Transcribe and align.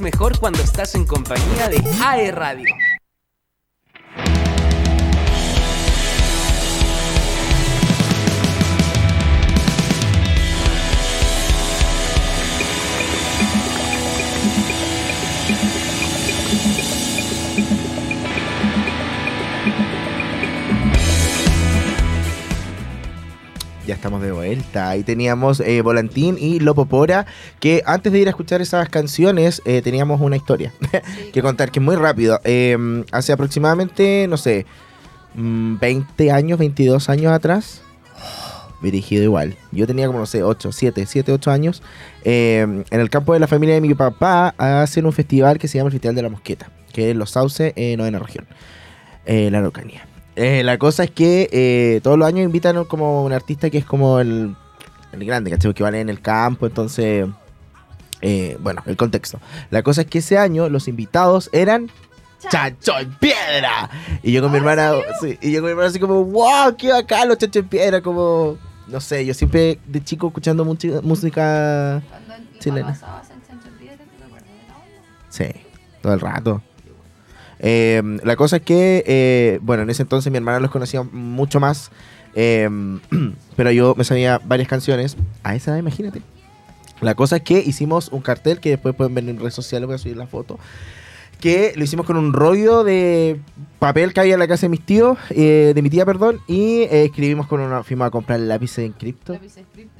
mejor 0.00 0.38
cuando 0.38 0.62
estás 0.62 0.94
en 0.94 1.06
compañía 1.06 1.68
de 1.68 1.82
AE 2.02 2.30
Radio. 2.32 2.74
Estamos 24.00 24.22
de 24.22 24.32
vuelta. 24.32 24.88
Ahí 24.88 25.04
teníamos 25.04 25.60
eh, 25.60 25.82
Volantín 25.82 26.38
y 26.38 26.58
Lopopora, 26.58 27.26
que 27.60 27.82
antes 27.84 28.10
de 28.10 28.20
ir 28.20 28.28
a 28.28 28.30
escuchar 28.30 28.62
esas 28.62 28.88
canciones 28.88 29.60
eh, 29.66 29.82
teníamos 29.82 30.22
una 30.22 30.36
historia 30.36 30.72
que 31.34 31.42
contar, 31.42 31.70
que 31.70 31.80
es 31.80 31.84
muy 31.84 31.96
rápido. 31.96 32.40
Eh, 32.44 33.04
hace 33.12 33.34
aproximadamente, 33.34 34.26
no 34.26 34.38
sé, 34.38 34.64
mm, 35.34 35.76
20 35.78 36.32
años, 36.32 36.58
22 36.58 37.10
años 37.10 37.30
atrás, 37.30 37.82
dirigido 38.82 39.22
igual. 39.22 39.58
Yo 39.70 39.86
tenía 39.86 40.06
como, 40.06 40.20
no 40.20 40.26
sé, 40.26 40.42
8, 40.42 40.72
7, 40.72 41.04
7, 41.04 41.32
8 41.32 41.50
años. 41.50 41.82
eh, 42.24 42.60
en 42.62 43.00
el 43.00 43.10
campo 43.10 43.34
de 43.34 43.40
la 43.40 43.48
familia 43.48 43.74
de 43.74 43.82
mi 43.82 43.92
papá 43.92 44.54
hacen 44.56 45.04
un 45.04 45.12
festival 45.12 45.58
que 45.58 45.68
se 45.68 45.76
llama 45.76 45.88
el 45.88 45.92
Festival 45.92 46.14
de 46.14 46.22
la 46.22 46.30
Mosqueta, 46.30 46.70
que 46.94 47.04
es 47.04 47.10
en 47.10 47.18
Los 47.18 47.32
Sauces, 47.32 47.74
en 47.76 47.98
novena 47.98 48.18
región, 48.18 48.46
eh, 49.26 49.50
la 49.50 49.58
Araucanía. 49.58 50.09
Eh, 50.36 50.62
la 50.64 50.78
cosa 50.78 51.04
es 51.04 51.10
que 51.10 51.48
eh, 51.52 52.00
todos 52.02 52.18
los 52.18 52.26
años 52.26 52.44
invitan 52.44 52.84
como 52.84 53.24
un 53.24 53.32
artista 53.32 53.68
que 53.68 53.78
es 53.78 53.84
como 53.84 54.20
el, 54.20 54.54
el 55.12 55.24
grande, 55.24 55.50
¿cachai? 55.50 55.74
Que 55.74 55.82
vale 55.82 56.00
en 56.00 56.08
el 56.08 56.20
campo, 56.20 56.66
entonces... 56.66 57.26
eh, 58.22 58.56
bueno, 58.60 58.82
el 58.86 58.96
contexto. 58.96 59.40
La 59.70 59.82
cosa 59.82 60.02
es 60.02 60.06
que 60.06 60.18
ese 60.18 60.38
año 60.38 60.68
los 60.68 60.88
invitados 60.88 61.50
eran 61.52 61.90
Chancho 62.50 62.98
en 62.98 63.12
Piedra. 63.14 63.90
Y 64.22 64.32
yo 64.32 64.40
con 64.40 64.50
mi 64.52 64.58
hermana, 64.58 64.92
sí, 65.20 65.38
y 65.42 65.52
yo 65.52 65.60
con 65.60 65.66
mi 65.66 65.70
hermana 65.72 65.88
así 65.88 65.98
como, 65.98 66.24
wow, 66.24 66.74
qué 66.78 66.90
bacán 66.92 67.28
los 67.28 67.36
Chancho 67.38 67.58
en 67.58 67.68
Piedra, 67.68 68.00
como, 68.00 68.56
no 68.86 69.00
sé, 69.00 69.26
yo 69.26 69.34
siempre 69.34 69.78
de 69.86 70.02
chico 70.02 70.28
escuchando 70.28 70.64
muchi- 70.64 71.02
música 71.02 72.00
chilena. 72.60 72.94
Sí, 75.28 75.44
todo 76.02 76.14
el 76.14 76.20
rato. 76.20 76.62
Eh, 77.60 78.02
la 78.24 78.36
cosa 78.36 78.56
es 78.56 78.62
que, 78.62 79.04
eh, 79.06 79.58
bueno, 79.62 79.82
en 79.82 79.90
ese 79.90 80.02
entonces 80.02 80.32
mi 80.32 80.38
hermana 80.38 80.60
los 80.60 80.70
conocía 80.70 81.02
mucho 81.02 81.60
más, 81.60 81.90
eh, 82.34 82.68
pero 83.56 83.70
yo 83.70 83.94
me 83.96 84.04
sabía 84.04 84.40
varias 84.44 84.68
canciones. 84.68 85.16
A 85.42 85.54
esa 85.54 85.72
edad, 85.72 85.78
imagínate. 85.78 86.22
La 87.00 87.14
cosa 87.14 87.36
es 87.36 87.42
que 87.42 87.60
hicimos 87.60 88.08
un 88.12 88.20
cartel 88.20 88.60
que 88.60 88.70
después 88.70 88.94
pueden 88.94 89.14
ver 89.14 89.28
en 89.28 89.38
redes 89.38 89.54
sociales, 89.54 89.86
voy 89.86 89.94
a 89.94 89.98
subir 89.98 90.16
la 90.16 90.26
foto. 90.26 90.58
Que 91.40 91.72
lo 91.74 91.84
hicimos 91.84 92.04
con 92.04 92.18
un 92.18 92.34
rollo 92.34 92.84
de 92.84 93.40
papel 93.78 94.12
que 94.12 94.20
había 94.20 94.34
en 94.34 94.40
la 94.40 94.46
casa 94.46 94.66
de 94.66 94.68
mis 94.68 94.84
tíos, 94.84 95.16
eh, 95.30 95.72
de 95.74 95.80
mi 95.80 95.88
tía, 95.88 96.04
perdón, 96.04 96.40
y 96.46 96.82
eh, 96.82 97.04
escribimos 97.04 97.46
con 97.46 97.60
una. 97.60 97.82
Fuimos 97.82 98.06
a 98.06 98.10
comprar 98.10 98.40
lápices 98.40 98.84
en 98.84 98.92
cripto. 98.92 99.38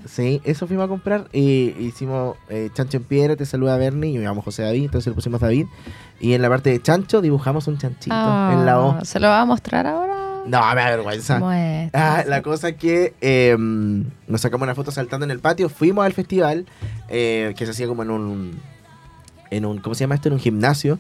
Sí, 0.05 0.42
eso 0.45 0.67
fuimos 0.67 0.84
a 0.84 0.89
comprar 0.89 1.28
y 1.33 1.74
hicimos 1.78 2.36
eh, 2.50 2.69
Chancho 2.74 2.98
en 2.98 3.05
piedra, 3.05 3.36
te 3.36 3.47
saluda 3.47 3.78
Bernie, 3.78 4.11
y 4.11 4.19
me 4.19 4.24
llamo 4.24 4.42
José 4.42 4.64
David, 4.64 4.84
entonces 4.84 5.06
le 5.06 5.14
pusimos 5.14 5.41
David. 5.41 5.67
Y 6.20 6.34
en 6.34 6.42
la 6.42 6.48
parte 6.48 6.70
de 6.70 6.80
Chancho 6.82 7.20
dibujamos 7.22 7.66
un 7.66 7.78
chanchito 7.78 8.14
en 8.14 8.66
la 8.66 8.80
O. 8.80 8.92
Ah, 8.92 9.04
¿Se 9.04 9.18
lo 9.18 9.28
va 9.28 9.40
a 9.40 9.44
mostrar 9.46 9.86
ahora? 9.86 10.14
No, 10.46 10.74
me 10.74 10.80
da 10.82 10.90
vergüenza. 10.90 11.40
Ah, 11.92 12.24
la 12.27 12.42
cosa 12.42 12.70
es 12.70 12.77
que 12.77 13.14
eh, 13.20 13.56
nos 13.58 14.40
sacamos 14.40 14.64
una 14.64 14.74
foto 14.74 14.90
saltando 14.90 15.24
en 15.24 15.30
el 15.30 15.40
patio, 15.40 15.68
fuimos 15.68 16.04
al 16.04 16.12
festival, 16.12 16.66
eh, 17.08 17.54
que 17.56 17.64
se 17.64 17.72
hacía 17.72 17.86
como 17.86 18.02
en 18.02 18.10
un, 18.10 18.60
en 19.50 19.64
un, 19.64 19.78
¿cómo 19.78 19.94
se 19.94 20.00
llama 20.00 20.14
esto? 20.14 20.28
En 20.28 20.34
un 20.34 20.40
gimnasio. 20.40 20.98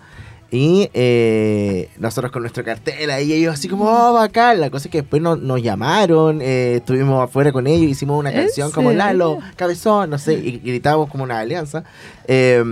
Y 0.52 0.90
eh, 0.94 1.90
nosotros 1.98 2.32
con 2.32 2.42
nuestro 2.42 2.64
cartel 2.64 3.08
ahí, 3.10 3.32
ellos 3.32 3.54
así 3.54 3.68
como, 3.68 3.84
oh, 3.84 4.12
bacán. 4.14 4.60
La 4.60 4.68
cosa 4.68 4.88
es 4.88 4.92
que 4.92 5.02
después 5.02 5.22
nos, 5.22 5.38
nos 5.38 5.62
llamaron, 5.62 6.40
eh, 6.42 6.76
estuvimos 6.76 7.22
afuera 7.22 7.52
con 7.52 7.68
ellos, 7.68 7.88
hicimos 7.88 8.18
una 8.18 8.30
¿En 8.30 8.46
canción 8.46 8.72
como? 8.72 8.90
Lalo, 8.90 9.38
Cabezón, 9.54 10.10
no 10.10 10.18
sé, 10.18 10.34
y 10.34 10.58
gritábamos 10.58 11.08
como 11.08 11.22
una 11.22 11.38
alianza. 11.38 11.84
Eh, 12.26 12.64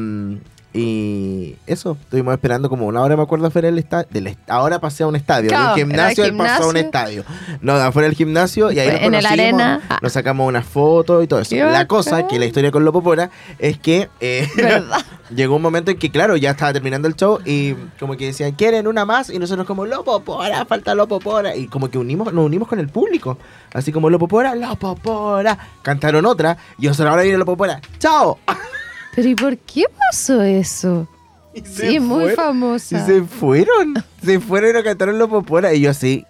y 0.75 1.57
eso, 1.67 1.97
estuvimos 1.99 2.35
esperando 2.35 2.69
como 2.69 2.87
una 2.87 3.01
hora, 3.01 3.17
me 3.17 3.23
acuerdo, 3.23 3.47
afuera 3.47 3.69
del 3.69 3.79
estadio. 3.79 4.07
Ahora 4.49 4.79
pasé 4.79 5.03
a 5.03 5.07
un 5.07 5.17
estadio, 5.17 5.49
Claro, 5.49 5.75
del 5.75 5.87
gimnasio, 5.87 6.25
el 6.25 6.31
él 6.31 6.37
pasó 6.37 6.65
a 6.65 6.69
un 6.69 6.77
estadio. 6.77 7.25
No, 7.63 7.73
afuera 7.73 8.07
del 8.07 8.17
gimnasio 8.17 8.71
y 8.71 8.79
ahí 8.79 8.89
nos 8.89 8.97
En 9.01 9.15
el 9.15 9.23
conocimos, 9.23 9.33
arena. 9.33 9.81
Nos 10.03 10.13
sacamos 10.13 10.47
unas 10.47 10.67
fotos 10.67 11.25
y 11.25 11.27
todo 11.27 11.41
eso. 11.41 11.57
La 11.57 11.87
cosa, 11.87 12.27
que 12.27 12.39
la 12.39 12.45
historia 12.45 12.71
con 12.71 12.85
Lopopora, 12.85 13.31
es 13.59 13.79
que 13.79 14.11
eh, 14.21 14.47
llegó 15.35 15.57
un 15.57 15.63
momento 15.63 15.91
en 15.91 15.99
que, 15.99 16.11
claro, 16.11 16.37
ya 16.37 16.51
estaba 16.51 16.73
terminando 16.75 17.09
el 17.09 17.17
show 17.17 17.39
y 17.47 17.73
como 17.99 18.17
que 18.19 18.27
decían, 18.27 18.53
¿quieren 18.53 18.87
una 18.87 19.07
más? 19.07 19.31
Y 19.31 19.39
nosotros 19.39 19.67
como, 19.67 19.87
Lopopora, 19.87 20.67
falta 20.67 20.95
Lopopora. 20.95 21.57
Y 21.57 21.67
como 21.69 21.91
que 21.91 21.97
unimos, 21.97 22.31
nos 22.33 22.45
unimos 22.45 22.69
con 22.69 22.79
el 22.79 22.89
público. 22.89 23.39
Así 23.73 23.91
como, 23.91 24.11
Lopopora, 24.11 24.55
Lopopora. 24.55 25.59
Cantaron 25.81 26.27
otra 26.27 26.59
y 26.79 26.89
nosotros 26.89 27.11
ahora 27.11 27.23
viene 27.23 27.39
Lopopora. 27.39 27.81
¡Chao! 27.99 28.39
Pero 29.15 29.29
¿y 29.29 29.35
por 29.35 29.57
qué 29.59 29.85
pasó 30.11 30.43
eso? 30.43 31.09
Y 31.55 31.61
Sí, 31.63 31.99
muy 32.01 32.19
fueron. 32.21 32.33
Y 32.33 32.37
famosa. 32.37 33.07
se 33.07 33.23
fueron. 33.23 33.95
Se 34.25 34.39
fueron 34.41 34.79
y 34.79 34.83
cantaron 34.83 35.19
Lopopora. 35.19 35.73
Y 35.75 35.81
yo 35.83 35.91
así, 35.91 36.25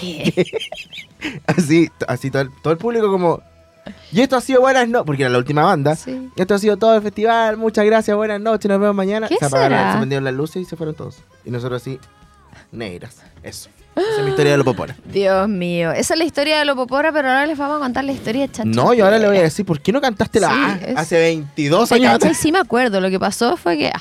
¿Qué? 0.00 0.46
así, 1.46 1.90
así 2.08 2.30
todo 2.30 2.42
el, 2.42 2.50
todo 2.62 2.72
el 2.72 2.78
público 2.78 3.10
como... 3.10 3.42
Y 4.12 4.20
esto 4.20 4.36
ha 4.36 4.40
sido 4.40 4.60
buenas 4.60 4.88
noches, 4.88 5.06
porque 5.06 5.22
era 5.22 5.30
la 5.30 5.38
última 5.38 5.62
banda. 5.64 5.96
Sí. 5.96 6.30
Esto 6.36 6.54
ha 6.54 6.58
sido 6.58 6.76
todo 6.76 6.94
el 6.94 7.02
festival. 7.02 7.56
Muchas 7.56 7.84
gracias, 7.84 8.16
buenas 8.16 8.40
noches, 8.40 8.68
nos 8.68 8.78
vemos 8.78 8.94
mañana. 8.94 9.26
¿Qué 9.28 9.36
se 9.36 9.44
apagaron, 9.44 9.78
será? 9.78 9.92
se 9.92 9.98
prendieron 9.98 10.24
las 10.24 10.34
luces 10.34 10.62
y 10.62 10.64
se 10.64 10.76
fueron 10.76 10.94
todos. 10.94 11.18
Y 11.44 11.50
nosotros 11.50 11.82
así, 11.82 11.98
negras. 12.70 13.22
Eso. 13.42 13.70
Esa 13.94 14.18
es 14.18 14.24
mi 14.24 14.30
historia 14.30 14.52
de 14.52 14.58
los 14.58 14.64
popora. 14.64 14.96
Dios 15.04 15.48
mío. 15.48 15.92
Esa 15.92 16.14
es 16.14 16.18
la 16.18 16.24
historia 16.24 16.58
de 16.58 16.64
Lopopora, 16.64 17.12
pero 17.12 17.28
ahora 17.28 17.46
les 17.46 17.58
vamos 17.58 17.76
a 17.76 17.80
contar 17.80 18.04
la 18.04 18.12
historia 18.12 18.42
de 18.46 18.50
Chancho. 18.52 18.82
No, 18.82 18.94
y 18.94 19.00
ahora 19.00 19.18
le 19.18 19.26
voy 19.28 19.36
a 19.36 19.42
decir, 19.42 19.66
¿por 19.66 19.80
qué 19.80 19.92
no 19.92 20.00
cantaste 20.00 20.40
la 20.40 20.48
Sí, 20.48 20.54
A 20.54 20.78
es- 20.90 20.96
hace 20.96 21.18
22 21.18 21.92
Oye, 21.92 22.06
años? 22.06 22.18
¿cachai? 22.18 22.34
sí 22.34 22.50
me 22.52 22.58
acuerdo. 22.58 23.00
Lo 23.00 23.10
que 23.10 23.20
pasó 23.20 23.56
fue 23.56 23.76
que... 23.76 23.88
ah, 23.94 24.00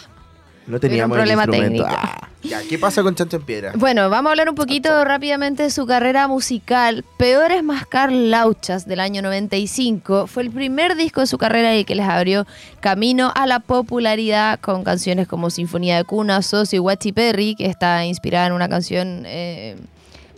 No 0.67 0.79
teníamos 0.79 1.15
un 1.15 1.23
problema 1.23 1.47
técnico. 1.47 1.85
Ah, 1.87 2.29
ya, 2.43 2.61
¿qué 2.67 2.77
pasa 2.77 3.03
con 3.03 3.15
Chancho 3.15 3.37
en 3.37 3.43
Piedra? 3.43 3.71
Bueno, 3.75 4.09
vamos 4.09 4.29
a 4.29 4.31
hablar 4.31 4.49
un 4.49 4.55
poquito 4.55 5.03
rápidamente 5.03 5.63
de 5.63 5.69
su 5.69 5.85
carrera 5.85 6.27
musical. 6.27 7.03
Peores 7.17 7.63
Mascar 7.63 8.11
Lauchas 8.11 8.87
del 8.87 8.99
año 8.99 9.21
95 9.21 10.27
fue 10.27 10.43
el 10.43 10.51
primer 10.51 10.95
disco 10.95 11.21
de 11.21 11.27
su 11.27 11.37
carrera 11.37 11.75
y 11.75 11.83
que 11.83 11.95
les 11.95 12.07
abrió 12.07 12.45
camino 12.79 13.31
a 13.35 13.45
la 13.47 13.59
popularidad 13.59 14.59
con 14.59 14.83
canciones 14.83 15.27
como 15.27 15.49
Sinfonía 15.49 15.97
de 15.97 16.03
Cuna, 16.03 16.41
Socio 16.41 16.77
y 16.77 16.79
Watchy 16.79 17.11
Perry, 17.11 17.55
que 17.55 17.65
está 17.65 18.05
inspirada 18.05 18.47
en 18.47 18.53
una 18.53 18.69
canción 18.69 19.23
eh, 19.25 19.75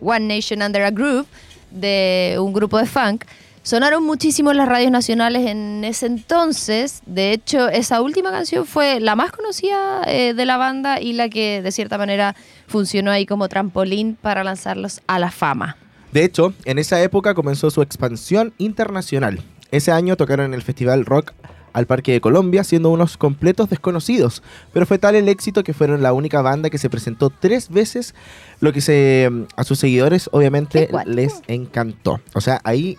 One 0.01 0.35
Nation 0.35 0.61
Under 0.61 0.83
a 0.83 0.91
Groove 0.91 1.25
de 1.71 2.37
un 2.39 2.53
grupo 2.53 2.77
de 2.77 2.85
funk. 2.85 3.25
Sonaron 3.63 4.03
muchísimo 4.03 4.51
en 4.51 4.57
las 4.57 4.67
radios 4.67 4.91
nacionales 4.91 5.47
en 5.47 5.85
ese 5.85 6.05
entonces. 6.05 7.01
De 7.05 7.31
hecho, 7.31 7.69
esa 7.69 8.01
última 8.01 8.29
canción 8.29 8.65
fue 8.65 8.99
la 8.99 9.15
más 9.15 9.31
conocida 9.31 10.03
eh, 10.05 10.33
de 10.33 10.45
la 10.45 10.57
banda 10.57 10.99
y 10.99 11.13
la 11.13 11.29
que 11.29 11.61
de 11.61 11.71
cierta 11.71 11.97
manera 11.97 12.35
funcionó 12.67 13.09
ahí 13.09 13.25
como 13.25 13.47
trampolín 13.47 14.17
para 14.21 14.43
lanzarlos 14.43 15.01
a 15.07 15.17
la 15.17 15.31
fama. 15.31 15.77
De 16.11 16.25
hecho, 16.25 16.53
en 16.65 16.77
esa 16.77 17.01
época 17.01 17.33
comenzó 17.35 17.71
su 17.71 17.81
expansión 17.81 18.53
internacional. 18.57 19.41
Ese 19.71 19.93
año 19.93 20.17
tocaron 20.17 20.47
en 20.47 20.53
el 20.55 20.61
Festival 20.61 21.05
Rock 21.05 21.31
al 21.71 21.87
Parque 21.87 22.11
de 22.11 22.19
Colombia, 22.21 22.65
siendo 22.65 22.89
unos 22.89 23.15
completos 23.15 23.69
desconocidos. 23.69 24.43
Pero 24.73 24.85
fue 24.85 24.99
tal 24.99 25.15
el 25.15 25.29
éxito 25.29 25.63
que 25.63 25.73
fueron 25.73 26.03
la 26.03 26.11
única 26.11 26.41
banda 26.41 26.69
que 26.69 26.77
se 26.77 26.89
presentó 26.89 27.29
tres 27.29 27.69
veces, 27.69 28.13
lo 28.59 28.73
que 28.73 28.81
se, 28.81 29.31
a 29.55 29.63
sus 29.63 29.79
seguidores 29.79 30.29
obviamente 30.33 30.89
les 31.05 31.41
encantó. 31.47 32.19
O 32.35 32.41
sea, 32.41 32.59
ahí 32.65 32.97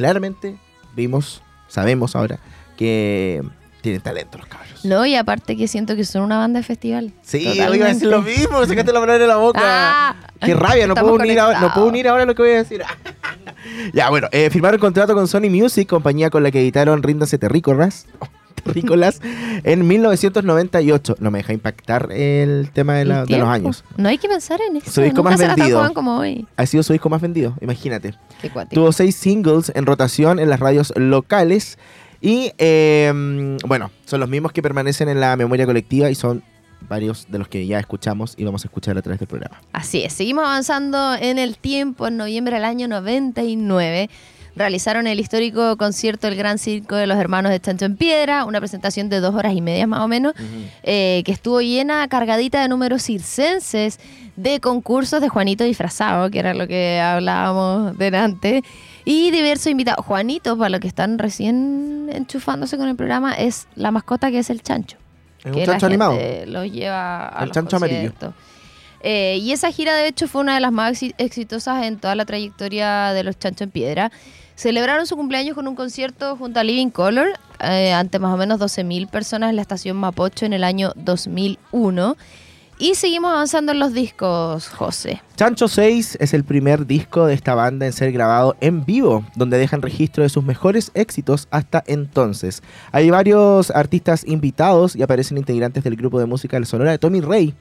claramente 0.00 0.56
vimos, 0.96 1.42
sabemos 1.68 2.16
ahora, 2.16 2.38
que 2.78 3.42
tienen 3.82 4.00
talento 4.00 4.38
los 4.38 4.46
cabros. 4.46 4.82
No, 4.82 5.04
y 5.04 5.14
aparte 5.14 5.58
que 5.58 5.68
siento 5.68 5.94
que 5.94 6.06
son 6.06 6.22
una 6.22 6.38
banda 6.38 6.60
de 6.60 6.64
festival. 6.64 7.12
Sí, 7.20 7.44
Totalmente. 7.44 7.76
iba 7.76 7.86
a 7.86 7.88
decir 7.92 8.08
lo 8.08 8.22
mismo, 8.22 8.64
sacaste 8.66 8.92
la 8.94 9.00
palabra 9.00 9.18
de 9.18 9.26
la 9.26 9.36
boca. 9.36 9.60
Ah, 9.62 10.16
Qué 10.40 10.54
rabia, 10.54 10.86
no 10.86 10.94
puedo, 10.94 11.14
unir 11.16 11.38
ahora, 11.38 11.60
no 11.60 11.74
puedo 11.74 11.86
unir 11.88 12.08
ahora 12.08 12.24
lo 12.24 12.34
que 12.34 12.40
voy 12.40 12.52
a 12.52 12.56
decir. 12.56 12.82
ya, 13.92 14.08
bueno, 14.08 14.28
eh, 14.32 14.48
firmaron 14.48 14.80
contrato 14.80 15.14
con 15.14 15.28
Sony 15.28 15.50
Music, 15.50 15.86
compañía 15.86 16.30
con 16.30 16.42
la 16.42 16.50
que 16.50 16.60
editaron 16.60 17.02
Ríndanse 17.02 17.36
Terrícolas, 17.36 18.06
Terrícolas 18.64 19.20
en 19.64 19.86
1998. 19.86 21.16
No 21.20 21.30
me 21.30 21.38
deja 21.40 21.52
impactar 21.52 22.10
el 22.10 22.70
tema 22.72 22.94
de, 22.94 23.04
la- 23.04 23.20
El 23.20 23.26
de 23.26 23.38
los 23.38 23.48
años. 23.48 23.84
No 23.98 24.08
hay 24.08 24.16
que 24.16 24.28
pensar 24.28 24.60
en 24.66 24.76
eso. 24.78 24.90
Su 24.90 25.02
disco 25.02 25.18
Nunca 25.22 25.36
más 25.36 25.56
vendido. 25.56 25.92
como 25.92 26.16
hoy. 26.18 26.46
Ha 26.56 26.64
sido 26.64 26.82
su 26.82 26.94
disco 26.94 27.10
más 27.10 27.20
vendido, 27.20 27.54
imagínate. 27.60 28.14
Tuvo 28.70 28.92
seis 28.92 29.16
singles 29.16 29.72
en 29.74 29.86
rotación 29.86 30.38
en 30.38 30.48
las 30.48 30.60
radios 30.60 30.92
locales. 30.96 31.78
Y 32.20 32.52
eh, 32.58 33.58
bueno, 33.66 33.90
son 34.04 34.20
los 34.20 34.28
mismos 34.28 34.52
que 34.52 34.62
permanecen 34.62 35.08
en 35.08 35.20
la 35.20 35.36
memoria 35.36 35.66
colectiva 35.66 36.10
y 36.10 36.14
son 36.14 36.42
varios 36.88 37.26
de 37.30 37.38
los 37.38 37.48
que 37.48 37.66
ya 37.66 37.78
escuchamos 37.78 38.34
y 38.36 38.44
vamos 38.44 38.64
a 38.64 38.68
escuchar 38.68 38.96
a 38.98 39.02
través 39.02 39.20
del 39.20 39.28
programa. 39.28 39.60
Así 39.72 40.02
es, 40.02 40.12
seguimos 40.12 40.44
avanzando 40.44 41.14
en 41.14 41.38
el 41.38 41.56
tiempo. 41.56 42.08
En 42.08 42.16
noviembre 42.16 42.56
del 42.56 42.64
año 42.64 42.88
99 42.88 44.10
realizaron 44.56 45.06
el 45.06 45.20
histórico 45.20 45.76
concierto 45.76 46.28
El 46.28 46.36
Gran 46.36 46.58
Circo 46.58 46.96
de 46.96 47.06
los 47.06 47.18
Hermanos 47.18 47.50
de 47.52 47.60
Chancho 47.60 47.84
en 47.86 47.96
Piedra, 47.96 48.44
una 48.44 48.58
presentación 48.60 49.08
de 49.08 49.20
dos 49.20 49.34
horas 49.34 49.54
y 49.54 49.60
media 49.60 49.86
más 49.86 50.00
o 50.00 50.08
menos, 50.08 50.34
eh, 50.82 51.22
que 51.24 51.32
estuvo 51.32 51.60
llena, 51.60 52.06
cargadita 52.08 52.60
de 52.62 52.68
números 52.68 53.02
circenses, 53.02 53.98
de 54.36 54.60
concursos 54.60 55.20
de 55.20 55.28
Juanito 55.28 55.64
disfrazado, 55.64 56.30
que 56.30 56.38
era 56.38 56.54
lo 56.54 56.66
que 56.66 57.00
hablábamos 57.00 57.96
delante, 57.98 58.62
y 59.04 59.30
diversos 59.30 59.68
invitados. 59.68 60.04
Juanito, 60.04 60.56
para 60.58 60.68
los 60.70 60.80
que 60.80 60.88
están 60.88 61.18
recién 61.18 62.08
enchufándose 62.12 62.76
con 62.76 62.88
el 62.88 62.96
programa, 62.96 63.34
es 63.34 63.66
la 63.74 63.90
mascota 63.90 64.30
que 64.30 64.38
es 64.38 64.50
el 64.50 64.62
chancho. 64.62 64.96
Es 65.44 65.52
que 65.52 65.58
un 65.60 65.64
chancho 65.64 65.86
animado. 65.86 66.12
gente 66.12 66.46
Lo 66.46 66.64
lleva 66.64 67.28
a 67.28 67.42
El 67.42 67.48
los 67.48 67.54
chancho 67.54 67.76
amarillo. 67.76 68.12
Eh, 69.02 69.38
y 69.40 69.52
esa 69.52 69.70
gira, 69.72 69.94
de 69.94 70.08
hecho, 70.08 70.28
fue 70.28 70.42
una 70.42 70.54
de 70.54 70.60
las 70.60 70.72
más 70.72 70.92
exi- 70.92 71.14
exitosas 71.16 71.84
en 71.86 71.98
toda 71.98 72.14
la 72.14 72.26
trayectoria 72.26 73.12
de 73.14 73.24
los 73.24 73.38
Chancho 73.38 73.64
en 73.64 73.70
Piedra. 73.70 74.12
Celebraron 74.60 75.06
su 75.06 75.16
cumpleaños 75.16 75.54
con 75.54 75.66
un 75.68 75.74
concierto 75.74 76.36
junto 76.36 76.60
a 76.60 76.64
Living 76.64 76.90
Color 76.90 77.28
eh, 77.60 77.94
ante 77.94 78.18
más 78.18 78.34
o 78.34 78.36
menos 78.36 78.60
12.000 78.60 79.08
personas 79.08 79.48
en 79.48 79.56
la 79.56 79.62
estación 79.62 79.96
Mapocho 79.96 80.44
en 80.44 80.52
el 80.52 80.64
año 80.64 80.92
2001. 80.96 82.18
Y 82.82 82.94
seguimos 82.94 83.30
avanzando 83.30 83.72
en 83.72 83.78
los 83.78 83.92
discos, 83.92 84.68
José. 84.68 85.20
Chancho 85.36 85.68
6 85.68 86.16
es 86.18 86.32
el 86.32 86.44
primer 86.44 86.86
disco 86.86 87.26
de 87.26 87.34
esta 87.34 87.54
banda 87.54 87.84
en 87.84 87.92
ser 87.92 88.10
grabado 88.10 88.56
en 88.62 88.86
vivo, 88.86 89.22
donde 89.36 89.58
dejan 89.58 89.82
registro 89.82 90.22
de 90.22 90.30
sus 90.30 90.42
mejores 90.44 90.90
éxitos 90.94 91.46
hasta 91.50 91.84
entonces. 91.86 92.62
Hay 92.90 93.10
varios 93.10 93.70
artistas 93.70 94.24
invitados 94.26 94.96
y 94.96 95.02
aparecen 95.02 95.36
integrantes 95.36 95.84
del 95.84 95.94
grupo 95.94 96.18
de 96.20 96.24
música 96.24 96.56
del 96.56 96.64
Sonora 96.64 96.90
de 96.90 96.98
Tommy 96.98 97.20
Rey. 97.20 97.54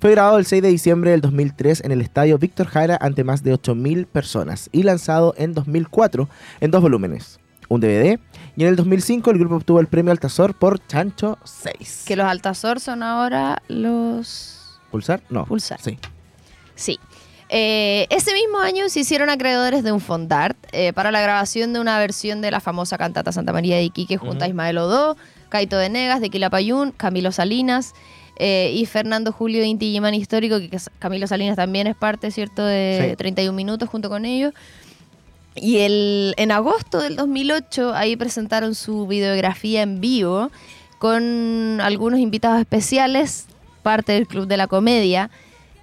Fue 0.00 0.10
grabado 0.10 0.38
el 0.38 0.44
6 0.44 0.60
de 0.60 0.70
diciembre 0.70 1.12
del 1.12 1.20
2003 1.20 1.84
en 1.84 1.92
el 1.92 2.00
estadio 2.00 2.36
Víctor 2.38 2.66
Jara 2.66 2.98
ante 3.00 3.22
más 3.22 3.44
de 3.44 3.54
8.000 3.54 4.06
personas 4.06 4.70
y 4.72 4.82
lanzado 4.82 5.34
en 5.38 5.54
2004 5.54 6.28
en 6.60 6.72
dos 6.72 6.82
volúmenes, 6.82 7.38
un 7.68 7.80
DVD, 7.80 8.18
y 8.56 8.62
en 8.62 8.70
el 8.70 8.74
2005 8.74 9.30
el 9.30 9.38
grupo 9.38 9.54
obtuvo 9.54 9.78
el 9.78 9.86
premio 9.86 10.10
Altazor 10.10 10.52
por 10.52 10.84
Chancho 10.84 11.38
6. 11.44 12.06
Que 12.08 12.16
los 12.16 12.26
Altazor 12.26 12.80
son 12.80 13.04
ahora 13.04 13.62
los... 13.68 14.63
¿Pulsar? 14.94 15.22
No. 15.28 15.44
Pulsar. 15.44 15.80
Sí. 15.80 15.98
Sí. 16.76 17.00
Eh, 17.48 18.06
ese 18.10 18.32
mismo 18.32 18.60
año 18.60 18.88
se 18.88 19.00
hicieron 19.00 19.28
acreedores 19.28 19.82
de 19.82 19.90
un 19.90 19.98
fondart 19.98 20.56
eh, 20.70 20.92
para 20.92 21.10
la 21.10 21.20
grabación 21.20 21.72
de 21.72 21.80
una 21.80 21.98
versión 21.98 22.40
de 22.40 22.52
la 22.52 22.60
famosa 22.60 22.96
cantata 22.96 23.32
Santa 23.32 23.52
María 23.52 23.74
de 23.74 23.82
Iquique 23.82 24.18
junto 24.18 24.44
a 24.44 24.48
Ismael 24.48 24.78
Odó, 24.78 25.16
Caito 25.48 25.78
Venegas, 25.78 26.20
de 26.20 26.30
Quilapayún, 26.30 26.92
Camilo 26.92 27.32
Salinas 27.32 27.92
eh, 28.38 28.70
y 28.72 28.86
Fernando 28.86 29.32
Julio 29.32 29.64
Inti 29.64 29.90
Gimán 29.90 30.14
Histórico, 30.14 30.60
que, 30.60 30.78
Camilo 31.00 31.26
Salinas 31.26 31.56
también 31.56 31.88
es 31.88 31.96
parte, 31.96 32.30
¿cierto?, 32.30 32.64
de 32.64 33.08
Sí. 33.10 33.16
31 33.16 33.52
Minutos 33.52 33.88
junto 33.88 34.08
con 34.08 34.24
ellos. 34.24 34.54
Y 35.56 35.78
el, 35.78 36.34
en 36.36 36.52
agosto 36.52 37.00
del 37.00 37.16
2008 37.16 37.94
ahí 37.96 38.14
presentaron 38.14 38.76
su 38.76 39.08
videografía 39.08 39.82
en 39.82 40.00
vivo 40.00 40.52
con 41.00 41.80
algunos 41.82 42.20
invitados 42.20 42.60
especiales, 42.60 43.46
parte 43.84 44.12
del 44.14 44.26
Club 44.26 44.48
de 44.48 44.56
la 44.56 44.66
Comedia. 44.66 45.30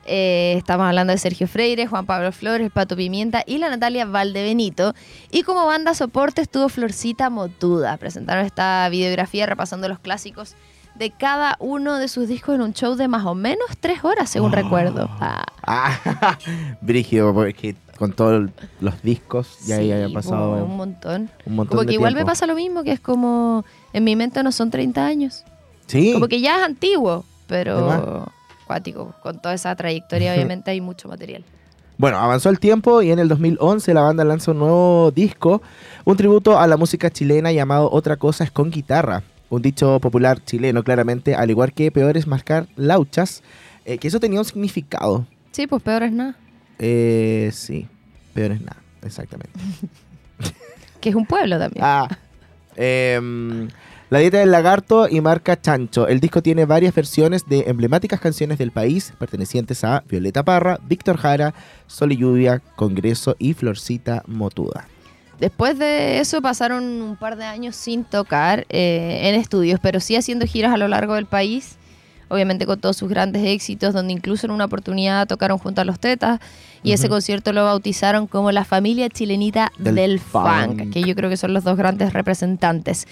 Eh, 0.05 0.55
estamos 0.57 0.85
hablando 0.87 1.13
de 1.13 1.19
Sergio 1.19 1.47
Freire, 1.47 1.85
Juan 1.87 2.05
Pablo 2.07 2.31
Flores, 2.31 2.71
Pato 2.71 2.95
Pimienta 2.97 3.43
y 3.45 3.59
la 3.59 3.69
Natalia 3.69 4.05
Valdebenito. 4.05 4.93
Y 5.31 5.43
como 5.43 5.65
banda 5.65 5.93
soporte 5.93 6.41
estuvo 6.41 6.67
Florcita 6.69 7.29
Motuda. 7.29 7.95
Presentaron 7.97 8.43
esta 8.45 8.89
videografía 8.89 9.45
repasando 9.45 9.87
los 9.87 9.99
clásicos 9.99 10.55
de 10.95 11.11
cada 11.11 11.55
uno 11.59 11.97
de 11.99 12.07
sus 12.07 12.27
discos 12.27 12.55
en 12.55 12.61
un 12.61 12.73
show 12.73 12.95
de 12.95 13.07
más 13.07 13.25
o 13.25 13.35
menos 13.35 13.65
tres 13.79 14.03
horas, 14.03 14.29
según 14.29 14.51
recuerdo. 14.51 15.07
Ah, 15.21 15.45
Ah, 15.63 16.37
brígido, 16.81 17.33
porque 17.35 17.75
con 17.97 18.13
todos 18.13 18.49
los 18.79 19.01
discos 19.03 19.59
ya 19.67 19.77
sí, 19.77 19.91
había 19.91 20.09
pasado 20.09 20.65
un 20.65 20.75
montón. 20.75 21.29
un 21.45 21.55
montón 21.55 21.69
Como 21.77 21.81
de 21.83 21.87
que 21.89 21.93
igual 21.93 22.13
me 22.13 22.21
tiempo. 22.21 22.31
pasa 22.31 22.47
lo 22.47 22.55
mismo, 22.55 22.83
que 22.83 22.91
es 22.93 22.99
como, 22.99 23.63
en 23.93 24.03
mi 24.03 24.15
mente 24.15 24.41
no 24.41 24.51
son 24.51 24.71
30 24.71 25.05
años. 25.05 25.43
Sí, 25.85 26.13
Como 26.13 26.27
que 26.27 26.41
ya 26.41 26.57
es 26.57 26.63
antiguo, 26.63 27.23
pero 27.51 28.31
cuático. 28.65 29.13
Con 29.21 29.41
toda 29.41 29.53
esa 29.53 29.75
trayectoria 29.75 30.33
obviamente 30.33 30.71
hay 30.71 30.79
mucho 30.79 31.09
material. 31.09 31.43
bueno, 31.97 32.17
avanzó 32.17 32.49
el 32.49 32.59
tiempo 32.59 33.01
y 33.01 33.11
en 33.11 33.19
el 33.19 33.27
2011 33.27 33.93
la 33.93 34.01
banda 34.01 34.23
lanza 34.23 34.51
un 34.51 34.59
nuevo 34.59 35.11
disco, 35.11 35.61
un 36.05 36.15
tributo 36.15 36.57
a 36.57 36.65
la 36.65 36.77
música 36.77 37.09
chilena 37.09 37.51
llamado 37.51 37.91
Otra 37.91 38.15
cosa 38.15 38.45
es 38.45 38.51
con 38.51 38.71
guitarra. 38.71 39.23
Un 39.49 39.61
dicho 39.61 39.99
popular 39.99 40.41
chileno, 40.45 40.81
claramente, 40.81 41.35
al 41.35 41.49
igual 41.49 41.73
que 41.73 41.91
peor 41.91 42.15
es 42.15 42.25
marcar 42.25 42.67
lauchas, 42.77 43.43
eh, 43.83 43.97
que 43.97 44.07
eso 44.07 44.21
tenía 44.21 44.39
un 44.39 44.45
significado. 44.45 45.25
Sí, 45.51 45.67
pues 45.67 45.83
peor 45.83 46.03
es 46.03 46.13
nada. 46.13 46.35
Eh, 46.79 47.49
sí, 47.53 47.85
peor 48.33 48.53
es 48.53 48.61
nada, 48.61 48.81
exactamente. 49.03 49.59
Que 51.01 51.09
es 51.09 51.15
un 51.15 51.25
pueblo 51.25 51.57
también. 51.57 51.83
Ah, 51.83 52.07
em, 52.75 53.67
La 54.11 54.19
dieta 54.19 54.39
del 54.39 54.51
lagarto 54.51 55.07
y 55.07 55.21
marca 55.21 55.61
Chancho. 55.61 56.05
El 56.05 56.19
disco 56.19 56.43
tiene 56.43 56.65
varias 56.65 56.93
versiones 56.93 57.47
de 57.47 57.63
emblemáticas 57.67 58.19
canciones 58.19 58.57
del 58.57 58.71
país 58.71 59.13
pertenecientes 59.17 59.85
a 59.85 60.03
Violeta 60.05 60.43
Parra, 60.43 60.81
Víctor 60.85 61.15
Jara, 61.15 61.53
Sol 61.87 62.11
y 62.11 62.17
Lluvia, 62.17 62.61
Congreso 62.75 63.37
y 63.39 63.53
Florcita 63.53 64.21
Motuda. 64.27 64.85
Después 65.39 65.79
de 65.79 66.19
eso 66.19 66.41
pasaron 66.41 67.01
un 67.01 67.15
par 67.15 67.37
de 67.37 67.45
años 67.45 67.77
sin 67.77 68.03
tocar 68.03 68.65
eh, 68.67 69.29
en 69.29 69.35
estudios, 69.35 69.79
pero 69.81 70.01
sí 70.01 70.17
haciendo 70.17 70.45
giras 70.45 70.73
a 70.73 70.77
lo 70.77 70.89
largo 70.89 71.13
del 71.13 71.25
país, 71.25 71.77
obviamente 72.27 72.65
con 72.65 72.81
todos 72.81 72.97
sus 72.97 73.07
grandes 73.07 73.45
éxitos, 73.45 73.93
donde 73.93 74.11
incluso 74.11 74.45
en 74.45 74.51
una 74.51 74.65
oportunidad 74.65 75.25
tocaron 75.25 75.57
junto 75.57 75.79
a 75.79 75.85
los 75.85 76.01
Tetas 76.01 76.41
y 76.83 76.91
ese 76.91 77.07
concierto 77.07 77.53
lo 77.53 77.63
bautizaron 77.63 78.27
como 78.27 78.51
la 78.51 78.65
familia 78.65 79.07
chilenita 79.07 79.71
Del 79.77 79.95
del, 79.95 80.19
funk, 80.19 80.79
funk. 80.79 80.91
que 80.91 81.01
yo 81.01 81.15
creo 81.15 81.29
que 81.29 81.37
son 81.37 81.53
los 81.53 81.63
dos 81.63 81.77
grandes 81.77 82.11
representantes. 82.11 83.07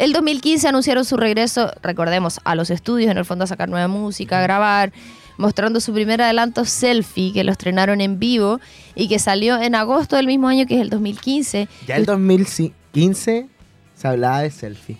El 0.00 0.14
2015 0.14 0.66
anunciaron 0.66 1.04
su 1.04 1.16
regreso, 1.18 1.70
recordemos, 1.82 2.40
a 2.44 2.54
los 2.54 2.70
estudios, 2.70 3.10
en 3.10 3.18
el 3.18 3.26
fondo 3.26 3.44
a 3.44 3.46
sacar 3.46 3.68
nueva 3.68 3.86
música, 3.86 4.38
a 4.38 4.42
grabar, 4.42 4.92
mostrando 5.36 5.78
su 5.78 5.92
primer 5.92 6.22
adelanto 6.22 6.64
selfie, 6.64 7.34
que 7.34 7.44
lo 7.44 7.52
estrenaron 7.52 8.00
en 8.00 8.18
vivo 8.18 8.60
y 8.94 9.08
que 9.08 9.18
salió 9.18 9.60
en 9.60 9.74
agosto 9.74 10.16
del 10.16 10.26
mismo 10.26 10.48
año, 10.48 10.66
que 10.66 10.76
es 10.76 10.80
el 10.80 10.88
2015. 10.88 11.68
Ya 11.86 11.96
el 11.96 12.06
2015 12.06 13.46
se 13.94 14.08
hablaba 14.08 14.40
de 14.40 14.50
selfie. 14.50 14.96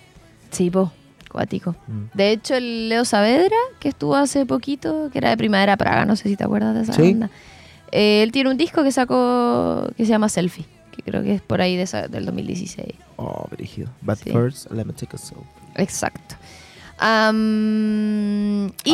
Sí, 0.51 0.71
po, 0.71 0.93
cuático. 1.31 1.75
Mm. 1.87 2.03
De 2.17 2.31
hecho, 2.33 2.55
el 2.57 2.91
Leo 2.91 3.07
Saavedra, 3.07 3.57
que 3.79 3.89
estuvo 3.89 4.17
hace 4.17 4.45
poquito, 4.45 5.09
que 5.11 5.17
era 5.19 5.31
de 5.31 5.37
Primavera 5.39 5.79
Praga, 5.79 6.05
no 6.05 6.15
sé 6.15 6.29
si 6.29 6.37
te 6.37 6.45
acuerdas 6.45 6.75
de 6.75 6.83
esa 6.83 6.93
Sí. 6.93 7.03
banda. 7.03 7.31
Eh, 7.93 8.23
él 8.23 8.33
tiene 8.33 8.51
un 8.51 8.59
disco 8.59 8.83
que 8.85 8.93
sacó 8.93 9.89
que 9.97 10.05
se 10.05 10.11
llama 10.11 10.29
Selfie, 10.29 10.67
que 11.03 11.11
creo 11.11 11.23
que 11.23 11.35
es 11.35 11.43
por 11.43 11.61
ahí 11.61 11.77
de 11.77 11.83
esa- 11.83 12.09
del 12.09 12.25
2016. 12.27 12.95
Oh, 13.17 13.47
brígido. 13.51 13.89
But 14.03 14.19
Sí. 14.23 14.31
first, 14.31 14.71
let 14.71 14.85
me 14.85 14.93
take 14.93 15.17
a 15.17 15.19
selfie. 15.19 15.45
Exacto. 15.77 16.37
Y 16.99 17.03
Ah, 17.03 17.33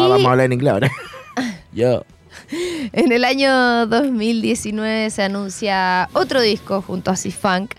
vamos 0.09 0.27
a 0.27 0.31
hablar 0.31 0.47
en 0.47 0.53
inglés 0.53 0.73
ahora. 0.73 0.91
Yo. 1.73 2.05
en 2.93 3.13
el 3.13 3.25
año 3.25 3.87
2019 3.87 5.11
se 5.11 5.23
anuncia 5.23 6.09
otro 6.13 6.41
disco 6.41 6.83
junto 6.83 7.11
a 7.11 7.17
C-Funk 7.17 7.73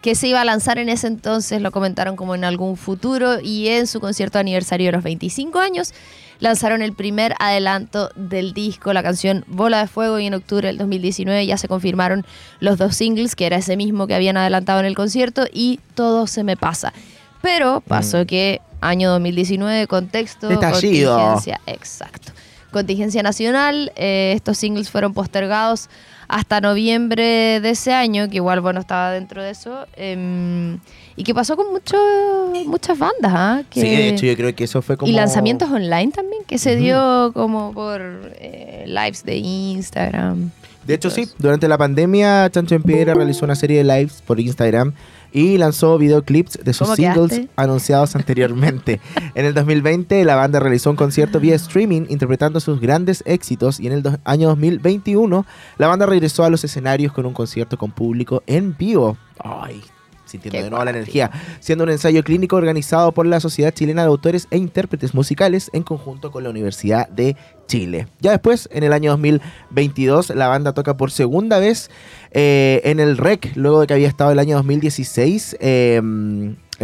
que 0.00 0.14
se 0.14 0.28
iba 0.28 0.40
a 0.40 0.44
lanzar 0.44 0.78
en 0.78 0.88
ese 0.90 1.06
entonces, 1.06 1.60
lo 1.62 1.70
comentaron 1.72 2.14
como 2.16 2.34
en 2.34 2.44
algún 2.44 2.76
futuro, 2.76 3.40
y 3.40 3.68
en 3.68 3.86
su 3.86 4.00
concierto 4.00 4.36
de 4.36 4.40
aniversario 4.40 4.88
de 4.88 4.92
los 4.92 5.02
25 5.02 5.58
años 5.58 5.94
lanzaron 6.40 6.82
el 6.82 6.92
primer 6.92 7.34
adelanto 7.38 8.10
del 8.16 8.52
disco, 8.52 8.92
la 8.92 9.02
canción 9.02 9.44
Bola 9.46 9.80
de 9.80 9.86
Fuego, 9.86 10.18
y 10.18 10.26
en 10.26 10.34
octubre 10.34 10.68
del 10.68 10.78
2019 10.78 11.46
ya 11.46 11.56
se 11.56 11.68
confirmaron 11.68 12.24
los 12.60 12.78
dos 12.78 12.96
singles, 12.96 13.36
que 13.36 13.46
era 13.46 13.56
ese 13.56 13.76
mismo 13.76 14.06
que 14.06 14.14
habían 14.14 14.36
adelantado 14.36 14.80
en 14.80 14.86
el 14.86 14.94
concierto, 14.94 15.46
y 15.52 15.80
Todo 15.94 16.26
se 16.26 16.44
me 16.44 16.56
pasa. 16.56 16.92
Pero 17.40 17.82
pasó 17.86 18.26
que 18.26 18.60
año 18.80 19.10
2019, 19.10 19.86
contexto, 19.86 20.50
Estallido. 20.50 21.16
contingencia, 21.16 21.60
exacto. 21.66 22.32
Contingencia 22.70 23.22
nacional, 23.22 23.92
eh, 23.96 24.32
estos 24.34 24.58
singles 24.58 24.90
fueron 24.90 25.14
postergados 25.14 25.88
hasta 26.26 26.60
noviembre 26.60 27.60
de 27.60 27.70
ese 27.70 27.92
año, 27.92 28.28
que 28.28 28.36
igual, 28.36 28.60
bueno, 28.60 28.80
estaba 28.80 29.10
dentro 29.12 29.42
de 29.42 29.50
eso. 29.50 29.86
em, 29.96 30.80
y 31.16 31.24
que 31.24 31.34
pasó 31.34 31.56
con 31.56 31.70
mucho, 31.72 31.96
muchas 32.66 32.98
bandas, 32.98 33.32
¿ah? 33.34 33.62
Que- 33.70 33.80
Sí, 33.80 33.88
de 33.88 34.08
hecho 34.08 34.26
yo 34.26 34.36
creo 34.36 34.54
que 34.54 34.64
eso 34.64 34.82
fue 34.82 34.96
como... 34.96 35.10
Y 35.10 35.14
lanzamientos 35.14 35.70
online 35.70 36.10
también, 36.12 36.42
que 36.46 36.58
se 36.58 36.76
dio 36.76 37.30
como 37.34 37.72
por 37.72 38.00
eh, 38.36 38.84
lives 38.86 39.24
de 39.24 39.36
Instagram. 39.36 40.50
De 40.86 40.94
hecho, 40.94 41.08
sí, 41.08 41.26
durante 41.38 41.66
la 41.66 41.78
pandemia, 41.78 42.50
Chancho 42.50 42.74
en 42.74 42.82
Piedra 42.82 43.14
realizó 43.14 43.46
una 43.46 43.54
serie 43.54 43.78
de 43.78 43.84
lives 43.84 44.22
por 44.26 44.38
Instagram 44.38 44.92
y 45.32 45.56
lanzó 45.56 45.96
videoclips 45.98 46.58
de 46.62 46.72
sus 46.74 46.86
¿Cómo 46.86 46.96
singles 46.96 47.30
quedaste? 47.30 47.48
anunciados 47.56 48.14
anteriormente. 48.16 49.00
en 49.34 49.46
el 49.46 49.54
2020, 49.54 50.22
la 50.26 50.36
banda 50.36 50.60
realizó 50.60 50.90
un 50.90 50.96
concierto 50.96 51.40
vía 51.40 51.54
streaming 51.54 52.02
interpretando 52.10 52.60
sus 52.60 52.80
grandes 52.80 53.22
éxitos 53.26 53.80
y 53.80 53.86
en 53.86 53.94
el 53.94 54.02
año 54.24 54.48
2021, 54.48 55.46
la 55.78 55.88
banda 55.88 56.04
regresó 56.04 56.44
a 56.44 56.50
los 56.50 56.62
escenarios 56.64 57.12
con 57.14 57.24
un 57.24 57.32
concierto 57.32 57.78
con 57.78 57.90
público 57.90 58.42
en 58.46 58.76
vivo. 58.76 59.16
Ay, 59.38 59.80
sintiendo 60.34 60.58
Qué 60.58 60.64
de 60.64 60.70
nuevo 60.70 60.84
la 60.84 60.90
energía, 60.90 61.30
siendo 61.60 61.84
un 61.84 61.90
ensayo 61.90 62.24
clínico 62.24 62.56
organizado 62.56 63.12
por 63.12 63.26
la 63.26 63.38
Sociedad 63.38 63.72
Chilena 63.72 64.02
de 64.02 64.08
Autores 64.08 64.48
e 64.50 64.56
Intérpretes 64.56 65.14
Musicales 65.14 65.70
en 65.72 65.84
conjunto 65.84 66.32
con 66.32 66.42
la 66.42 66.50
Universidad 66.50 67.08
de 67.08 67.36
Chile. 67.66 68.08
Ya 68.20 68.32
después, 68.32 68.68
en 68.72 68.82
el 68.82 68.92
año 68.92 69.12
2022, 69.12 70.30
la 70.30 70.48
banda 70.48 70.72
toca 70.72 70.96
por 70.96 71.12
segunda 71.12 71.58
vez 71.60 71.90
eh, 72.32 72.80
en 72.84 72.98
el 72.98 73.16
REC, 73.16 73.52
luego 73.54 73.80
de 73.80 73.86
que 73.86 73.94
había 73.94 74.08
estado 74.08 74.32
el 74.32 74.40
año 74.40 74.56
2016 74.56 75.56
eh, 75.60 76.02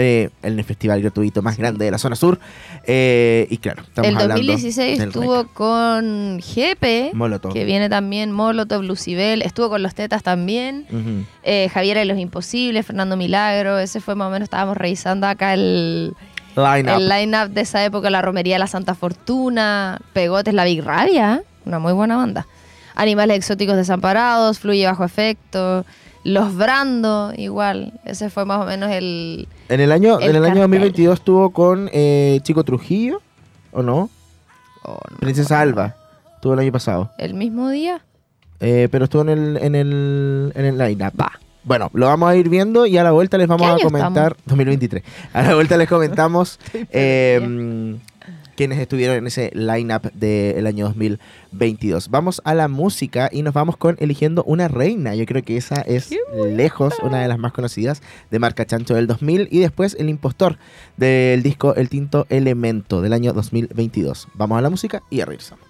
eh, 0.01 0.31
en 0.43 0.59
el 0.59 0.65
festival 0.65 1.01
gratuito 1.03 1.43
más 1.43 1.57
grande 1.57 1.85
de 1.85 1.91
la 1.91 1.99
zona 1.99 2.17
sur. 2.17 2.39
Eh, 2.85 3.47
y 3.51 3.59
claro, 3.59 3.83
estamos 3.83 4.09
el 4.09 4.17
hablando 4.17 4.35
2016 4.43 4.99
del 4.99 5.09
estuvo 5.09 5.43
REC. 5.43 5.53
con 5.53 6.39
GP, 6.39 7.15
Molotov. 7.15 7.53
que 7.53 7.65
viene 7.65 7.89
también 7.89 8.33
Molotov, 8.33 8.83
Lucibel, 8.83 9.43
estuvo 9.43 9.69
con 9.69 9.83
los 9.83 9.95
Tetas 9.95 10.23
también, 10.23 10.87
Ujú. 10.91 11.25
eh, 11.43 11.69
Javier 11.73 11.99
de 11.99 12.05
los 12.07 12.19
Imposibles, 12.19 12.87
Fernando 12.87 13.17
Milagro, 13.17 13.79
ese 13.79 14.01
fue 14.01 14.15
más 14.15 14.29
o 14.29 14.31
menos, 14.31 14.45
estábamos 14.47 14.77
revisando 14.77 15.27
acá 15.27 15.55
el, 15.55 16.15
Line 16.57 16.91
el 16.93 17.03
up. 17.05 17.09
line-up 17.13 17.51
de 17.51 17.61
esa 17.61 17.85
época, 17.85 18.11
la 18.11 18.23
Romería 18.23 18.57
de 18.57 18.59
la 18.61 18.67
Santa 18.67 18.95
Fortuna, 18.95 20.01
Pegotes, 20.13 20.53
La 20.55 20.65
Big 20.65 20.83
Rabia, 20.83 21.43
una 21.65 21.79
muy 21.79 21.93
buena 21.93 22.17
banda. 22.17 22.47
Animales 22.97 23.37
exóticos 23.39 23.77
desamparados, 23.77 24.59
Fluye 24.59 24.85
bajo 24.87 25.05
efecto, 25.05 25.85
Los 26.23 26.55
Brando, 26.55 27.33
igual, 27.37 27.95
ese 28.05 28.29
fue 28.29 28.45
más 28.45 28.61
o 28.61 28.67
menos 28.67 28.91
el... 28.91 29.49
En 29.69 29.81
el 29.81 29.91
año, 29.91 30.19
El 30.19 30.31
en 30.31 30.37
el 30.37 30.45
año 30.45 30.61
cartel. 30.61 30.81
2022 30.81 31.19
estuvo 31.19 31.51
con 31.51 31.89
eh, 31.93 32.41
Chico 32.43 32.63
Trujillo, 32.65 33.23
¿o 33.73 33.83
no? 33.83 34.11
oh, 34.83 34.99
no 35.11 35.17
Princesa. 35.19 35.61
Alba. 35.61 35.97
Estuvo 36.35 36.55
el 36.55 36.61
año 36.61 36.73
pasado. 36.73 37.11
¿El 37.19 37.35
mismo 37.35 37.71
día? 37.71 38.03
Eh, 38.61 38.89
pero 38.91 39.05
estuvo 39.05 39.23
en 39.23 39.29
el, 39.31 39.57
en 39.59 39.75
el, 39.75 40.53
en 40.55 40.65
el. 40.65 40.99
Bueno, 41.65 41.91
lo 41.93 42.07
vamos 42.07 42.31
a 42.31 42.37
ir 42.37 42.49
viendo 42.49 42.87
y 42.87 42.97
a 42.97 43.05
la 43.05 43.13
vuelta 43.13 43.37
les 43.39 43.49
vamos 43.49 43.67
¿Qué 43.77 43.83
a 43.83 43.85
comentar. 43.85 44.37
2023. 44.47 45.03
A 45.33 45.43
la 45.43 45.55
vuelta 45.55 45.77
les 45.77 45.89
comentamos 45.89 46.59
eh, 46.91 47.97
quienes 48.61 48.79
estuvieron 48.79 49.17
en 49.17 49.27
ese 49.27 49.51
line-up 49.55 50.13
del 50.13 50.67
año 50.67 50.85
2022. 50.89 52.11
Vamos 52.11 52.43
a 52.45 52.53
la 52.53 52.69
música 52.69 53.31
y 53.33 53.41
nos 53.41 53.55
vamos 53.55 53.79
con 53.79 53.97
Eligiendo 54.01 54.45
una 54.45 54.69
Reina. 54.69 55.15
Yo 55.15 55.25
creo 55.25 55.43
que 55.43 55.57
esa 55.57 55.81
es 55.81 56.11
lejos 56.47 56.93
una 57.03 57.23
de 57.23 57.29
las 57.29 57.39
más 57.39 57.55
conocidas 57.55 58.03
de 58.31 58.39
marca 58.39 58.67
Chancho 58.67 58.95
del 58.97 59.07
2000. 59.07 59.49
Y 59.51 59.61
después 59.61 59.97
El 59.99 60.11
Impostor 60.11 60.59
del 60.99 61.43
disco 61.43 61.75
El 61.75 61.89
Tinto 61.89 62.27
Elemento 62.29 63.01
del 63.01 63.15
año 63.15 63.33
2022. 63.33 64.29
Vamos 64.35 64.59
a 64.59 64.61
la 64.61 64.69
música 64.69 65.03
y 65.09 65.23
a 65.23 65.25
regresamos. 65.25 65.70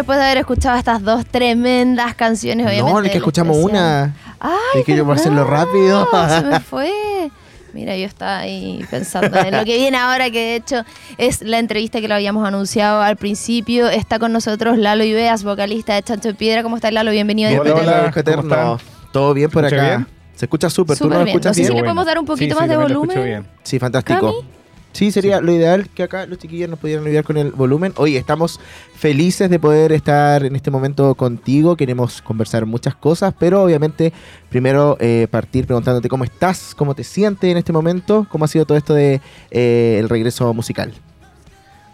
Después 0.00 0.18
de 0.18 0.24
haber 0.24 0.38
escuchado 0.38 0.76
estas 0.78 1.02
dos 1.02 1.24
tremendas 1.26 2.14
canciones. 2.14 2.66
Obviamente, 2.66 2.92
No, 2.92 3.00
es 3.04 3.10
que 3.10 3.18
escuchamos 3.18 3.56
especial. 3.56 3.80
una. 3.82 4.14
Ay, 4.40 4.80
Es 4.80 4.84
que 4.84 4.96
yo 4.96 5.04
por 5.04 5.16
hacerlo 5.16 5.44
rápido. 5.44 6.08
Se 6.28 6.42
me 6.46 6.60
fue. 6.60 7.30
Mira, 7.72 7.96
yo 7.96 8.06
estaba 8.06 8.38
ahí 8.38 8.84
pensando 8.88 9.36
en 9.36 9.50
lo 9.56 9.64
que 9.64 9.76
viene 9.76 9.96
ahora, 9.96 10.30
que 10.30 10.38
de 10.38 10.56
hecho 10.56 10.84
es 11.18 11.42
la 11.42 11.58
entrevista 11.58 12.00
que 12.00 12.06
lo 12.06 12.14
habíamos 12.14 12.46
anunciado 12.46 13.00
al 13.02 13.16
principio. 13.16 13.88
Está 13.88 14.20
con 14.20 14.32
nosotros 14.32 14.78
Lalo 14.78 15.02
Ibeas, 15.02 15.42
vocalista 15.42 15.94
de 15.94 16.02
Chancho 16.04 16.28
de 16.28 16.34
Piedra. 16.34 16.62
¿Cómo 16.62 16.76
estás, 16.76 16.92
Lalo? 16.92 17.10
Bienvenido. 17.10 17.50
Hola, 17.60 17.74
hola. 17.74 18.12
¿cómo? 18.14 18.78
Todo 19.10 19.34
bien 19.34 19.50
por 19.50 19.62
¿Se 19.68 19.74
escucha 19.74 19.82
acá. 19.86 19.96
bien? 19.96 20.06
Se 20.36 20.44
escucha 20.46 20.70
súper. 20.70 20.96
¿Tú 20.98 21.04
Súper 21.04 21.18
no 21.18 21.24
bien. 21.24 21.36
escuchas 21.36 21.50
No 21.50 21.54
sé 21.54 21.60
si 21.62 21.66
bien? 21.68 21.76
le 21.76 21.82
podemos 21.82 22.06
dar 22.06 22.18
un 22.20 22.26
poquito 22.26 22.54
Sí, 22.54 22.60
más 22.60 22.64
sí, 22.64 22.70
de 22.70 22.76
volumen. 22.76 23.24
bien. 23.24 23.46
Sí, 23.64 23.78
fantástico. 23.80 24.20
¿Cami? 24.20 24.48
Sí, 24.94 25.10
sería 25.10 25.40
lo 25.40 25.50
ideal 25.50 25.88
que 25.88 26.04
acá 26.04 26.24
los 26.24 26.38
chiquillos 26.38 26.70
nos 26.70 26.78
pudieran 26.78 27.04
ayudar 27.04 27.24
con 27.24 27.36
el 27.36 27.50
volumen. 27.50 27.92
Oye, 27.96 28.16
estamos 28.16 28.60
felices 28.94 29.50
de 29.50 29.58
poder 29.58 29.90
estar 29.90 30.44
en 30.44 30.54
este 30.54 30.70
momento 30.70 31.16
contigo. 31.16 31.76
Queremos 31.76 32.22
conversar 32.22 32.64
muchas 32.64 32.94
cosas, 32.94 33.34
pero 33.36 33.64
obviamente 33.64 34.12
primero 34.50 34.96
eh, 35.00 35.26
partir 35.28 35.66
preguntándote 35.66 36.08
cómo 36.08 36.22
estás, 36.22 36.76
cómo 36.76 36.94
te 36.94 37.02
sientes 37.02 37.50
en 37.50 37.56
este 37.56 37.72
momento, 37.72 38.24
cómo 38.30 38.44
ha 38.44 38.48
sido 38.48 38.66
todo 38.66 38.78
esto 38.78 38.94
de 38.94 39.20
eh, 39.50 39.96
el 39.98 40.08
regreso 40.08 40.54
musical. 40.54 40.94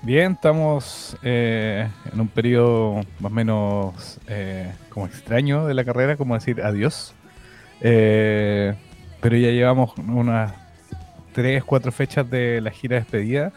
Bien, 0.03 0.33
estamos 0.33 1.17
eh, 1.23 1.89
en 2.13 2.21
un 2.21 2.29
periodo 2.29 2.97
más 3.19 3.33
o 3.33 3.35
menos 3.35 4.21
como 4.91 5.07
extraño 5.07 5.67
de 5.67 5.73
la 5.73 5.87
carrera, 5.87 6.19
como 6.19 6.35
decir 6.35 6.61
adiós. 6.61 7.15
Pero 7.81 8.77
ya 9.23 9.51
llevamos 9.51 9.95
unas 9.97 10.60
tres, 11.33 11.65
cuatro 11.65 11.93
fechas 11.93 12.29
de 12.31 12.61
la 12.61 12.71
gira 12.71 12.97
despedida 12.97 13.53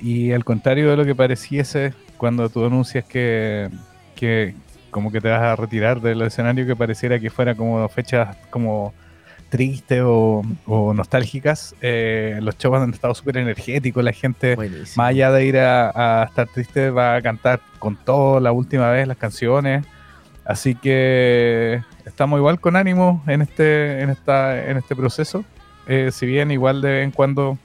y 0.00 0.32
al 0.32 0.44
contrario 0.44 0.90
de 0.90 0.96
lo 0.96 1.04
que 1.04 1.14
pareciese 1.14 1.94
cuando 2.16 2.48
tú 2.48 2.64
anuncias 2.64 3.04
que, 3.04 3.68
que 4.14 4.54
como 4.90 5.12
que 5.12 5.20
te 5.20 5.28
vas 5.28 5.42
a 5.42 5.56
retirar 5.56 6.00
del 6.00 6.22
escenario, 6.22 6.66
que 6.66 6.76
pareciera 6.76 7.18
que 7.18 7.30
fuera 7.30 7.54
como 7.54 7.86
fechas 7.88 8.36
como 8.50 8.94
tristes 9.48 10.02
o, 10.04 10.42
o 10.66 10.94
nostálgicas, 10.94 11.74
eh, 11.80 12.38
los 12.42 12.58
shows 12.58 12.82
han 12.82 12.92
estado 12.92 13.14
súper 13.14 13.36
energéticos, 13.36 14.02
la 14.02 14.12
gente 14.12 14.56
Buenísimo. 14.56 15.02
más 15.02 15.10
allá 15.10 15.30
de 15.30 15.46
ir 15.46 15.58
a, 15.58 16.22
a 16.22 16.24
estar 16.24 16.48
triste, 16.48 16.90
va 16.90 17.16
a 17.16 17.22
cantar 17.22 17.60
con 17.78 17.96
todo 17.96 18.40
la 18.40 18.52
última 18.52 18.90
vez 18.90 19.06
las 19.06 19.16
canciones. 19.16 19.84
Así 20.44 20.74
que 20.76 21.82
estamos 22.04 22.38
igual 22.38 22.60
con 22.60 22.76
ánimo 22.76 23.22
en 23.26 23.42
este, 23.42 24.00
en 24.00 24.10
esta, 24.10 24.64
en 24.64 24.76
este 24.76 24.94
proceso. 24.94 25.44
Eh, 25.86 26.10
si 26.12 26.26
bien 26.26 26.50
igual 26.50 26.80
de 26.80 26.90
vez 26.90 27.04
en 27.04 27.10
cuando 27.10 27.58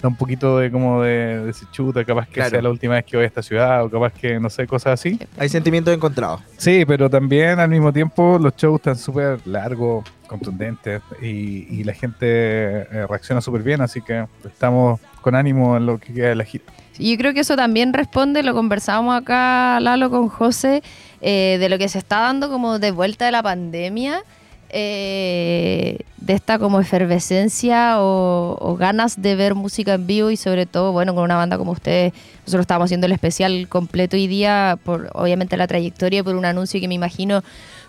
da 0.00 0.08
un 0.08 0.16
poquito 0.16 0.58
de 0.58 0.70
como 0.70 1.02
de, 1.02 1.44
de 1.46 1.52
chuta, 1.72 2.04
capaz 2.04 2.26
que 2.28 2.34
Claro. 2.34 2.50
sea 2.50 2.62
la 2.62 2.70
última 2.70 2.94
vez 2.94 3.04
que 3.04 3.16
voy 3.16 3.24
a 3.24 3.26
esta 3.26 3.42
ciudad, 3.42 3.84
o 3.84 3.90
capaz 3.90 4.12
que 4.12 4.38
no 4.38 4.48
sé, 4.48 4.66
cosas 4.66 4.92
así. 5.00 5.18
Hay 5.36 5.48
sentimientos 5.48 5.92
encontrados. 5.92 6.40
Sí, 6.56 6.84
pero 6.86 7.10
también 7.10 7.58
al 7.58 7.68
mismo 7.68 7.92
tiempo 7.92 8.38
los 8.40 8.54
shows 8.56 8.76
están 8.76 8.96
súper 8.96 9.44
largos, 9.46 10.04
contundentes 10.28 11.02
y, 11.20 11.66
y 11.80 11.84
la 11.84 11.94
gente 11.94 12.26
eh, 12.28 13.06
reacciona 13.08 13.40
súper 13.40 13.62
bien, 13.62 13.80
así 13.80 14.00
que 14.00 14.24
estamos 14.44 15.00
con 15.20 15.34
ánimo 15.34 15.76
en 15.76 15.86
lo 15.86 15.98
que 15.98 16.12
queda 16.12 16.28
de 16.28 16.34
la 16.36 16.44
gira. 16.44 16.64
Y 16.98 17.12
yo 17.12 17.18
creo 17.18 17.32
que 17.34 17.40
eso 17.40 17.56
también 17.56 17.92
responde, 17.92 18.42
lo 18.42 18.54
conversábamos 18.54 19.20
acá, 19.20 19.78
Lalo, 19.80 20.10
con 20.10 20.28
José, 20.28 20.82
eh, 21.20 21.56
de 21.58 21.68
lo 21.68 21.78
que 21.78 21.88
se 21.88 21.98
está 21.98 22.20
dando 22.20 22.50
como 22.50 22.78
de 22.78 22.90
vuelta 22.92 23.24
de 23.24 23.32
la 23.32 23.42
pandemia, 23.42 24.22
eh, 24.70 25.98
de 26.18 26.32
esta 26.34 26.58
como 26.58 26.80
efervescencia 26.80 28.00
o, 28.00 28.56
o 28.60 28.76
ganas 28.76 29.20
de 29.22 29.34
ver 29.36 29.54
música 29.54 29.94
en 29.94 30.06
vivo 30.06 30.30
y 30.30 30.36
sobre 30.36 30.66
todo, 30.66 30.92
bueno, 30.92 31.14
con 31.14 31.24
una 31.24 31.36
banda 31.36 31.56
como 31.58 31.72
ustedes, 31.72 32.12
nosotros 32.40 32.62
estábamos 32.62 32.86
haciendo 32.88 33.06
el 33.06 33.12
especial 33.12 33.68
completo 33.68 34.16
hoy 34.16 34.26
día, 34.26 34.78
por 34.84 35.10
obviamente 35.14 35.56
la 35.56 35.66
trayectoria, 35.66 36.22
por 36.24 36.34
un 36.36 36.44
anuncio 36.44 36.80
que 36.80 36.88
me 36.88 36.94
imagino 36.94 37.42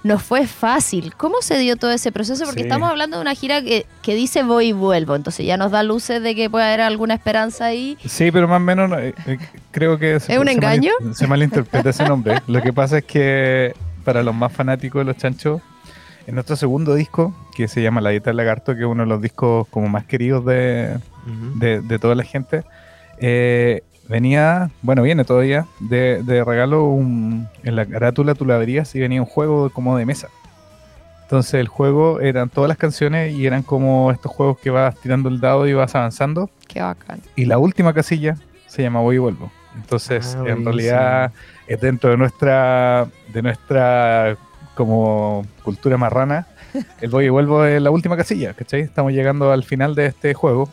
no 0.04 0.18
fue 0.18 0.48
fácil. 0.48 1.14
¿Cómo 1.18 1.42
se 1.42 1.58
dio 1.60 1.76
todo 1.76 1.92
ese 1.92 2.12
proceso? 2.14 2.46
Porque 2.46 2.62
Sí. 2.62 2.68
estamos 2.68 2.90
hablando 2.90 3.18
de 3.18 3.22
una 3.22 3.36
gira 3.36 3.62
que, 3.62 3.86
que 4.02 4.16
dice 4.16 4.44
voy 4.44 4.68
y 4.68 4.72
vuelvo, 4.72 5.16
entonces 5.16 5.46
ya 5.46 5.58
nos 5.58 5.72
da 5.72 5.84
luces 5.84 6.22
de 6.24 6.36
que 6.36 6.50
puede 6.50 6.66
haber 6.66 6.82
alguna 6.82 7.16
esperanza 7.16 7.66
ahí. 7.66 7.98
Sí, 8.06 8.32
pero 8.32 8.48
más 8.48 8.58
o 8.58 8.60
menos 8.62 8.92
eh, 8.98 9.14
eh, 9.28 9.38
creo 9.72 9.98
que 10.00 10.20
se, 10.22 10.32
¿Es 10.34 10.40
un 10.40 10.46
se 10.48 10.54
engaño? 10.54 10.92
se 11.14 11.28
malinterpreta 11.28 11.90
ese 11.90 12.06
nombre. 12.06 12.42
Lo 12.48 12.62
que 12.62 12.72
pasa 12.72 13.00
es 13.00 13.04
que 13.04 13.74
para 14.06 14.24
los 14.24 14.34
más 14.34 14.54
fanáticos 14.54 15.02
de 15.02 15.06
los 15.06 15.18
chanchos, 15.18 15.62
en 16.30 16.36
nuestro 16.36 16.56
segundo 16.56 16.96
disco, 16.96 17.34
que 17.56 17.68
se 17.68 17.82
llama 17.82 18.02
La 18.02 18.12
Dieta 18.12 18.30
del 18.30 18.38
Lagarto, 18.38 18.74
que 18.76 18.82
es 18.82 18.86
uno 18.88 19.04
de 19.04 19.10
los 19.10 19.22
discos 19.22 19.68
como 19.70 19.90
más 19.90 20.06
queridos 20.06 20.46
de, 20.46 20.98
de, 21.56 21.82
de 21.82 22.00
toda 22.00 22.16
la 22.16 22.24
gente, 22.24 22.64
eh, 23.18 23.82
venía, 24.08 24.70
bueno, 24.82 25.02
viene 25.04 25.26
todavía, 25.26 25.66
de, 25.80 26.24
de 26.24 26.44
regalo 26.44 26.86
un- 26.86 27.48
en 27.64 27.76
la 27.76 27.86
carátula 27.86 28.34
tú 28.36 28.46
la 28.46 28.58
verías 28.58 28.94
y 28.96 29.00
venía 29.00 29.22
un 29.22 29.28
juego 29.28 29.70
como 29.72 29.98
de 29.98 30.06
mesa. 30.06 30.30
Entonces 31.24 31.56
el 31.56 31.68
juego 31.68 32.22
eran 32.22 32.50
todas 32.50 32.68
las 32.70 32.78
canciones 32.78 33.34
y 33.34 33.46
eran 33.46 33.62
como 33.62 34.12
estos 34.12 34.32
juegos 34.32 34.58
que 34.60 34.70
vas 34.72 34.96
tirando 35.00 35.30
el 35.30 35.40
dado 35.40 35.68
y 35.68 35.74
vas 35.74 35.94
avanzando 35.94 36.50
Qué 36.68 36.82
bacán. 36.82 37.22
y 37.36 37.46
la 37.46 37.58
última 37.60 37.94
casilla 37.94 38.36
se 38.68 38.82
llama 38.82 39.00
Voy 39.02 39.16
y 39.18 39.20
Vuelvo. 39.20 39.52
Entonces, 39.76 40.36
Ah, 40.40 40.44
en 40.48 40.66
realidad, 40.66 41.32
es 41.68 41.80
dentro 41.80 42.10
de 42.10 42.18
nuestra, 42.18 43.08
de 43.32 43.42
nuestra 43.44 44.38
como 44.76 45.46
cultura 45.64 45.98
marrana, 45.98 46.48
el 47.02 47.10
Voy 47.10 47.26
y 47.26 47.30
Vuelvo 47.30 47.66
es 47.66 47.82
la 47.82 47.92
última 47.92 48.16
casilla, 48.18 48.54
¿cachai? 48.54 48.82
Estamos 48.82 49.12
llegando 49.14 49.52
al 49.52 49.64
final 49.64 49.96
de 49.96 50.08
este 50.08 50.34
juego 50.34 50.70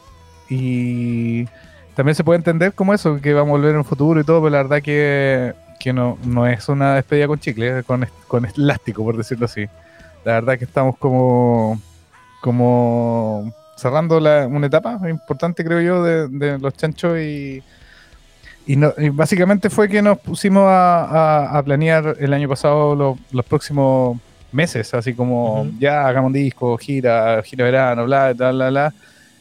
y 0.49 1.47
también 1.95 2.15
se 2.15 2.25
puede 2.25 2.39
entender 2.39 2.73
como 2.75 2.95
eso, 2.95 3.21
que 3.21 3.33
vamos 3.35 3.51
a 3.51 3.53
volver 3.59 3.71
en 3.73 3.79
un 3.79 3.85
futuro 3.85 4.21
y 4.21 4.25
todo, 4.25 4.41
pero 4.43 4.51
la 4.51 4.63
verdad 4.63 4.83
que, 4.83 5.55
que 5.81 5.93
no, 5.93 6.19
no 6.25 6.47
es 6.47 6.69
una 6.69 6.95
despedida 6.95 7.27
con 7.27 7.39
chicle, 7.41 7.83
con, 7.85 8.07
con 8.29 8.45
elástico, 8.45 9.03
por 9.05 9.17
decirlo 9.17 9.47
así. 9.47 9.67
La 10.25 10.33
verdad 10.35 10.59
que 10.59 10.65
estamos 10.65 10.97
como, 10.99 11.81
como 12.41 13.53
cerrando 13.77 14.21
la- 14.21 14.47
una 14.47 14.67
etapa 14.67 14.99
importante, 15.09 15.65
creo 15.65 15.81
yo, 15.81 16.03
de, 16.03 16.29
de 16.29 16.59
los 16.59 16.75
chanchos 16.75 17.19
y, 17.19 17.63
y, 18.67 18.77
no- 18.77 18.93
y 18.99 19.09
básicamente 19.11 19.71
fue 19.71 19.89
que 19.89 20.03
nos 20.03 20.19
pusimos 20.19 20.65
a, 20.67 21.05
a- 21.05 21.59
a 21.59 21.63
planear 21.63 22.17
el 22.19 22.33
año 22.35 22.49
pasado 22.49 22.95
lo- 22.97 23.19
los 23.33 23.45
próximos 23.45 24.19
meses, 24.53 24.93
así 24.95 25.15
como 25.15 25.63
Ujú. 25.63 25.73
ya 25.79 26.07
hagamos 26.07 26.29
un 26.29 26.33
disco, 26.35 26.77
gira, 26.79 27.43
gira 27.43 27.65
verano, 27.65 28.05
bla, 28.05 28.33
bla, 28.33 28.53
bla, 28.53 28.71
bla. 28.71 28.95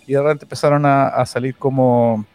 Y 0.07 0.13
de 0.13 0.21
repente 0.21 0.45
empezaron 0.45 0.85
a, 0.85 1.07
a 1.07 1.25
salir 1.25 1.55
como, 1.55 2.25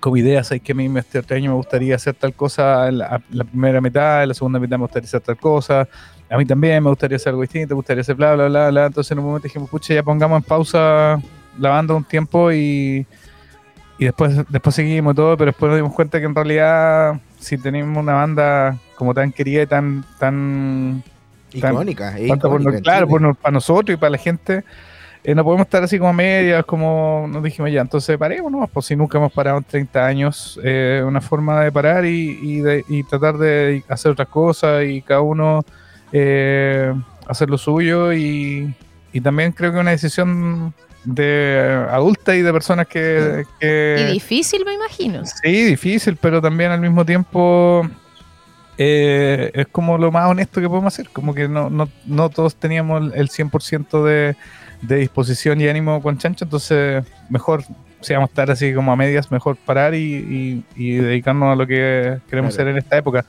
como 0.00 0.16
ideas, 0.16 0.50
hay 0.50 0.60
que 0.60 0.72
a 0.72 0.74
mí 0.74 0.88
me- 0.88 1.00
este 1.00 1.34
año 1.34 1.50
me 1.50 1.56
gustaría 1.56 1.94
hacer 1.96 2.14
tal 2.14 2.34
cosa 2.34 2.88
en 2.88 2.98
la, 2.98 3.20
la 3.30 3.44
primera 3.44 3.80
mitad, 3.80 4.22
en 4.22 4.28
la 4.28 4.34
segunda 4.34 4.58
mitad 4.58 4.76
me 4.76 4.84
gustaría 4.84 5.06
hacer 5.06 5.20
tal 5.20 5.36
cosa, 5.36 5.86
a 6.30 6.36
mí 6.36 6.44
también 6.44 6.82
me 6.82 6.90
gustaría 6.90 7.16
hacer 7.16 7.30
algo 7.30 7.42
distinto, 7.42 7.74
me 7.74 7.76
gustaría 7.76 8.00
hacer 8.00 8.14
bla, 8.16 8.34
bla, 8.34 8.48
bla, 8.48 8.70
bla. 8.70 8.86
Entonces 8.86 9.10
en 9.12 9.18
un 9.20 9.24
momento 9.26 9.44
dijimos, 9.46 9.70
pucha, 9.70 9.94
ya 9.94 10.02
pongamos 10.02 10.38
en 10.38 10.42
pausa 10.48 11.20
la 11.58 11.70
banda 11.70 11.94
un 11.94 12.04
tiempo 12.04 12.52
y, 12.52 13.06
y 13.98 14.04
después, 14.06 14.36
después 14.48 14.74
seguimos 14.74 15.14
todo, 15.14 15.36
pero 15.36 15.50
después 15.50 15.68
nos 15.70 15.78
dimos 15.78 15.92
cuenta 15.94 16.18
que 16.20 16.26
en 16.26 16.34
realidad 16.34 17.20
si 17.40 17.58
tenemos 17.58 17.96
una 18.02 18.14
banda 18.14 18.76
como 18.96 19.12
tan 19.14 19.32
querida 19.32 19.62
y 19.62 19.66
tan, 19.66 20.04
tan 20.18 21.02
Icónica. 22.22 22.48
por 22.50 22.60
no- 22.62 22.70
claro, 22.82 23.08
por 23.08 23.20
no- 23.20 23.34
para 23.34 23.52
nosotros 23.52 23.94
y 23.94 23.96
para 23.98 24.10
la 24.10 24.18
gente, 24.18 24.64
eh, 25.24 25.34
no 25.34 25.42
podemos 25.44 25.66
estar 25.66 25.82
así 25.82 25.98
como 25.98 26.10
a 26.10 26.12
medias, 26.12 26.64
como 26.64 27.26
nos 27.28 27.42
dijimos 27.42 27.70
ya, 27.72 27.80
entonces 27.80 28.16
paremos 28.18 28.50
nomás, 28.52 28.70
pues 28.72 28.86
si 28.86 28.94
nunca 28.96 29.18
hemos 29.18 29.32
parado 29.32 29.58
en 29.58 29.64
30 29.64 30.06
años, 30.06 30.60
eh, 30.62 31.02
una 31.06 31.20
forma 31.20 31.62
de 31.64 31.72
parar 31.72 32.04
y, 32.04 32.38
y 32.42 32.60
de, 32.60 32.84
y 32.88 33.02
tratar 33.02 33.36
de 33.38 33.82
hacer 33.88 34.12
otras 34.12 34.28
cosas 34.28 34.84
y 34.84 35.02
cada 35.02 35.20
uno 35.22 35.64
eh, 36.12 36.94
hacer 37.26 37.50
lo 37.50 37.58
suyo 37.58 38.12
y, 38.12 38.74
y 39.12 39.20
también 39.20 39.52
creo 39.52 39.72
que 39.72 39.78
una 39.78 39.90
decisión 39.90 40.72
de 41.04 41.86
adulta 41.90 42.34
y 42.36 42.42
de 42.42 42.52
personas 42.52 42.86
que... 42.86 43.44
que 43.60 44.06
Y 44.08 44.12
difícil, 44.12 44.64
me 44.64 44.74
imagino. 44.74 45.22
Sí, 45.24 45.64
difícil, 45.64 46.16
pero 46.20 46.40
también 46.42 46.70
al 46.70 46.80
mismo 46.80 47.04
tiempo 47.04 47.88
eh, 48.76 49.50
es 49.54 49.66
como 49.68 49.98
lo 49.98 50.10
más 50.12 50.26
honesto 50.30 50.60
que 50.60 50.68
podemos 50.68 50.92
hacer. 50.92 51.08
Como 51.10 51.34
que 51.34 51.48
no, 51.48 51.70
no, 51.70 51.88
no 52.06 52.30
todos 52.30 52.54
teníamos 52.56 53.12
el 53.14 53.28
100% 53.28 54.04
de, 54.04 54.36
de 54.82 54.96
disposición 54.96 55.60
y 55.60 55.68
ánimo 55.68 56.00
con 56.02 56.18
Chancho, 56.18 56.44
entonces 56.44 57.04
mejor, 57.28 57.62
si 58.00 58.12
vamos 58.12 58.28
a 58.28 58.32
estar 58.32 58.50
así 58.50 58.72
como 58.74 58.92
a 58.92 58.96
medias, 58.96 59.30
mejor 59.30 59.56
parar 59.56 59.94
y, 59.94 59.98
y- 59.98 60.64
y 60.76 60.96
dedicarnos 60.96 61.52
a 61.52 61.56
lo 61.56 61.66
que 61.66 62.18
queremos 62.28 62.54
Claro. 62.54 62.62
hacer 62.62 62.68
en 62.68 62.78
esta 62.78 62.96
época. 62.96 63.24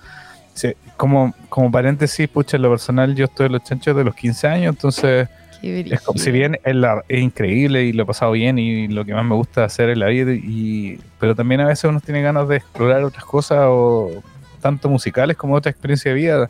Sí, 0.53 0.73
como, 0.97 1.33
como 1.47 1.71
paréntesis, 1.71 2.27
pucha, 2.27 2.57
en 2.57 2.63
lo 2.63 2.69
personal, 2.69 3.15
yo 3.15 3.25
estoy 3.25 3.45
en 3.45 3.53
los 3.53 3.63
chanchos 3.63 3.95
de 3.95 4.03
los 4.03 4.13
15 4.13 4.47
años, 4.47 4.75
entonces 4.75 5.29
es 5.95 6.01
como, 6.01 6.17
si 6.19 6.31
bien 6.31 6.57
es, 6.63 6.75
la- 6.75 7.03
es 7.07 7.19
increíble 7.21 7.83
y 7.83 7.93
lo 7.93 8.03
he 8.03 8.05
pasado 8.05 8.31
bien 8.31 8.57
y 8.57 8.87
lo 8.87 9.03
que 9.05 9.13
más 9.13 9.25
me 9.25 9.35
gusta 9.35 9.65
hacer 9.65 9.89
en 9.89 9.99
la 9.99 10.07
vida, 10.07 10.31
y, 10.33 10.99
pero 11.19 11.35
también 11.35 11.61
a 11.61 11.67
veces 11.67 11.85
uno 11.85 11.99
tiene 11.99 12.21
ganas 12.21 12.47
de 12.47 12.57
explorar 12.57 13.03
otras 13.03 13.25
cosas, 13.25 13.59
o 13.63 14.23
tanto 14.61 14.89
musicales 14.89 15.37
como 15.37 15.55
otra 15.55 15.69
experiencia 15.71 16.11
de 16.11 16.15
vida. 16.15 16.49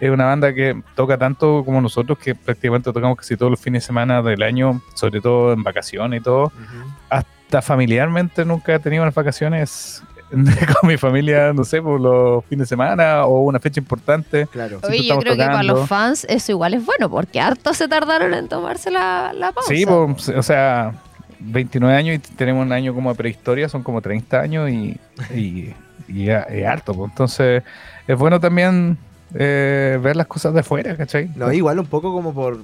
Es 0.00 0.10
una 0.10 0.24
banda 0.24 0.52
que 0.52 0.80
toca 0.96 1.16
tanto 1.16 1.62
como 1.64 1.80
nosotros, 1.80 2.18
que 2.18 2.34
prácticamente 2.34 2.92
tocamos 2.92 3.16
casi 3.16 3.36
todos 3.36 3.50
los 3.50 3.60
fines 3.60 3.82
de 3.82 3.86
semana 3.86 4.20
del 4.20 4.42
año, 4.42 4.82
sobre 4.94 5.20
todo 5.20 5.52
en 5.52 5.62
vacaciones 5.62 6.20
y 6.20 6.22
todo. 6.24 6.50
Hasta 7.08 7.62
familiarmente 7.62 8.44
nunca 8.44 8.74
he 8.74 8.78
tenido 8.80 9.02
unas 9.02 9.14
vacaciones 9.14 10.02
con 10.80 10.88
mi 10.88 10.96
familia, 10.96 11.52
no 11.52 11.64
sé, 11.64 11.82
por 11.82 12.00
los 12.00 12.44
fines 12.46 12.68
de 12.68 12.68
semana 12.68 13.24
o 13.26 13.42
una 13.42 13.60
fecha 13.60 13.80
importante. 13.80 14.46
Claro. 14.46 14.80
Sí, 14.80 14.86
Oye, 14.88 15.08
yo 15.08 15.18
creo 15.18 15.36
que 15.36 15.44
para 15.44 15.62
los 15.62 15.88
fans 15.88 16.26
eso 16.28 16.52
igual 16.52 16.74
es 16.74 16.84
bueno, 16.84 17.10
porque 17.10 17.40
harto 17.40 17.74
se 17.74 17.88
tardaron 17.88 18.32
en 18.34 18.48
tomarse 18.48 18.90
la, 18.90 19.32
la 19.34 19.52
pausa. 19.52 19.68
Sí, 19.68 19.84
pues, 19.84 20.28
o 20.30 20.42
sea, 20.42 20.94
29 21.38 21.94
años 21.94 22.16
y 22.16 22.18
tenemos 22.18 22.64
un 22.64 22.72
año 22.72 22.94
como 22.94 23.10
de 23.10 23.16
prehistoria, 23.16 23.68
son 23.68 23.82
como 23.82 24.00
30 24.00 24.40
años 24.40 24.70
y, 24.70 24.98
y, 25.34 25.74
y 26.08 26.30
harto. 26.30 26.94
pues. 26.94 27.10
Entonces, 27.10 27.62
es 28.06 28.18
bueno 28.18 28.40
también 28.40 28.96
eh, 29.34 29.98
ver 30.02 30.16
las 30.16 30.26
cosas 30.26 30.54
de 30.54 30.60
afuera, 30.60 30.96
¿cachai? 30.96 31.30
No, 31.36 31.52
igual 31.52 31.78
un 31.78 31.86
poco 31.86 32.12
como 32.12 32.32
por, 32.32 32.58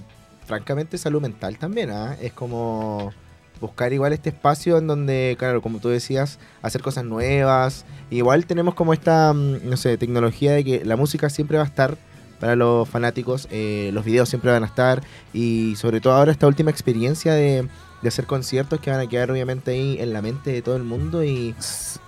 francamente, 0.46 0.98
salud 0.98 1.20
mental 1.20 1.58
también, 1.58 1.90
¿ah? 1.90 2.16
Es 2.20 2.32
como 2.32 3.12
buscar 3.60 3.92
igual 3.92 4.12
este 4.12 4.30
espacio 4.30 4.78
en 4.78 4.86
donde, 4.86 5.36
claro, 5.38 5.60
como 5.62 5.78
tú 5.78 5.88
decías, 5.88 6.38
hacer 6.62 6.80
cosas 6.82 7.04
nuevas. 7.04 7.84
Igual 8.10 8.46
tenemos 8.46 8.74
como 8.74 8.92
esta, 8.92 9.32
mm, 9.32 9.68
no 9.68 9.76
sé, 9.76 9.96
tecnología 9.98 10.52
de 10.52 10.64
que 10.64 10.84
la 10.84 10.96
música 10.96 11.28
siempre 11.30 11.58
va 11.58 11.64
a 11.64 11.66
estar 11.66 11.96
para 12.40 12.54
los 12.54 12.88
fanáticos, 12.88 13.48
eh, 13.50 13.90
los 13.92 14.04
videos 14.04 14.28
siempre 14.28 14.52
van 14.52 14.62
a 14.62 14.66
estar 14.66 15.02
y 15.32 15.74
sobre 15.76 16.00
todo 16.00 16.12
ahora 16.12 16.30
esta 16.30 16.46
última 16.46 16.70
experiencia 16.70 17.32
de, 17.34 17.66
de 18.00 18.08
hacer 18.08 18.26
conciertos 18.26 18.78
que 18.78 18.92
van 18.92 19.00
a 19.00 19.08
quedar 19.08 19.28
obviamente 19.32 19.72
ahí 19.72 19.96
en 19.98 20.12
la 20.12 20.22
mente 20.22 20.52
de 20.52 20.62
todo 20.62 20.76
el 20.76 20.84
mundo 20.84 21.24
y, 21.24 21.56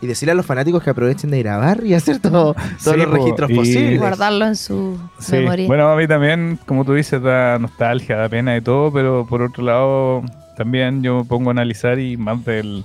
y 0.00 0.06
decirle 0.06 0.30
a 0.30 0.34
los 0.36 0.46
fanáticos 0.46 0.84
que 0.84 0.90
aprovechen 0.90 1.32
de 1.32 1.40
grabar 1.40 1.84
y 1.84 1.94
hacer 1.94 2.20
todo- 2.20 2.54
todos 2.54 2.78
Sí, 2.78 2.96
los 2.96 3.10
registros 3.10 3.50
y- 3.50 3.54
posibles. 3.56 3.98
Guardarlo 3.98 4.44
en 4.46 4.54
su 4.54 4.96
Sí, 5.18 5.32
memoria. 5.32 5.66
bueno, 5.66 5.88
a 5.90 5.96
mí 5.96 6.06
también, 6.06 6.60
como 6.64 6.84
tú 6.84 6.94
dices, 6.94 7.20
da 7.20 7.58
nostalgia, 7.58 8.14
da 8.16 8.28
pena 8.28 8.56
y 8.56 8.60
todo, 8.60 8.92
pero 8.92 9.26
por 9.28 9.42
otro 9.42 9.64
lado, 9.64 10.22
también 10.60 11.02
yo 11.02 11.20
me 11.20 11.24
pongo 11.24 11.48
a 11.48 11.52
analizar 11.52 11.98
y 11.98 12.18
más 12.18 12.44
del 12.44 12.84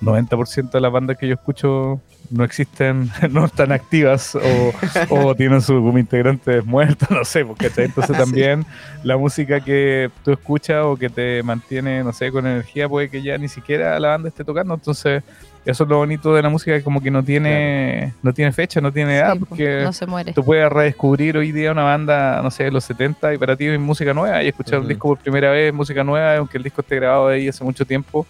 90% 0.00 0.72
de 0.72 0.80
las 0.80 0.90
bandas 0.90 1.16
que 1.16 1.28
yo 1.28 1.34
escucho 1.34 2.00
no 2.30 2.42
existen, 2.42 3.08
no 3.30 3.44
están 3.44 3.70
activas 3.70 4.34
o, 4.34 4.72
o 5.10 5.34
tienen 5.36 5.62
su 5.62 5.74
como 5.74 5.98
integrantes 5.98 6.64
muertos, 6.64 7.08
no 7.12 7.24
sé, 7.24 7.44
porque 7.44 7.70
entonces 7.76 8.18
también 8.18 8.66
la 9.04 9.16
música 9.16 9.60
que 9.60 10.10
tú 10.24 10.32
escuchas 10.32 10.84
o 10.84 10.96
que 10.96 11.08
te 11.08 11.44
mantiene, 11.44 12.02
no 12.02 12.12
sé, 12.12 12.32
con 12.32 12.44
energía, 12.44 12.88
puede 12.88 13.08
que 13.08 13.22
ya 13.22 13.38
ni 13.38 13.46
siquiera 13.46 14.00
la 14.00 14.08
banda 14.08 14.28
esté 14.28 14.42
tocando, 14.42 14.74
entonces 14.74 15.22
eso 15.66 15.82
es 15.82 15.90
lo 15.90 15.98
bonito 15.98 16.32
de 16.32 16.42
la 16.42 16.48
música, 16.48 16.76
que 16.76 16.82
como 16.84 17.02
que 17.02 17.10
no 17.10 17.22
tiene, 17.24 18.14
no 18.22 18.32
tiene 18.32 18.52
fecha, 18.52 18.80
no 18.80 18.92
tiene 18.92 19.16
edad, 19.18 19.34
Sí, 19.34 19.40
po, 19.40 19.46
porque 19.46 19.80
no 19.82 19.92
se 19.92 20.06
muere. 20.06 20.32
Tú 20.32 20.44
puedes 20.44 20.70
redescubrir 20.70 21.36
hoy 21.36 21.50
día 21.50 21.72
una 21.72 21.82
banda, 21.82 22.40
no 22.40 22.50
sé, 22.50 22.64
de 22.64 22.70
los 22.70 22.84
70 22.84 23.34
y 23.34 23.38
para 23.38 23.56
ti 23.56 23.66
es 23.66 23.78
música 23.80 24.14
nueva 24.14 24.42
y 24.44 24.48
escuchar 24.48 24.76
un 24.78 24.84
Ujú. 24.84 24.88
disco 24.88 25.08
por 25.08 25.18
primera 25.18 25.50
vez, 25.50 25.74
música 25.74 26.04
nueva, 26.04 26.36
aunque 26.36 26.56
el 26.56 26.62
disco 26.62 26.80
esté 26.82 26.96
grabado 26.96 27.28
ahí 27.28 27.48
hace 27.48 27.64
mucho 27.64 27.84
tiempo. 27.84 28.26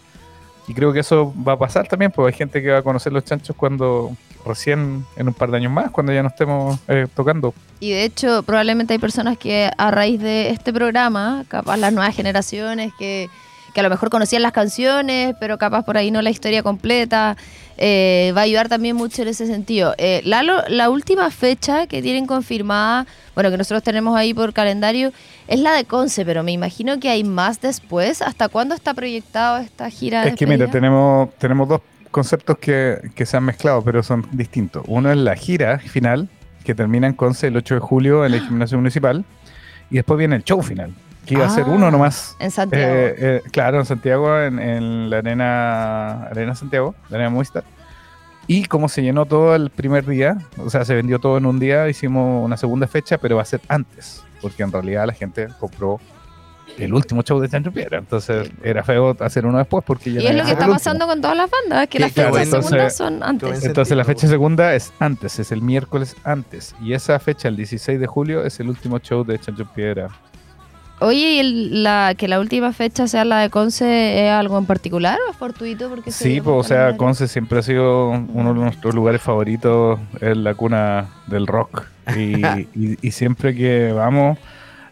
Y 0.68 0.74
creo 0.74 0.92
que 0.92 1.00
eso 1.00 1.32
va 1.46 1.52
a 1.52 1.58
pasar 1.58 1.86
también, 1.86 2.10
porque 2.10 2.32
hay 2.32 2.38
gente 2.38 2.60
que 2.60 2.70
va 2.70 2.78
a 2.78 2.82
conocer 2.82 3.12
los 3.12 3.24
chanchos 3.24 3.54
cuando 3.54 4.16
recién, 4.44 5.04
en 5.16 5.28
un 5.28 5.34
par 5.34 5.50
de 5.50 5.58
años 5.58 5.70
más, 5.72 5.90
cuando 5.90 6.12
ya 6.12 6.22
no 6.22 6.28
estemos 6.28 6.80
eh, 6.88 7.06
tocando. 7.14 7.54
Y 7.78 7.90
de 7.90 8.04
hecho, 8.04 8.42
probablemente 8.42 8.92
hay 8.94 8.98
personas 8.98 9.38
que 9.38 9.70
a 9.76 9.90
raíz 9.90 10.20
de 10.20 10.50
este 10.50 10.72
programa, 10.72 11.44
capaz 11.48 11.76
las 11.76 11.92
nuevas 11.92 12.16
generaciones 12.16 12.92
que, 12.98 13.28
que 13.76 13.80
a 13.80 13.82
lo 13.82 13.90
mejor 13.90 14.08
conocían 14.08 14.40
las 14.40 14.52
canciones, 14.52 15.36
pero 15.38 15.58
capaz 15.58 15.84
por 15.84 15.98
ahí 15.98 16.10
no 16.10 16.22
la 16.22 16.30
historia 16.30 16.62
completa, 16.62 17.36
eh, 17.76 18.32
va 18.34 18.40
a 18.40 18.44
ayudar 18.44 18.70
también 18.70 18.96
mucho 18.96 19.20
en 19.20 19.28
ese 19.28 19.46
sentido. 19.46 19.94
Eh, 19.98 20.22
Lalo, 20.24 20.62
la 20.68 20.88
última 20.88 21.30
fecha 21.30 21.86
que 21.86 22.00
tienen 22.00 22.26
confirmada, 22.26 23.06
bueno, 23.34 23.50
que 23.50 23.58
nosotros 23.58 23.82
tenemos 23.82 24.16
ahí 24.16 24.32
por 24.32 24.54
calendario, 24.54 25.12
es 25.46 25.60
la 25.60 25.74
de 25.74 25.84
Conce, 25.84 26.24
pero 26.24 26.42
me 26.42 26.52
imagino 26.52 26.98
que 26.98 27.10
hay 27.10 27.22
más 27.22 27.60
después. 27.60 28.22
¿Hasta 28.22 28.48
cuándo 28.48 28.74
está 28.74 28.94
proyectado 28.94 29.58
esta 29.58 29.90
gira? 29.90 30.22
de 30.22 30.30
Es 30.30 30.36
que 30.36 30.46
mira, 30.46 30.64
despedida? 30.64 30.72
tenemos, 30.72 31.34
tenemos 31.34 31.68
dos 31.68 31.82
conceptos 32.10 32.56
que, 32.56 33.10
que 33.14 33.26
se 33.26 33.36
han 33.36 33.44
mezclado, 33.44 33.82
pero 33.82 34.02
son 34.02 34.26
distintos. 34.32 34.84
Uno 34.88 35.10
es 35.10 35.18
la 35.18 35.36
gira 35.36 35.80
final, 35.80 36.30
que 36.64 36.74
termina 36.74 37.08
en 37.08 37.12
Conce 37.12 37.48
el 37.48 37.56
8 37.58 37.74
de 37.74 37.80
julio 37.80 38.24
en 38.24 38.32
el 38.32 38.40
gimnasio 38.40 38.78
municipal, 38.78 39.26
y 39.90 39.96
después 39.96 40.16
viene 40.16 40.36
el 40.36 40.44
show 40.44 40.62
final, 40.62 40.94
que 41.26 41.34
iba 41.34 41.46
a 41.46 41.50
ser 41.50 41.64
Ah. 41.66 41.70
uno 41.70 41.90
nomás. 41.90 42.36
En 42.38 42.50
Santiago. 42.50 42.94
Eh, 42.94 43.14
eh, 43.18 43.42
claro, 43.50 43.78
en 43.80 43.84
Santiago, 43.86 44.40
en, 44.40 44.58
en 44.58 45.10
la 45.10 45.18
arena, 45.18 46.24
arena 46.28 46.54
Santiago, 46.54 46.94
la 47.10 47.16
arena 47.16 47.30
Movistar. 47.30 47.64
Y 48.46 48.64
como 48.66 48.88
se 48.88 49.02
llenó 49.02 49.26
todo 49.26 49.54
el 49.56 49.70
primer 49.70 50.06
día, 50.06 50.38
o 50.58 50.70
sea, 50.70 50.84
se 50.84 50.94
vendió 50.94 51.18
todo 51.18 51.36
en 51.38 51.46
un 51.46 51.58
día, 51.58 51.88
hicimos 51.88 52.44
una 52.44 52.56
segunda 52.56 52.86
fecha, 52.86 53.18
pero 53.18 53.36
va 53.36 53.42
a 53.42 53.46
ser 53.46 53.60
antes, 53.68 54.22
porque 54.40 54.62
en 54.62 54.70
realidad 54.70 55.04
la 55.06 55.12
gente 55.14 55.48
compró 55.58 55.98
el 56.78 56.92
último 56.94 57.22
show 57.22 57.40
de 57.40 57.48
Chancho 57.48 57.72
Piedra. 57.72 57.98
Entonces 57.98 58.48
era 58.62 58.84
feo 58.84 59.16
hacer 59.18 59.46
uno 59.46 59.58
después 59.58 59.82
porque 59.84 60.12
ya 60.12 60.20
y 60.20 60.26
es 60.28 60.34
lo 60.36 60.44
que 60.44 60.50
está 60.52 60.64
el 60.64 60.70
último. 60.70 60.74
pasando 60.74 61.06
con 61.08 61.20
todas 61.20 61.36
las 61.36 61.50
bandas, 61.50 61.88
que 61.88 61.98
las 61.98 62.12
qué 62.12 62.20
fechas 62.20 62.30
bueno. 62.30 62.44
segundas 62.44 62.72
Entonces- 62.72 62.96
son 62.96 63.22
antes. 63.24 63.64
Entonces 63.64 63.96
la 63.96 64.04
fecha 64.04 64.28
segunda 64.28 64.74
es 64.74 64.92
antes, 65.00 65.38
es 65.40 65.50
el 65.50 65.62
miércoles 65.62 66.14
antes. 66.22 66.76
Y 66.80 66.92
esa 66.92 67.18
fecha, 67.18 67.48
el 67.48 67.56
16 67.56 67.98
de 67.98 68.06
julio, 68.06 68.44
es 68.44 68.60
el 68.60 68.68
último 68.68 68.98
show 69.00 69.24
de 69.24 69.38
Chancho 69.40 69.64
Piedra. 69.74 70.08
Oye, 71.00 71.34
¿y 71.34 71.38
el- 71.40 71.82
la, 71.82 72.14
que 72.16 72.26
la 72.26 72.40
última 72.40 72.72
fecha 72.72 73.06
sea 73.06 73.24
la 73.26 73.40
de 73.40 73.50
Conce 73.50 74.24
es 74.26 74.32
algo 74.32 74.56
en 74.56 74.64
particular 74.64 75.18
o 75.26 75.30
es 75.30 75.36
fortuito? 75.36 75.90
Porque 75.90 76.10
Sí, 76.10 76.40
pues, 76.40 76.56
o 76.56 76.62
sea? 76.62 76.96
Conce 76.96 77.28
siempre 77.28 77.58
ha 77.58 77.62
sido 77.62 78.08
uno 78.08 78.54
de 78.54 78.60
nuestros 78.60 78.94
lugares 78.94 79.20
favoritos, 79.20 79.98
es 80.20 80.36
la 80.36 80.54
cuna 80.54 81.08
del 81.26 81.46
rock. 81.46 81.84
Y, 82.16 82.42
y- 82.74 82.98
y 83.02 83.10
siempre 83.10 83.54
que 83.54 83.92
vamos, 83.92 84.38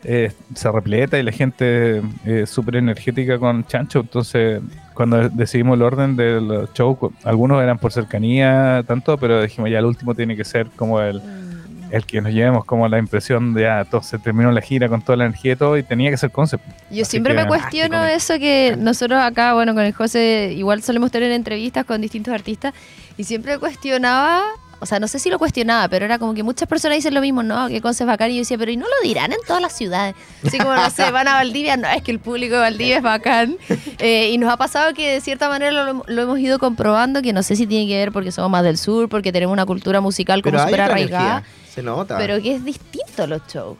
eh, 0.07 0.31
se 0.55 0.71
repleta 0.71 1.19
y 1.19 1.23
la 1.23 1.33
gente 1.33 2.03
es 2.27 2.51
súper 2.51 2.77
energética 2.77 3.39
con 3.39 3.65
Chancho. 3.67 4.01
Entonces, 4.01 4.61
cuando 4.93 5.31
decidimos 5.31 5.77
el 5.77 5.83
orden 5.83 6.17
de 6.17 6.39
los 6.43 6.71
shows, 6.75 6.99
cu- 6.99 7.15
algunos 7.25 7.63
eran 7.63 7.79
por 7.79 7.93
cercanía, 7.93 8.85
tanto, 8.87 9.17
pero 9.17 9.41
dijimos 9.41 9.71
ya 9.71 9.79
el 9.79 9.87
último 9.87 10.15
tiene 10.15 10.37
que 10.37 10.45
ser 10.45 10.67
como 10.77 11.01
el, 11.01 11.23
Mm. 11.23 11.54
El 11.97 12.07
que 12.07 12.21
nos 12.21 12.33
llevemos 12.33 12.65
como 12.65 12.89
la 12.89 12.99
impresión 12.99 13.55
de 13.55 13.63
ya 13.63 13.85
todo 13.85 14.03
se 14.03 14.19
terminó 14.19 14.51
la 14.53 14.61
gira 14.61 14.89
con 14.89 15.01
toda 15.03 15.17
la 15.17 15.27
energía 15.27 15.53
y 15.53 15.57
todo, 15.57 15.77
y 15.79 15.83
tenía 15.83 16.11
que 16.11 16.17
ser 16.17 16.31
Conce. 16.31 16.59
Yo 16.91 17.03
Así 17.03 17.11
siempre 17.13 17.35
que- 17.35 17.43
me 17.43 17.47
cuestiono 17.49 17.97
Ah, 17.99 18.07
qué 18.09 18.15
eso 18.15 18.35
que 18.39 18.75
nosotros 18.79 19.21
acá, 19.21 19.55
bueno, 19.55 19.75
con 19.75 19.85
el 19.85 19.93
José 19.93 20.53
igual 20.57 20.83
solemos 20.83 21.11
tener 21.11 21.31
entrevistas 21.33 21.85
con 21.85 22.01
distintos 22.01 22.35
artistas 22.35 22.75
y 23.17 23.25
siempre 23.25 23.59
cuestionaba, 23.59 24.43
o 24.81 24.87
sea, 24.87 25.01
no 25.01 25.09
sé 25.09 25.19
si 25.19 25.31
lo 25.31 25.39
cuestionaba, 25.39 25.89
pero 25.89 26.05
era 26.05 26.19
como 26.19 26.35
que 26.35 26.43
muchas 26.43 26.69
personas 26.69 26.97
dicen 26.97 27.15
lo 27.15 27.21
mismo, 27.21 27.43
no, 27.43 27.69
que 27.69 27.81
Conce 27.81 28.05
es 28.05 28.07
bacán 28.07 28.31
y 28.31 28.35
yo 28.35 28.41
decía, 28.41 28.59
pero 28.59 28.71
¿y 28.71 28.77
no 28.77 28.87
lo 28.87 29.09
dirán 29.09 29.33
en 29.33 29.39
todas 29.47 29.63
las 29.63 29.73
ciudades? 29.73 30.15
Así 30.45 30.59
como, 30.59 30.75
no 30.75 30.91
sé, 30.91 31.11
van 31.11 31.29
a 31.29 31.35
Valdivia, 31.35 31.77
no, 31.77 31.89
es 31.89 32.03
que 32.03 32.11
el 32.11 32.19
público 32.19 32.55
de 32.55 32.61
Valdivia 32.61 32.97
es 32.99 33.03
bacán. 33.03 33.57
Eh, 33.99 34.31
y 34.31 34.39
nos 34.39 34.53
ha 34.53 34.57
pasado 34.57 34.93
que 34.93 35.15
de 35.15 35.21
cierta 35.21 35.49
manera 35.49 35.71
lo, 35.71 36.03
lo 36.07 36.23
hemos 36.23 36.39
ido 36.39 36.59
comprobando, 36.59 37.23
que 37.23 37.33
no 37.33 37.43
sé 37.43 37.57
si 37.57 37.67
tiene 37.67 37.87
que 37.87 37.97
ver 37.97 38.13
porque 38.13 38.33
somos 38.33 38.51
más 38.51 38.63
del 38.65 38.77
sur, 38.77 39.09
porque 39.09 39.33
tenemos 39.33 39.53
una 39.53 39.67
cultura 39.67 40.01
musical 40.01 40.43
como 40.43 40.59
súper 40.59 40.81
arraigada, 40.81 41.39
energía, 41.39 41.73
se 41.73 41.83
nota. 41.83 42.19
pero 42.19 42.41
que 42.43 42.57
es 42.57 42.65
distinto 42.65 43.23
a 43.23 43.27
los 43.27 43.43
shows. 43.47 43.77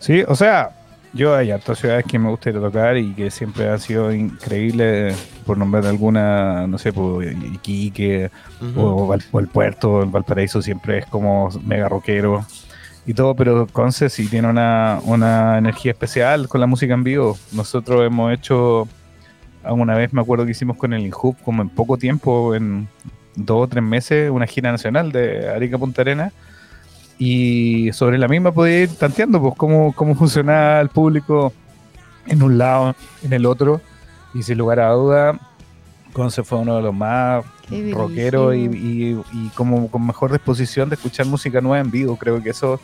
Sí, 0.00 0.22
o 0.26 0.34
sea, 0.34 0.70
yo 1.12 1.34
hay 1.34 1.50
hartas 1.50 1.78
ciudades 1.78 2.04
que 2.06 2.18
me 2.18 2.28
gusta 2.28 2.50
ir 2.50 2.56
a 2.56 2.60
tocar 2.60 2.96
y 2.96 3.12
que 3.14 3.30
siempre 3.30 3.68
han 3.68 3.80
sido 3.80 4.12
increíbles, 4.12 5.16
por 5.46 5.56
nombrar 5.56 5.86
alguna, 5.86 6.66
no 6.66 6.76
sé, 6.78 6.92
por 6.92 7.24
Iquique 7.24 8.30
Ujú. 8.60 8.80
o, 8.80 9.06
Val- 9.06 9.24
o 9.32 9.40
el 9.40 9.48
puerto, 9.48 10.02
el 10.02 10.10
Valparaíso 10.10 10.60
siempre 10.62 10.98
es 10.98 11.06
como 11.06 11.48
mega 11.64 11.88
rockero 11.88 12.44
y 13.06 13.14
todo, 13.14 13.34
pero 13.34 13.66
Conce 13.66 14.10
sí 14.10 14.28
tiene 14.28 14.48
una, 14.48 15.00
una 15.04 15.56
energía 15.56 15.92
especial 15.92 16.46
con 16.48 16.60
la 16.60 16.66
música 16.66 16.92
en 16.92 17.04
vivo. 17.04 17.38
Nosotros 17.52 18.04
hemos 18.06 18.32
hecho, 18.34 18.86
alguna 19.64 19.94
vez 19.94 20.12
me 20.12 20.20
acuerdo 20.20 20.44
que 20.44 20.50
hicimos 20.50 20.76
con 20.76 20.92
el 20.92 21.00
Inhub, 21.06 21.34
como 21.42 21.62
en 21.62 21.70
poco 21.70 21.96
tiempo, 21.96 22.54
en 22.54 22.86
dos 23.34 23.64
o 23.64 23.66
tres 23.68 23.82
meses, 23.82 24.30
una 24.30 24.46
gira 24.46 24.70
nacional 24.70 25.10
de 25.10 25.48
Arica 25.48 25.78
Punta 25.78 26.02
Arena. 26.02 26.32
Y 27.18 27.90
sobre 27.92 28.16
la 28.18 28.28
misma 28.28 28.52
podía 28.52 28.82
ir 28.82 28.94
tanteando 28.96 29.40
pues 29.40 29.54
cómo, 29.56 29.92
cómo 29.92 30.14
funcionaba 30.14 30.80
el 30.80 30.88
público 30.88 31.52
en 32.26 32.42
un 32.42 32.58
lado, 32.58 32.94
en 33.22 33.32
el 33.32 33.44
otro. 33.46 33.80
Y 34.34 34.42
sin 34.42 34.58
lugar 34.58 34.80
a 34.80 34.90
duda, 34.90 35.38
Conce 36.12 36.42
fue 36.44 36.58
uno 36.58 36.76
de 36.76 36.82
los 36.82 36.94
más 36.94 37.44
Qué 37.68 37.90
rockero 37.92 38.54
y, 38.54 38.68
brígido. 38.68 39.24
y- 39.32 39.46
y 39.46 39.48
como 39.50 39.90
con 39.90 40.06
mejor 40.06 40.32
disposición 40.32 40.88
de 40.88 40.94
escuchar 40.94 41.26
música 41.26 41.60
nueva 41.60 41.80
en 41.80 41.90
vivo. 41.90 42.16
Creo 42.16 42.42
que 42.42 42.50
eso 42.50 42.80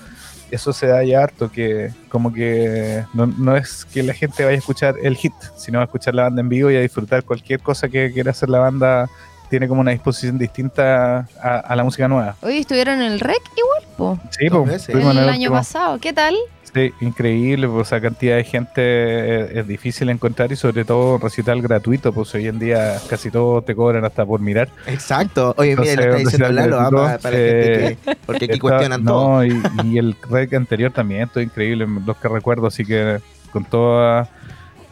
eso 0.51 0.73
se 0.73 0.87
da 0.87 1.03
ya 1.03 1.23
harto, 1.23 1.51
que 1.51 1.91
como 2.11 2.33
que 2.33 3.03
no, 3.15 3.27
no 3.27 3.57
es 3.57 3.85
que 3.87 4.03
la 4.03 4.13
gente 4.15 4.45
vaya 4.45 4.55
a 4.55 4.59
escuchar 4.59 4.95
el 5.03 5.17
hit, 5.17 5.33
sino 5.57 5.81
a 5.81 5.85
escuchar 5.85 6.15
la 6.15 6.25
banda 6.25 6.43
en 6.43 6.49
vivo 6.49 6.71
y 6.71 6.77
a 6.77 6.81
disfrutar 6.81 7.25
cualquier 7.25 7.61
cosa 7.61 7.89
que 7.89 8.13
quiera 8.13 8.31
hacer 8.33 8.51
la 8.51 8.59
banda. 8.59 9.09
Tiene 9.51 9.69
como 9.69 9.81
una 9.81 9.91
disposición 9.93 10.39
distinta 10.39 11.27
a, 11.43 11.57
a 11.59 11.77
la 11.77 11.83
música 11.85 12.07
nueva. 12.09 12.37
Hoy 12.43 12.59
estuvieron 12.59 13.01
en 13.03 13.13
el 13.13 13.21
REC 13.21 13.41
igual, 13.57 13.84
po. 13.97 14.19
Sí, 14.31 14.49
pues, 14.51 14.67
veces. 14.67 14.95
en 14.95 15.01
el 15.01 15.19
el 15.19 15.29
año 15.29 15.33
último. 15.33 15.55
pasado. 15.55 15.99
¿Qué 15.99 16.13
tal? 16.13 16.35
Sí, 16.75 16.93
increíble, 17.01 17.69
pues 17.69 17.87
esa 17.87 18.01
cantidad 18.01 18.37
de 18.37 18.43
gente 18.43 19.45
es, 19.45 19.59
es 19.59 19.69
difícil 19.69 20.09
encontrar 20.09 20.51
y 20.51 20.57
sobre 20.57 20.85
todo 20.85 21.19
recital 21.19 21.63
gratuito, 21.63 22.13
pues 22.13 22.35
hoy 22.35 22.49
en 22.49 22.59
día 22.59 23.01
casi 23.09 23.31
todo 23.31 23.63
te 23.63 23.77
cobran 23.77 24.05
hasta 24.05 24.27
por 24.27 24.41
mirar. 24.41 24.69
Exacto. 24.89 25.55
Oye, 25.57 25.77
mira, 25.77 25.95
lo 25.95 26.03
está 26.03 26.17
diciendo 26.17 26.51
Lalo, 26.51 26.81
ah, 26.81 26.91
gratuito, 26.91 27.23
para, 27.23 27.37
gente 27.37 27.87
eh, 27.93 27.99
que. 28.05 28.17
Porque 28.27 28.45
aquí 28.47 28.59
cuestionan 28.59 29.05
no, 29.05 29.13
todo. 29.13 29.45
Y, 29.45 29.63
y 29.85 29.99
el 29.99 30.17
rec 30.29 30.53
anterior 30.55 30.91
también, 30.91 31.29
todo 31.29 31.45
increíble, 31.45 31.87
los 32.05 32.17
que 32.17 32.29
recuerdo, 32.29 32.67
así 32.67 32.85
que 32.85 33.21
con 33.53 33.65
toda... 33.65 34.29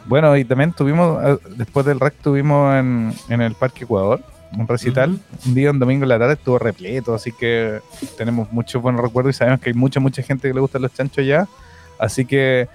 Bueno, 0.05 0.35
y 0.37 0.45
también 0.45 0.71
tuvimos, 0.71 1.21
eh, 1.23 1.37
después 1.57 1.85
del 1.85 1.99
rec 1.99 2.13
tuvimos 2.21 2.75
en, 2.75 3.13
en 3.27 3.41
el 3.41 3.55
Parque 3.55 3.83
Ecuador, 3.83 4.21
un 4.57 4.67
recital. 4.67 5.17
Un 5.45 5.53
día, 5.53 5.71
un 5.71 5.79
domingo 5.79 6.03
en 6.03 6.09
la 6.09 6.19
tarde, 6.19 6.33
estuvo 6.33 6.59
repleto, 6.59 7.13
así 7.13 7.31
que 7.31 7.79
tenemos 8.17 8.51
muchos 8.51 8.81
buenos 8.81 9.01
recuerdos 9.01 9.35
y 9.35 9.37
sabemos 9.37 9.59
que 9.61 9.69
hay 9.69 9.73
mucha, 9.75 9.99
mucha 9.99 10.21
gente 10.23 10.47
que 10.47 10.53
le 10.53 10.59
gustan 10.59 10.81
los 10.81 10.93
chanchos 10.93 11.25
ya. 11.25 11.47
Así 11.99 12.25
que 12.25 12.67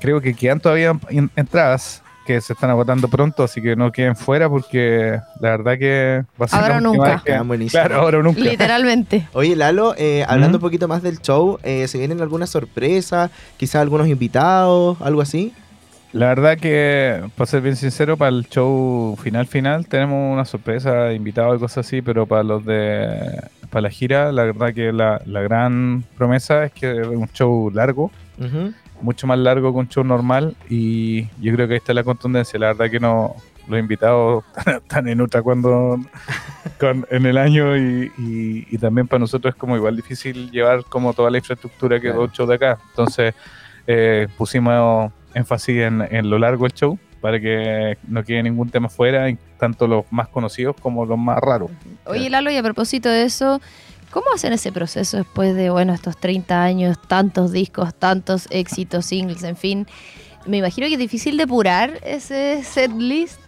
creo 0.00 0.20
que 0.20 0.34
quedan 0.34 0.60
todavía 0.60 0.98
en- 1.10 1.30
entradas 1.36 2.02
que 2.26 2.40
se 2.42 2.52
están 2.52 2.68
agotando 2.68 3.08
pronto, 3.08 3.42
así 3.42 3.62
que 3.62 3.74
no 3.74 3.90
queden 3.90 4.14
fuera 4.14 4.50
porque 4.50 5.18
la 5.40 5.48
verdad 5.50 5.78
que 5.78 6.24
va 6.40 6.44
a 6.44 6.48
ser 6.48 6.60
Ahora 6.60 6.74
la 6.74 6.80
nunca. 6.82 7.22
que-. 7.24 7.66
Claro, 7.70 7.96
ahora 7.96 8.18
o 8.18 8.22
nunca. 8.22 8.40
Literalmente. 8.40 9.26
Oye, 9.32 9.56
Lalo, 9.56 9.94
eh, 9.96 10.24
hablando 10.28 10.58
¿Mm? 10.58 10.60
un 10.60 10.60
poquito 10.60 10.88
más 10.88 11.02
del 11.02 11.20
show, 11.22 11.58
eh, 11.62 11.88
¿se 11.88 11.96
vienen 11.96 12.20
algunas 12.20 12.50
sorpresas? 12.50 13.30
Quizás 13.56 13.76
algunos 13.80 14.08
invitados, 14.08 14.98
algo 15.00 15.22
así. 15.22 15.54
La 16.12 16.28
verdad 16.28 16.56
que, 16.58 17.22
para 17.36 17.46
ser 17.46 17.60
bien 17.60 17.76
sincero, 17.76 18.16
para 18.16 18.30
el 18.30 18.48
show 18.48 19.16
final 19.22 19.46
final 19.46 19.86
tenemos 19.86 20.32
una 20.32 20.44
sorpresa, 20.46 21.12
invitados 21.12 21.56
y 21.56 21.60
cosas 21.60 21.86
así, 21.86 22.00
pero 22.02 22.26
para 22.26 22.42
los 22.42 22.64
de 22.64 23.42
para 23.70 23.82
la 23.82 23.90
gira, 23.90 24.32
la 24.32 24.44
verdad 24.44 24.72
que 24.72 24.90
la, 24.92 25.20
la 25.26 25.42
gran 25.42 26.02
promesa 26.16 26.64
es 26.64 26.72
que 26.72 26.90
es 27.02 27.06
un 27.06 27.28
show 27.28 27.70
largo, 27.70 28.10
mucho 29.02 29.26
más 29.26 29.38
largo 29.38 29.70
que 29.72 29.78
un 29.80 29.88
show 29.88 30.02
normal 30.02 30.56
y 30.70 31.24
yo 31.42 31.52
creo 31.54 31.68
que 31.68 31.74
ahí 31.74 31.78
está 31.78 31.92
la 31.92 32.02
contundencia. 32.04 32.58
La 32.58 32.68
verdad 32.68 32.90
que 32.90 32.98
no 32.98 33.34
los 33.68 33.78
invitados 33.78 34.44
están 34.66 35.08
en 35.08 35.20
otra 35.20 35.42
cuando 35.42 35.98
con- 36.80 37.06
en 37.10 37.26
el 37.26 37.36
año 37.36 37.76
y, 37.76 38.10
y- 38.16 38.66
y 38.70 38.78
también 38.78 39.06
para 39.06 39.20
nosotros 39.20 39.52
es 39.54 39.60
como 39.60 39.76
igual 39.76 39.94
difícil 39.94 40.50
llevar 40.50 40.84
como 40.88 41.12
toda 41.12 41.30
la 41.30 41.36
infraestructura 41.36 41.96
que 42.00 42.06
Claro. 42.08 42.20
dos 42.22 42.32
shows 42.32 42.48
de 42.48 42.54
acá. 42.54 42.78
Entonces 42.90 43.34
eh, 43.86 44.26
pusimos 44.38 45.12
énfasis 45.34 45.82
en, 45.82 46.02
en 46.02 46.30
lo 46.30 46.38
largo 46.38 46.64
del 46.64 46.72
show 46.72 46.98
para 47.20 47.40
que 47.40 47.98
no 48.06 48.24
quede 48.24 48.42
ningún 48.42 48.70
tema 48.70 48.88
fuera, 48.88 49.26
tanto 49.58 49.86
los 49.86 50.04
más 50.10 50.28
conocidos 50.28 50.76
como 50.80 51.04
los 51.04 51.18
más 51.18 51.38
raros. 51.38 51.70
Oye, 52.06 52.30
Lalo, 52.30 52.50
y 52.50 52.56
a 52.56 52.62
propósito 52.62 53.08
de 53.08 53.24
eso, 53.24 53.60
¿cómo 54.10 54.26
hacen 54.34 54.52
ese 54.52 54.72
proceso 54.72 55.16
después 55.16 55.54
de, 55.54 55.70
bueno, 55.70 55.92
estos 55.92 56.18
30 56.18 56.62
años, 56.62 56.98
tantos 57.08 57.52
discos, 57.52 57.94
tantos 57.94 58.46
éxitos, 58.50 59.06
singles, 59.06 59.42
en 59.42 59.56
fin? 59.56 59.86
Me 60.46 60.58
imagino 60.58 60.86
que 60.86 60.94
es 60.94 60.98
difícil 60.98 61.36
depurar 61.36 61.98
ese 62.04 62.62
set 62.62 62.92
list, 62.92 63.40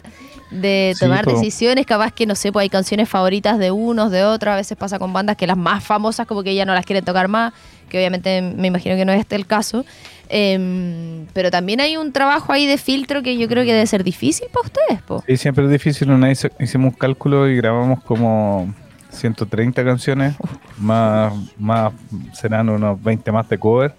de 0.51 0.95
tomar 0.99 1.25
decisiones, 1.25 1.87
capaz 1.87 2.13
que, 2.13 2.27
no 2.27 2.35
sé, 2.35 2.53
pues 2.53 2.65
hay 2.65 2.69
canciones 2.69 3.09
favoritas 3.09 3.59
de 3.59 3.71
unos, 3.71 4.11
de 4.11 4.25
otros, 4.25 4.53
a 4.53 4.57
veces 4.57 4.77
pasa 4.77 4.99
con 4.99 5.13
bandas 5.13 5.37
que 5.37 5.47
las 5.47 5.57
más 5.57 5.85
famosas 5.85 6.27
como 6.27 6.43
que 6.43 6.55
ya 6.55 6.65
no 6.65 6.75
las 6.75 6.85
quieren 6.85 7.05
tocar 7.05 7.29
más, 7.29 7.53
que 7.89 7.99
obviamente 7.99 8.43
me 8.43 8.69
imagino 8.69 8.97
que 8.97 9.05
no 9.05 9.13
es 9.13 9.21
este 9.21 9.37
el 9.37 9.47
caso. 9.47 9.85
Em, 10.29 11.27
pero 11.33 11.51
también 11.51 11.81
hay 11.81 11.97
un 11.97 12.13
trabajo 12.13 12.53
ahí 12.53 12.67
de 12.67 12.79
filtro 12.79 13.23
que 13.23 13.37
yo 13.37 13.49
creo 13.49 13.65
que 13.65 13.73
debe 13.73 13.87
ser 13.87 14.05
difícil 14.05 14.47
para 14.53 14.67
ustedes, 14.67 15.03
po. 15.03 15.25
Sí, 15.27 15.37
siempre 15.37 15.65
es 15.65 15.71
difícil. 15.71 16.11
Una 16.11 16.29
vez 16.29 16.47
hicimos 16.61 16.93
un 16.93 16.99
cálculo 16.99 17.49
y 17.49 17.57
grabamos 17.57 18.03
como 18.05 18.73
130 19.11 19.85
canciones, 19.85 20.37
más, 20.79 21.33
más 21.59 21.93
serán 22.33 22.69
unos 22.69 23.03
20 23.03 23.33
más 23.33 23.49
de 23.49 23.59
cover 23.59 23.95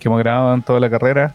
que 0.00 0.08
hemos 0.08 0.18
grabado 0.18 0.54
en 0.54 0.62
toda 0.62 0.80
la 0.80 0.90
carrera. 0.90 1.34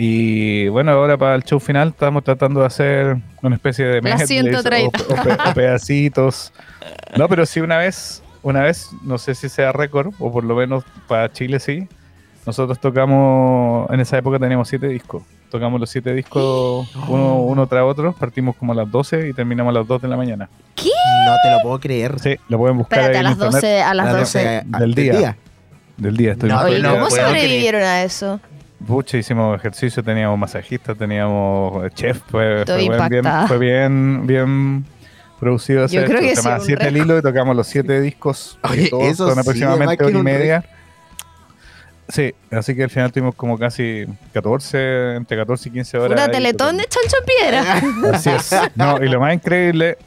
Y 0.00 0.68
bueno, 0.68 0.92
ahora 0.92 1.16
para 1.18 1.34
el 1.34 1.42
show 1.42 1.58
final 1.58 1.88
estamos 1.88 2.22
tratando 2.22 2.60
de 2.60 2.66
hacer 2.66 3.16
una 3.42 3.56
especie 3.56 3.84
de 3.84 4.00
130. 4.16 4.96
O, 5.08 5.12
o 5.12 5.22
pe- 5.24 5.50
o 5.50 5.54
pedacitos. 5.54 6.52
No, 7.16 7.28
pero 7.28 7.44
sí 7.44 7.58
una 7.58 7.78
vez, 7.78 8.22
una 8.44 8.62
vez, 8.62 8.90
no 9.02 9.18
sé 9.18 9.34
si 9.34 9.48
sea 9.48 9.72
récord, 9.72 10.14
o 10.20 10.30
por 10.30 10.44
lo 10.44 10.54
menos 10.54 10.84
para 11.08 11.32
Chile 11.32 11.58
sí. 11.58 11.88
Nosotros 12.46 12.78
tocamos, 12.78 13.90
en 13.90 13.98
esa 13.98 14.16
época 14.18 14.38
teníamos 14.38 14.68
siete 14.68 14.86
discos. 14.86 15.24
Tocamos 15.50 15.80
los 15.80 15.90
siete 15.90 16.14
discos 16.14 16.88
uno, 17.08 17.40
uno 17.40 17.66
tras 17.66 17.82
otro. 17.82 18.12
Partimos 18.12 18.54
como 18.54 18.74
a 18.74 18.76
las 18.76 18.88
12 18.90 19.30
y 19.30 19.32
terminamos 19.32 19.74
a 19.74 19.80
las 19.80 19.86
2 19.88 20.00
de 20.00 20.08
la 20.08 20.16
mañana. 20.16 20.48
No 20.76 21.34
te 21.42 21.50
lo 21.50 21.60
puedo 21.62 21.80
creer. 21.80 22.20
Sí, 22.20 22.36
lo 22.48 22.56
pueden 22.58 22.78
buscar 22.78 23.00
Espérate, 23.00 23.18
ahí 23.18 23.24
a 23.26 23.32
en 23.32 23.38
las 23.38 23.46
internet. 23.52 23.62
12, 23.62 23.82
a 23.82 23.94
las 23.94 24.06
A 24.06 24.18
12. 24.18 24.64
a- 24.72 24.78
del 24.78 24.94
día. 24.94 25.36
Del 25.96 26.16
día, 26.16 26.32
estoy 26.32 26.48
No, 26.50 26.60
¿cómo 26.92 27.10
sobrevivieron 27.10 27.82
a 27.82 28.04
eso? 28.04 28.40
Pucha, 28.86 29.18
hicimos 29.18 29.58
ejercicio, 29.58 30.02
teníamos 30.02 30.38
masajistas, 30.38 30.96
teníamos 30.96 31.84
eh, 31.84 31.90
chef, 31.94 32.20
fue, 32.30 32.64
fue 32.64 33.08
bien, 33.08 33.24
fue 33.48 33.58
bien, 33.58 34.26
bien 34.26 34.84
producido 35.40 35.84
ese 35.84 35.96
Yo 35.96 36.04
creo 36.04 36.20
que 36.20 36.36
Se 36.36 36.60
Siete 36.60 36.86
al. 36.86 36.96
Hilo 36.96 37.18
y 37.18 37.22
tocamos 37.22 37.56
los 37.56 37.66
siete 37.66 38.00
discos. 38.00 38.58
Oye, 38.62 38.88
todos 38.88 39.04
eso 39.04 39.26
son 39.26 39.34
sí, 39.34 39.40
aproximadamente 39.40 40.04
hora 40.04 40.18
y 40.18 40.22
media. 40.22 40.64
Sí, 42.08 42.34
así 42.50 42.74
que 42.74 42.84
al 42.84 42.90
final 42.90 43.12
tuvimos 43.12 43.34
como 43.34 43.58
casi 43.58 44.06
14, 44.32 45.16
entre 45.16 45.36
14 45.36 45.68
y 45.68 45.72
15 45.72 45.98
horas. 45.98 46.12
Una 46.12 46.30
teletón 46.30 46.78
de 46.78 46.84
chancho 46.84 47.16
piedra. 47.26 48.14
Así 48.14 48.30
es. 48.30 48.50
No, 48.76 49.02
y 49.04 49.08
lo 49.08 49.20
más 49.20 49.34
increíble, 49.34 49.98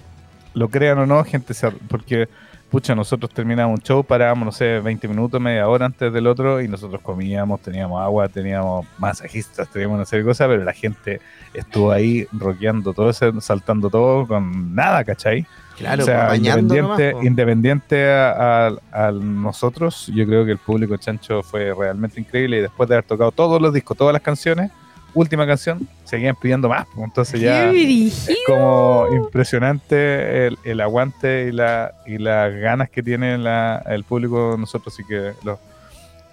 lo 0.55 0.67
crean 0.69 0.97
o 0.97 1.05
no, 1.05 1.23
gente, 1.23 1.53
se- 1.53 1.69
porque, 1.69 2.27
pucha, 2.71 2.95
nosotros 2.95 3.29
terminamos 3.31 3.77
un 3.79 3.84
show, 3.84 4.03
parábamos, 4.03 4.45
no 4.45 4.51
sé, 4.53 4.79
20 4.79 5.07
minutos, 5.07 5.39
media 5.41 5.67
hora 5.67 5.86
antes 5.86 6.12
del 6.13 6.25
otro, 6.25 6.62
y 6.62 6.67
nosotros 6.69 7.01
comíamos, 7.01 7.60
teníamos 7.62 8.01
agua, 8.01 8.29
teníamos 8.29 8.88
masajistas, 8.97 9.67
teníamos 9.69 9.95
una 9.97 10.05
serie 10.05 10.23
de 10.23 10.29
cosas, 10.29 10.47
pero 10.47 10.63
la 10.63 10.73
gente 10.73 11.19
estuvo 11.53 11.91
ahí 11.91 12.25
rockeando 12.31 12.93
todo 12.93 13.10
ese, 13.10 13.31
saltando 13.41 13.89
todo 13.89 14.25
con 14.25 14.73
nada, 14.73 15.03
¿cachai? 15.03 15.45
Claro, 15.77 16.03
o 16.03 16.05
sea, 16.05 16.27
bañando 16.27 16.75
nomás, 16.75 16.99
independiente, 16.99 17.27
independiente 17.27 18.12
a, 18.12 18.67
a- 18.67 19.07
a 19.07 19.12
nosotros, 19.12 20.12
yo 20.13 20.25
creo 20.25 20.45
que 20.45 20.51
el 20.51 20.57
público 20.57 20.95
chancho 20.97 21.43
fue 21.43 21.73
realmente 21.73 22.19
increíble 22.19 22.60
y 22.60 22.62
después 22.62 22.88
de 22.88 22.95
haber 22.95 23.05
tocado 23.05 23.31
todos 23.31 23.62
los 23.62 23.73
discos, 23.73 23.97
todas 23.97 24.13
las 24.13 24.21
canciones, 24.21 24.71
última 25.13 25.45
canción, 25.45 25.88
seguían 26.04 26.36
pidiendo 26.36 26.69
más, 26.69 26.86
pues, 26.93 27.06
entonces 27.06 27.39
ya 27.41 27.63
¡Qué 27.65 27.69
brígido! 27.71 28.38
como 28.45 29.08
impresionante 29.13 30.47
el, 30.47 30.58
el 30.63 30.82
aguante 30.82 31.47
y, 31.50 31.52
la, 31.52 31.93
y 32.06 32.17
las 32.17 32.54
ganas 32.54 32.89
que 32.89 33.04
tiene 33.04 33.38
la- 33.38 33.84
el 33.88 34.04
público. 34.04 34.56
Nosotros 34.58 34.93
sí 34.95 35.04
que, 35.08 35.34
los, 35.43 35.60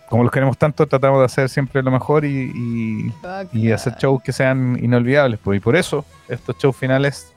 como 0.09 0.23
los 0.23 0.33
queremos 0.33 0.57
tanto, 0.57 0.87
tratamos 0.87 1.19
de 1.21 1.25
hacer 1.27 1.49
siempre 1.49 1.83
lo 1.83 1.91
mejor 1.91 2.25
y, 2.25 2.53
y- 2.55 3.13
y 3.53 3.73
hacer 3.73 3.95
shows 3.99 4.23
que 4.23 4.33
sean 4.33 4.79
inolvidables. 4.83 5.39
Pues, 5.43 5.57
y 5.59 5.61
por 5.61 5.77
eso 5.77 6.05
estos 6.29 6.57
shows 6.59 6.77
finales 6.77 7.33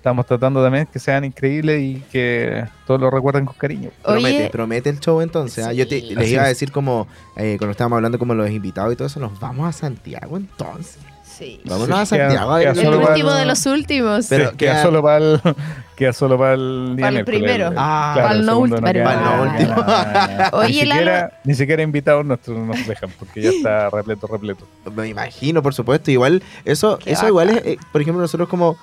estamos 0.00 0.24
tratando 0.24 0.62
también 0.62 0.86
que 0.90 0.98
sean 0.98 1.24
increíbles 1.26 1.82
y 1.82 2.02
que 2.10 2.64
todos 2.86 2.98
lo 3.00 3.10
recuerden 3.10 3.44
con 3.44 3.54
cariño. 3.56 3.90
Promete, 4.02 4.36
Oye, 4.38 4.50
promete 4.50 4.88
el 4.88 4.98
show 4.98 5.20
entonces. 5.20 5.64
¿ah? 5.66 5.74
Yo 5.74 5.86
te, 5.86 6.00
les 6.00 6.16
Así 6.16 6.32
iba 6.32 6.42
a 6.42 6.44
es. 6.46 6.50
decir 6.56 6.72
como, 6.72 7.06
eh, 7.36 7.56
cuando 7.58 7.72
estábamos 7.72 7.96
hablando 7.98 8.18
como 8.18 8.34
los 8.34 8.48
invitados 8.50 8.92
y 8.94 8.96
todo 8.96 9.06
eso, 9.08 9.20
nos 9.20 9.38
vamos 9.38 9.68
a 9.68 9.72
Santiago 9.72 10.38
entonces. 10.38 10.98
sí. 11.22 11.60
Vámonos 11.64 11.98
a 11.98 12.06
Sí, 12.06 12.14
queda- 12.16 12.28
Santiago. 12.30 12.58
queda 12.58 12.70
El 12.70 12.76
solo 12.76 13.00
para 13.00 13.12
último 13.12 13.30
el- 13.32 13.36
de 13.38 13.44
los 13.46 13.66
últimos. 13.66 14.26
Pero 14.28 14.50
Sí, 14.50 14.56
queda, 14.56 14.72
queda- 14.72 14.82
solo 14.82 15.02
para 15.02 15.16
el, 15.18 15.40
queda 15.96 16.12
solo 16.14 16.38
para 16.38 16.54
el 16.54 16.92
día 16.96 17.04
Para 17.04 17.08
el 17.08 17.14
miércoles. 17.14 17.40
primero. 17.40 17.72
Ah, 17.76 18.10
Claro, 18.14 18.28
para 18.28 18.40
el 18.40 18.46
no 18.46 18.52
segundo 18.52 18.76
último, 18.76 18.92
queda 18.92 19.04
para 19.04 19.18
el 19.20 19.24
no 19.24 19.42
último. 19.52 19.74
nada, 19.76 20.12
nada. 20.28 20.50
Oye, 20.54 20.66
ni, 20.68 20.74
siquiera, 20.90 21.04
Lalo. 21.20 21.32
ni 21.44 21.54
siquiera 21.54 21.82
invitados 21.82 22.24
nuestros 22.26 22.58
nos 22.58 22.86
dejan 22.86 23.10
porque 23.18 23.40
ya 23.42 23.50
está 23.50 23.90
repleto, 23.90 24.26
repleto. 24.26 24.66
Me 24.94 25.08
imagino, 25.08 25.62
por 25.62 25.72
supuesto. 25.74 26.10
Igual, 26.10 26.42
eso, 26.64 26.98
Qué 26.98 27.12
eso 27.12 27.26
igual 27.28 27.50
es, 27.50 27.56
eh, 27.64 27.78
por 27.92 28.00
ejemplo, 28.02 28.20
nosotros 28.22 28.48
como, 28.48 28.76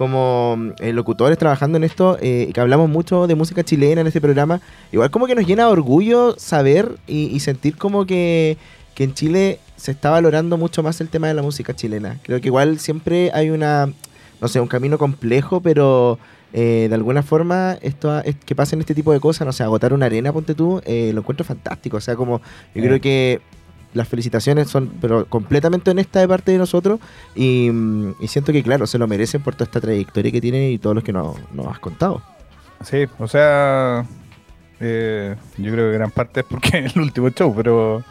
como 0.00 0.56
eh, 0.78 0.94
locutores 0.94 1.36
trabajando 1.36 1.76
en 1.76 1.84
esto, 1.84 2.16
eh, 2.22 2.50
que 2.54 2.60
hablamos 2.62 2.88
mucho 2.88 3.26
de 3.26 3.34
música 3.34 3.62
chilena 3.62 4.00
en 4.00 4.06
este 4.06 4.18
programa, 4.18 4.62
igual 4.92 5.10
como 5.10 5.26
que 5.26 5.34
nos 5.34 5.46
llena 5.46 5.66
de 5.66 5.72
orgullo 5.72 6.36
saber 6.38 6.96
y, 7.06 7.26
y 7.26 7.40
sentir 7.40 7.76
como 7.76 8.06
que, 8.06 8.56
que 8.94 9.04
en 9.04 9.12
Chile 9.12 9.58
se 9.76 9.90
está 9.90 10.08
valorando 10.08 10.56
mucho 10.56 10.82
más 10.82 11.02
el 11.02 11.10
tema 11.10 11.28
de 11.28 11.34
la 11.34 11.42
música 11.42 11.76
chilena. 11.76 12.18
Creo 12.22 12.40
que 12.40 12.46
igual 12.46 12.78
siempre 12.78 13.30
hay 13.34 13.50
una, 13.50 13.92
no 14.40 14.48
sé, 14.48 14.58
un 14.58 14.68
camino 14.68 14.96
complejo, 14.96 15.60
pero 15.60 16.18
eh, 16.54 16.86
de 16.88 16.94
alguna 16.94 17.22
forma 17.22 17.76
esto 17.82 18.20
es- 18.20 18.36
que 18.36 18.54
pasen 18.54 18.80
este 18.80 18.94
tipo 18.94 19.12
de 19.12 19.20
cosas, 19.20 19.44
no 19.46 19.52
sé, 19.52 19.64
agotar 19.64 19.92
una 19.92 20.06
arena, 20.06 20.32
ponte 20.32 20.54
tú, 20.54 20.80
eh, 20.86 21.10
lo 21.12 21.20
encuentro 21.20 21.44
fantástico. 21.44 21.98
O 21.98 22.00
sea, 22.00 22.16
como 22.16 22.40
yo 22.74 22.82
creo 22.82 22.98
que 23.02 23.42
las 23.94 24.08
felicitaciones 24.08 24.68
son 24.68 24.90
pero 25.00 25.26
completamente 25.26 25.90
honestas 25.90 26.22
de 26.22 26.28
parte 26.28 26.52
de 26.52 26.58
nosotros 26.58 27.00
y, 27.34 27.70
mm, 27.70 28.14
y 28.20 28.28
siento 28.28 28.52
que 28.52 28.62
claro, 28.62 28.86
se 28.86 28.98
lo 28.98 29.06
merecen 29.06 29.42
por 29.42 29.54
toda 29.54 29.64
esta 29.64 29.80
trayectoria 29.80 30.30
que 30.30 30.40
tienen 30.40 30.72
y 30.72 30.78
todos 30.78 30.94
los 30.94 31.04
que 31.04 31.12
nos, 31.12 31.36
nos 31.52 31.66
has 31.66 31.78
contado. 31.78 32.22
Sí, 32.82 33.06
o 33.18 33.28
sea, 33.28 34.06
eh, 34.80 35.36
yo 35.58 35.72
creo 35.72 35.90
que 35.90 35.98
gran 35.98 36.10
parte 36.10 36.40
es 36.40 36.46
porque 36.46 36.78
es 36.86 36.96
el 36.96 37.02
último 37.02 37.30
show, 37.30 37.54
pero 37.54 38.02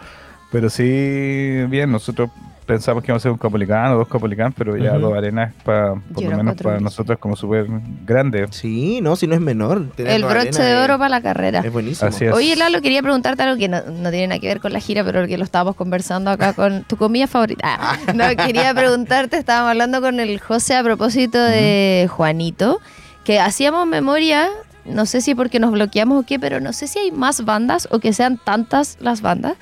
pero 0.51 0.69
sí, 0.69 1.63
bien, 1.69 1.91
nosotros 1.91 2.31
pensamos 2.69 3.03
que 3.03 3.09
íbamos 3.09 3.21
a 3.21 3.23
hacer 3.23 3.31
un 3.31 3.37
Capolicán 3.39 3.91
o 3.93 3.97
dos 3.97 4.07
Capolicán, 4.07 4.53
pero 4.53 4.77
ya 4.77 4.93
dos 4.97 5.13
arenas, 5.17 5.53
para, 5.63 5.95
por 5.95 6.23
Yo 6.23 6.29
lo 6.29 6.37
menos 6.37 6.55
para 6.55 6.79
nosotros 6.79 7.15
es 7.15 7.19
como 7.19 7.35
súper 7.35 7.65
grande. 8.05 8.47
Sí, 8.51 8.99
no, 9.01 9.15
si 9.15 9.25
no 9.25 9.33
es 9.33 9.41
menor. 9.41 9.87
El 9.97 10.23
broche 10.23 10.61
de 10.61 10.73
es- 10.77 10.83
oro 10.83 10.97
para 10.99 11.09
la 11.09 11.21
carrera. 11.21 11.61
Es 11.65 11.73
buenísimo. 11.73 12.07
Así 12.09 12.25
es. 12.25 12.33
Oye, 12.33 12.55
Lalo, 12.55 12.79
quería 12.81 13.01
preguntarte 13.01 13.41
algo 13.41 13.57
que 13.57 13.67
no, 13.67 13.81
no 13.81 14.11
tiene 14.11 14.27
nada 14.27 14.39
que 14.39 14.47
ver 14.47 14.59
con 14.59 14.71
la 14.71 14.79
gira, 14.79 15.03
pero 15.03 15.25
que 15.25 15.37
lo 15.37 15.43
estábamos 15.43 15.75
conversando 15.75 16.29
acá 16.29 16.53
con 16.53 16.83
tu 16.83 16.95
comida 16.95 17.25
favorita. 17.25 17.63
Ah, 17.65 17.97
no, 18.13 18.23
quería 18.45 18.71
preguntarte, 18.73 19.37
estábamos 19.37 19.71
hablando 19.71 19.99
con 19.99 20.19
el 20.19 20.39
José 20.39 20.75
a 20.75 20.83
propósito 20.83 21.41
de 21.41 22.07
Juanito, 22.09 22.79
que 23.23 23.39
hacíamos 23.39 23.87
memoria 23.87 24.47
no 24.85 25.05
sé 25.05 25.21
si 25.21 25.35
porque 25.35 25.59
nos 25.59 25.71
bloqueamos 25.71 26.23
o 26.23 26.25
qué, 26.25 26.39
pero 26.39 26.59
no 26.59 26.73
sé 26.73 26.87
si 26.87 26.99
hay 26.99 27.11
más 27.11 27.45
bandas 27.45 27.87
o 27.91 27.99
que 27.99 28.11
sean 28.13 28.37
tantas 28.37 28.97
las 28.99 29.21
bandas 29.21 29.53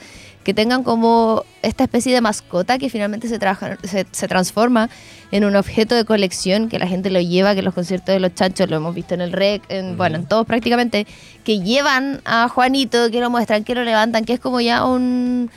que 0.47 0.53
tengan 0.53 0.81
como 0.81 1.43
esta 1.62 1.83
especie 1.83 2.13
de 2.13 2.21
mascota 2.21 2.77
que 2.77 2.89
finalmente 2.89 3.27
se, 3.27 3.38
trabaja- 3.38 3.77
se, 3.83 4.07
se 4.10 4.27
transforma 4.29 4.89
en 5.31 5.43
un 5.43 5.57
objeto 5.57 5.93
de 5.93 6.05
colección 6.05 6.69
que 6.69 6.79
la 6.79 6.88
gente 6.88 7.10
lo 7.10 7.19
lleva, 7.19 7.53
que 7.53 7.62
los 7.62 7.73
conciertos 7.73 8.13
de 8.13 8.21
los 8.21 8.33
chanchos 8.33 8.69
lo 8.69 8.77
hemos 8.77 8.95
visto 8.95 9.13
en 9.13 9.19
el 9.19 9.33
REC, 9.33 9.62
en, 9.67 9.97
bueno, 9.97 10.15
en 10.15 10.25
todos 10.25 10.45
prácticamente, 10.47 11.05
que 11.43 11.60
llevan 11.60 12.21
a 12.23 12.47
Juanito, 12.47 13.12
que 13.12 13.19
lo 13.19 13.29
muestran, 13.29 13.65
que 13.65 13.75
lo 13.75 13.83
levantan, 13.83 14.23
que 14.23 14.31
es 14.31 14.39
como 14.39 14.62
ya 14.62 14.86
un, 14.86 15.51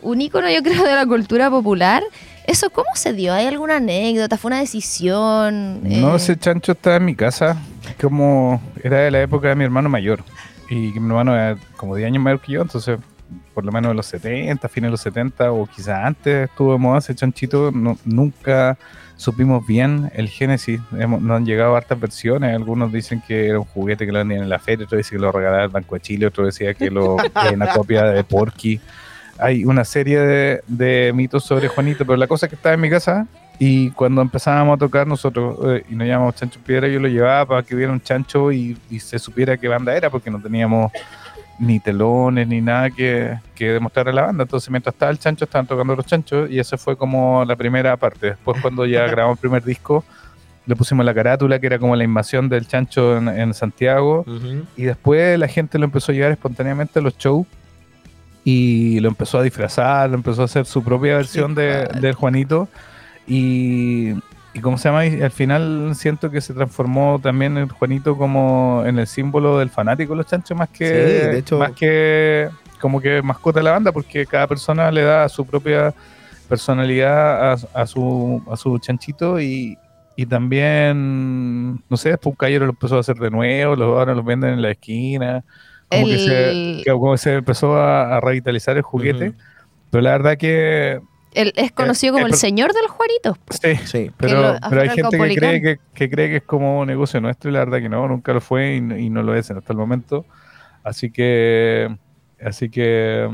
un 0.00 0.20
ícono, 0.20 0.48
yo 0.48 0.62
creo, 0.62 0.84
de 0.84 0.94
la 0.94 1.06
cultura 1.06 1.50
popular. 1.50 2.04
¿Eso 2.46 2.70
cómo 2.70 2.88
se 2.94 3.12
dio? 3.12 3.34
¿Hay 3.34 3.46
alguna 3.46 3.78
anécdota? 3.78 4.36
¿Fue 4.36 4.50
una 4.50 4.60
decisión? 4.60 5.82
No, 5.82 6.12
Eh, 6.12 6.16
ese 6.16 6.38
chancho 6.38 6.70
estaba 6.72 6.96
en 6.96 7.04
mi 7.04 7.16
casa, 7.16 7.56
como 8.00 8.62
era 8.82 8.98
de 8.98 9.10
la 9.10 9.20
época 9.22 9.48
de 9.48 9.56
mi 9.56 9.64
hermano 9.64 9.88
mayor. 9.88 10.22
Y 10.68 10.74
mi 10.76 11.08
hermano 11.08 11.34
era 11.34 11.56
como 11.76 11.96
10 11.96 12.06
años 12.06 12.22
mayor 12.22 12.40
que 12.40 12.52
yo, 12.52 12.62
entonces 12.62 12.96
por 13.54 13.64
lo 13.64 13.72
menos 13.72 13.90
en 13.90 13.96
los 13.96 14.06
70, 14.06 14.68
fines 14.68 14.88
de 14.88 14.92
los 14.92 15.00
70 15.00 15.52
o 15.52 15.66
quizás 15.66 16.04
antes 16.04 16.48
estuvo 16.48 16.72
de 16.72 16.78
moda 16.78 16.98
ese 16.98 17.14
chanchito. 17.14 17.70
No, 17.72 17.96
nunca 18.04 18.76
supimos 19.16 19.66
bien 19.66 20.10
el 20.14 20.28
génesis. 20.28 20.80
Hemos- 20.98 21.20
nos 21.20 21.36
han 21.36 21.44
llegado 21.46 21.76
hartas 21.76 21.98
versiones. 22.00 22.54
Algunos 22.54 22.92
dicen 22.92 23.22
que 23.26 23.48
era 23.48 23.58
un 23.58 23.64
juguete 23.66 24.06
que 24.06 24.12
lo 24.12 24.18
vendían 24.20 24.42
en 24.42 24.48
la 24.48 24.58
feria, 24.58 24.86
otros 24.86 24.98
dicen 24.98 25.18
que 25.18 25.22
lo 25.22 25.32
regalaba 25.32 25.64
el 25.64 25.68
Banco 25.70 25.94
de 25.94 26.00
Chile, 26.00 26.26
otro 26.26 26.46
decía 26.46 26.74
que 26.74 26.90
lo 26.90 27.16
era 27.18 27.50
una 27.52 27.68
copia 27.74 28.04
de 28.04 28.24
Porky. 28.24 28.80
Hay 29.38 29.64
una 29.64 29.84
serie 29.84 30.18
de, 30.20 30.62
de 30.66 31.12
mitos 31.14 31.44
sobre 31.44 31.68
Juanito, 31.68 32.04
pero 32.04 32.16
la 32.16 32.26
cosa 32.26 32.46
es 32.46 32.50
que 32.50 32.56
estaba 32.56 32.74
en 32.74 32.80
mi 32.80 32.90
casa 32.90 33.26
y 33.58 33.90
cuando 33.90 34.20
empezábamos 34.22 34.76
a 34.76 34.78
tocar 34.78 35.06
nosotros 35.06 35.58
eh, 35.66 35.84
y 35.90 35.94
nos 35.94 36.06
llamamos 36.06 36.34
Chancho 36.34 36.60
Piedra, 36.64 36.88
yo 36.88 36.98
lo 37.00 37.08
llevaba 37.08 37.46
para 37.46 37.62
que 37.62 37.74
hubiera 37.74 37.92
un 37.92 38.00
chancho 38.00 38.52
y, 38.52 38.76
y 38.90 39.00
se 39.00 39.18
supiera 39.18 39.56
qué 39.56 39.68
banda 39.68 39.94
era, 39.94 40.08
porque 40.10 40.30
no 40.30 40.40
teníamos 40.40 40.90
ni 41.60 41.78
telones 41.78 42.48
ni 42.48 42.60
nada 42.60 42.90
que, 42.90 43.38
que 43.54 43.68
demostrara 43.68 44.12
la 44.12 44.22
banda. 44.22 44.42
Entonces, 44.42 44.70
mientras 44.70 44.94
estaba 44.94 45.12
el 45.12 45.18
chancho, 45.18 45.44
estaban 45.44 45.66
tocando 45.66 45.94
los 45.94 46.06
chanchos 46.06 46.50
y 46.50 46.58
esa 46.58 46.76
fue 46.78 46.96
como 46.96 47.44
la 47.44 47.54
primera 47.54 47.96
parte. 47.96 48.28
Después, 48.28 48.60
cuando 48.60 48.86
ya 48.86 49.06
grabamos 49.06 49.36
el 49.36 49.40
primer 49.40 49.62
disco, 49.62 50.04
le 50.66 50.74
pusimos 50.74 51.04
la 51.04 51.14
carátula, 51.14 51.58
que 51.58 51.66
era 51.66 51.78
como 51.78 51.94
la 51.94 52.04
invasión 52.04 52.48
del 52.48 52.66
chancho 52.66 53.18
en, 53.18 53.28
en 53.28 53.54
Santiago. 53.54 54.24
Y 54.76 54.84
después 54.84 55.38
la 55.38 55.48
gente 55.48 55.78
lo 55.78 55.84
empezó 55.84 56.12
a 56.12 56.14
llevar 56.14 56.32
espontáneamente 56.32 56.98
a 56.98 57.02
los 57.02 57.16
shows 57.18 57.46
y 58.44 58.98
lo 59.00 59.08
empezó 59.08 59.38
a 59.38 59.42
disfrazar, 59.42 60.08
lo 60.08 60.16
empezó 60.16 60.42
a 60.42 60.44
hacer 60.46 60.64
su 60.64 60.82
propia 60.82 61.16
versión 61.16 61.54
de, 61.54 61.84
del 62.00 62.14
Juanito. 62.14 62.68
Y, 63.26 64.14
y 64.52 64.60
¿cómo 64.60 64.78
se 64.78 64.88
llama? 64.88 65.06
Y 65.06 65.22
al 65.22 65.30
final 65.30 65.92
siento 65.94 66.30
que 66.30 66.40
se 66.40 66.52
transformó 66.54 67.20
también 67.22 67.56
el 67.56 67.70
Juanito 67.70 68.16
como 68.16 68.82
en 68.84 68.98
el 68.98 69.06
símbolo 69.06 69.58
del 69.58 69.70
fanático 69.70 70.12
de 70.12 70.18
los 70.18 70.26
chanchos, 70.26 70.56
más 70.56 70.68
que, 70.70 70.86
Sí, 70.86 70.92
de 70.92 71.38
hecho- 71.38 71.58
más 71.58 71.72
que 71.72 72.48
como 72.80 73.00
que 73.00 73.20
mascota 73.22 73.60
de 73.60 73.64
la 73.64 73.72
banda, 73.72 73.92
porque 73.92 74.26
cada 74.26 74.46
persona 74.46 74.90
le 74.90 75.02
da 75.02 75.28
su 75.28 75.44
propia 75.46 75.94
personalidad 76.48 77.52
a, 77.52 77.56
a 77.74 77.86
su, 77.86 78.42
a 78.50 78.56
su 78.56 78.78
chanchito 78.78 79.38
y, 79.40 79.78
y 80.16 80.26
también, 80.26 81.74
no 81.88 81.96
sé, 81.96 82.08
después 82.10 82.32
un 82.32 82.36
caballero 82.36 82.66
lo 82.66 82.72
empezó 82.72 82.96
a 82.96 83.00
hacer 83.00 83.16
de 83.16 83.30
nuevo, 83.30 83.76
los, 83.76 83.86
ahora 83.86 84.14
los 84.14 84.24
venden 84.24 84.54
en 84.54 84.62
la 84.62 84.70
esquina. 84.70 85.44
Como, 85.88 86.06
que, 86.06 86.18
se, 86.18 86.82
que 86.84 86.90
como 86.92 87.16
se 87.16 87.34
empezó 87.34 87.76
a, 87.76 88.16
a 88.16 88.20
revitalizar 88.20 88.76
el 88.76 88.82
juguete. 88.82 89.32
Pero 89.90 90.02
la 90.02 90.10
verdad 90.12 90.38
que 90.38 91.00
él 91.34 91.52
es 91.56 91.72
conocido 91.72 92.12
como 92.14 92.26
eh, 92.26 92.28
el 92.28 92.30
pero- 92.32 92.40
señor 92.40 92.72
de 92.72 92.82
los 92.82 92.90
Juanitos. 92.90 93.36
sí, 93.50 93.76
Sí. 93.86 94.10
pero, 94.16 94.56
pero 94.68 94.82
hay 94.82 94.88
gente 94.90 95.16
que 95.18 95.34
cree 95.36 95.62
que, 95.62 95.78
que 95.94 96.10
cree 96.10 96.28
que 96.30 96.36
es 96.36 96.42
como 96.42 96.80
un 96.80 96.86
negocio 96.86 97.20
nuestro 97.20 97.50
y 97.50 97.52
la 97.54 97.60
verdad 97.60 97.78
que 97.78 97.88
no, 97.88 98.06
nunca 98.08 98.32
lo 98.32 98.40
fue 98.40 98.76
y, 98.76 98.80
no- 98.80 98.96
y 98.98 99.10
no 99.10 99.22
lo 99.22 99.34
es 99.34 99.50
hasta 99.50 99.72
el 99.72 99.78
momento. 99.78 100.24
Así 100.82 101.10
que, 101.10 101.94
así 102.44 102.68
que 102.70 103.28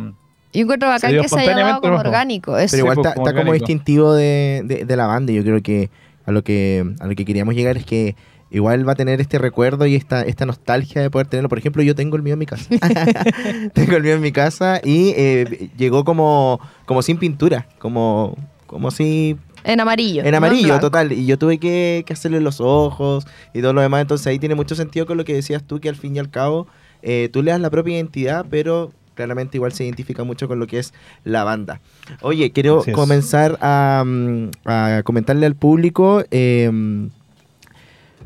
Yo 0.53 0.61
encuentro 0.63 0.89
bacán 0.89 1.13
que 1.13 1.29
se 1.29 1.39
haya 1.41 1.57
dado 1.57 1.81
como 1.81 1.95
¿no? 1.95 2.01
orgánico. 2.01 2.59
Eso. 2.59 2.73
Pero 2.73 2.83
igual 2.85 2.95
pues, 2.97 3.07
está, 3.07 3.15
como 3.15 3.29
está 3.29 3.41
como 3.41 3.53
distintivo 3.53 4.15
de, 4.15 4.63
de- 4.65 4.85
de 4.85 4.97
la 4.97 5.07
banda. 5.07 5.33
Yo 5.33 5.43
creo 5.43 5.63
que 5.63 5.91
a 6.27 6.33
lo 6.33 6.43
que 6.43 6.85
a 7.01 7.07
lo 7.07 7.15
que 7.15 7.25
queríamos 7.25 7.55
llegar 7.55 7.77
es 7.77 7.85
que 7.87 8.17
igual 8.51 8.89
va 8.89 8.93
a 8.93 8.95
tener 8.95 9.21
este 9.21 9.39
recuerdo 9.39 9.87
y 9.87 9.95
esta, 9.97 10.23
esta 10.23 10.47
nostalgia 10.47 11.03
de 11.03 11.11
poder 11.11 11.27
tenerlo. 11.27 11.49
Por 11.49 11.59
ejemplo, 11.59 11.83
yo 11.83 11.95
tengo 11.95 12.17
el 12.17 12.23
mío 12.23 12.35
en 12.35 12.39
mi 12.39 12.47
casa. 12.47 12.69
tengo 13.75 13.97
el 13.97 14.03
mío 14.03 14.15
en 14.15 14.21
mi 14.21 14.33
casa 14.33 14.81
y 14.83 15.13
eh, 15.17 15.71
llegó 15.77 16.05
como, 16.05 16.61
como 16.85 17.03
sin 17.03 17.19
pintura, 17.19 17.67
como, 17.79 18.37
como 18.67 18.91
si 18.91 19.37
En 19.65 19.81
amarillo. 19.81 20.23
en 20.25 20.31
no 20.31 20.37
amarillo, 20.37 20.79
total. 20.81 21.13
Y 21.13 21.27
yo 21.27 21.39
tuve 21.39 21.59
que, 21.59 22.05
que 22.07 22.13
hacerle 22.13 22.41
los 22.41 22.61
ojos 22.61 23.27
y 23.53 23.61
todo 23.61 23.73
lo 23.73 23.81
demás. 23.81 24.01
Entonces 24.03 24.27
ahí 24.29 24.39
tiene 24.39 24.55
mucho 24.55 24.75
sentido 24.75 25.07
con 25.07 25.17
lo 25.17 25.25
que 25.25 25.35
decías 25.35 25.63
tú, 25.65 25.81
que 25.81 25.89
al 25.89 25.97
fin 25.97 26.15
y 26.17 26.19
al 26.19 26.31
cabo 26.31 26.67
eh, 27.03 27.29
tú 27.33 27.43
le 27.43 27.51
das 27.51 27.61
la 27.61 27.71
propia 27.71 27.95
identidad, 27.97 28.47
pero 28.49 28.93
claramente 29.15 29.57
igual 29.57 29.73
se 29.73 29.85
identifica 29.85 30.25
mucho 30.25 30.47
con 30.47 30.59
lo 30.61 30.67
que 30.67 30.79
es 30.79 30.93
la 31.25 31.43
banda. 31.43 31.81
Oye, 32.21 32.53
quiero 32.53 32.85
comenzar 32.93 33.59
a, 33.63 34.05
mm, 34.07 34.51
a 34.67 35.01
comentarle 35.05 35.47
al 35.47 35.55
público. 35.57 36.23
eh, 36.31 36.71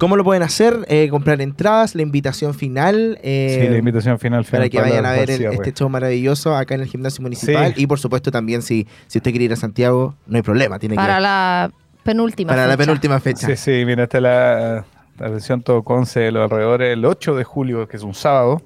¿Cómo 0.01 0.17
lo 0.17 0.25
pueden 0.25 0.43
hacer? 0.43 0.79
Eh, 0.89 1.09
comprar 1.11 1.41
entradas, 1.41 1.95
la 1.95 2.03
invitación 2.03 2.55
final. 2.55 3.19
eh, 3.23 3.59
sí, 3.63 3.69
la 3.69 3.77
invitación 3.79 4.19
final. 4.19 4.45
para 4.51 4.69
que 4.69 4.81
vayan 4.81 5.05
a 5.05 5.13
la- 5.13 5.21
ver 5.21 5.31
el- 5.31 5.45
este 5.45 5.73
show 5.73 5.89
maravilloso 5.89 6.57
acá 6.57 6.75
en 6.75 6.81
el 6.81 6.87
gimnasio 6.89 7.23
municipal. 7.23 7.75
Sí. 7.75 7.83
Y 7.83 7.87
por 7.87 7.99
supuesto 8.01 8.31
también 8.31 8.63
si, 8.63 8.89
si 9.07 9.19
usted 9.19 9.31
quiere 9.31 9.45
ir 9.45 9.53
a 9.53 9.57
Santiago, 9.57 10.15
no 10.27 10.37
hay 10.37 10.43
problema. 10.43 10.79
Tiene 10.79 10.95
que 10.95 11.01
Para 11.01 11.21
la 11.21 11.71
penúltima. 12.03 12.49
para 12.49 12.63
la 12.67 12.73
fecha. 12.73 12.79
penúltima 12.87 13.21
fecha. 13.21 13.47
Sí, 13.47 13.57
sí, 13.57 13.85
mira, 13.85 14.05
es 14.05 14.21
la, 14.21 14.85
la 15.19 15.27
atención 15.27 15.61
todo 15.63 15.83
Conce 15.83 16.21
de 16.21 16.33
los 16.33 16.45
alrededores. 16.51 16.95
El 16.95 17.05
8 17.05 17.37
de 17.37 17.45
julio, 17.45 17.87
que 17.87 17.99
es 17.99 18.03
un 18.03 18.15
sábado, 18.15 18.63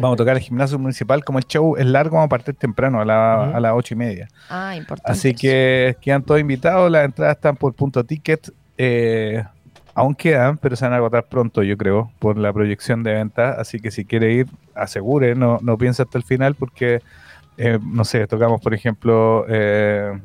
vamos 0.00 0.14
a 0.14 0.16
tocar 0.16 0.36
el 0.36 0.42
gimnasio 0.42 0.78
municipal. 0.78 1.22
Como 1.22 1.38
el 1.38 1.44
show 1.44 1.76
es 1.76 1.84
largo, 1.84 2.16
vamos 2.16 2.26
a 2.26 2.30
partir 2.30 2.54
temprano, 2.54 2.98
a, 3.00 3.04
la- 3.04 3.56
a 3.56 3.60
las 3.60 3.72
8 3.74 3.92
y 3.92 3.96
media. 3.98 4.28
Ah, 4.48 4.74
importante. 4.74 5.12
Así 5.12 5.34
que 5.34 5.96
quedan 6.00 6.22
todos 6.22 6.40
invitados. 6.40 6.90
Las 6.90 7.04
entradas 7.04 7.36
están 7.36 7.56
por 7.56 7.74
punto 7.74 8.02
ticket. 8.04 8.50
eh, 8.82 9.44
aún 9.94 10.14
quedan, 10.14 10.58
pero 10.58 10.76
se 10.76 10.84
van 10.84 10.94
a 10.94 10.96
agotar 10.96 11.24
pronto, 11.24 11.62
yo 11.62 11.76
creo, 11.76 12.10
por 12.18 12.38
la 12.38 12.52
proyección 12.52 13.02
de 13.02 13.14
venta. 13.14 13.52
Así 13.52 13.80
que 13.80 13.90
si 13.90 14.04
quiere 14.04 14.32
ir, 14.32 14.46
asegure, 14.74 15.34
no, 15.34 15.58
no 15.62 15.76
piense 15.78 16.02
hasta 16.02 16.18
el 16.18 16.24
final, 16.24 16.54
porque, 16.54 17.00
eh, 17.58 17.78
no 17.82 18.04
sé, 18.04 18.26
tocamos, 18.26 18.60
por 18.60 18.74
ejemplo, 18.74 19.44
eh, 19.48 20.18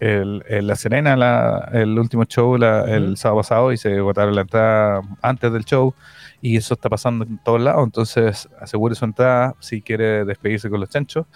el, 0.00 0.42
el 0.48 0.66
La 0.66 0.76
Serena, 0.76 1.16
la- 1.16 1.68
el 1.72 1.98
último 1.98 2.24
show 2.24 2.56
la- 2.56 2.84
el 2.84 3.16
sábado 3.18 3.40
pasado, 3.40 3.72
y 3.72 3.76
se 3.76 3.96
agotaron 3.98 4.34
la 4.34 4.42
entrada 4.42 5.02
antes 5.22 5.52
del 5.52 5.64
show. 5.64 5.94
Y 6.42 6.56
eso 6.56 6.72
está 6.74 6.88
pasando 6.88 7.24
en 7.26 7.36
todos 7.38 7.60
lados. 7.60 7.84
Entonces, 7.84 8.48
asegure 8.60 8.94
su 8.94 9.04
entrada 9.04 9.54
si 9.60 9.82
quiere 9.82 10.24
despedirse 10.24 10.70
con 10.70 10.80
los 10.80 10.88
chanchos. 10.88 11.26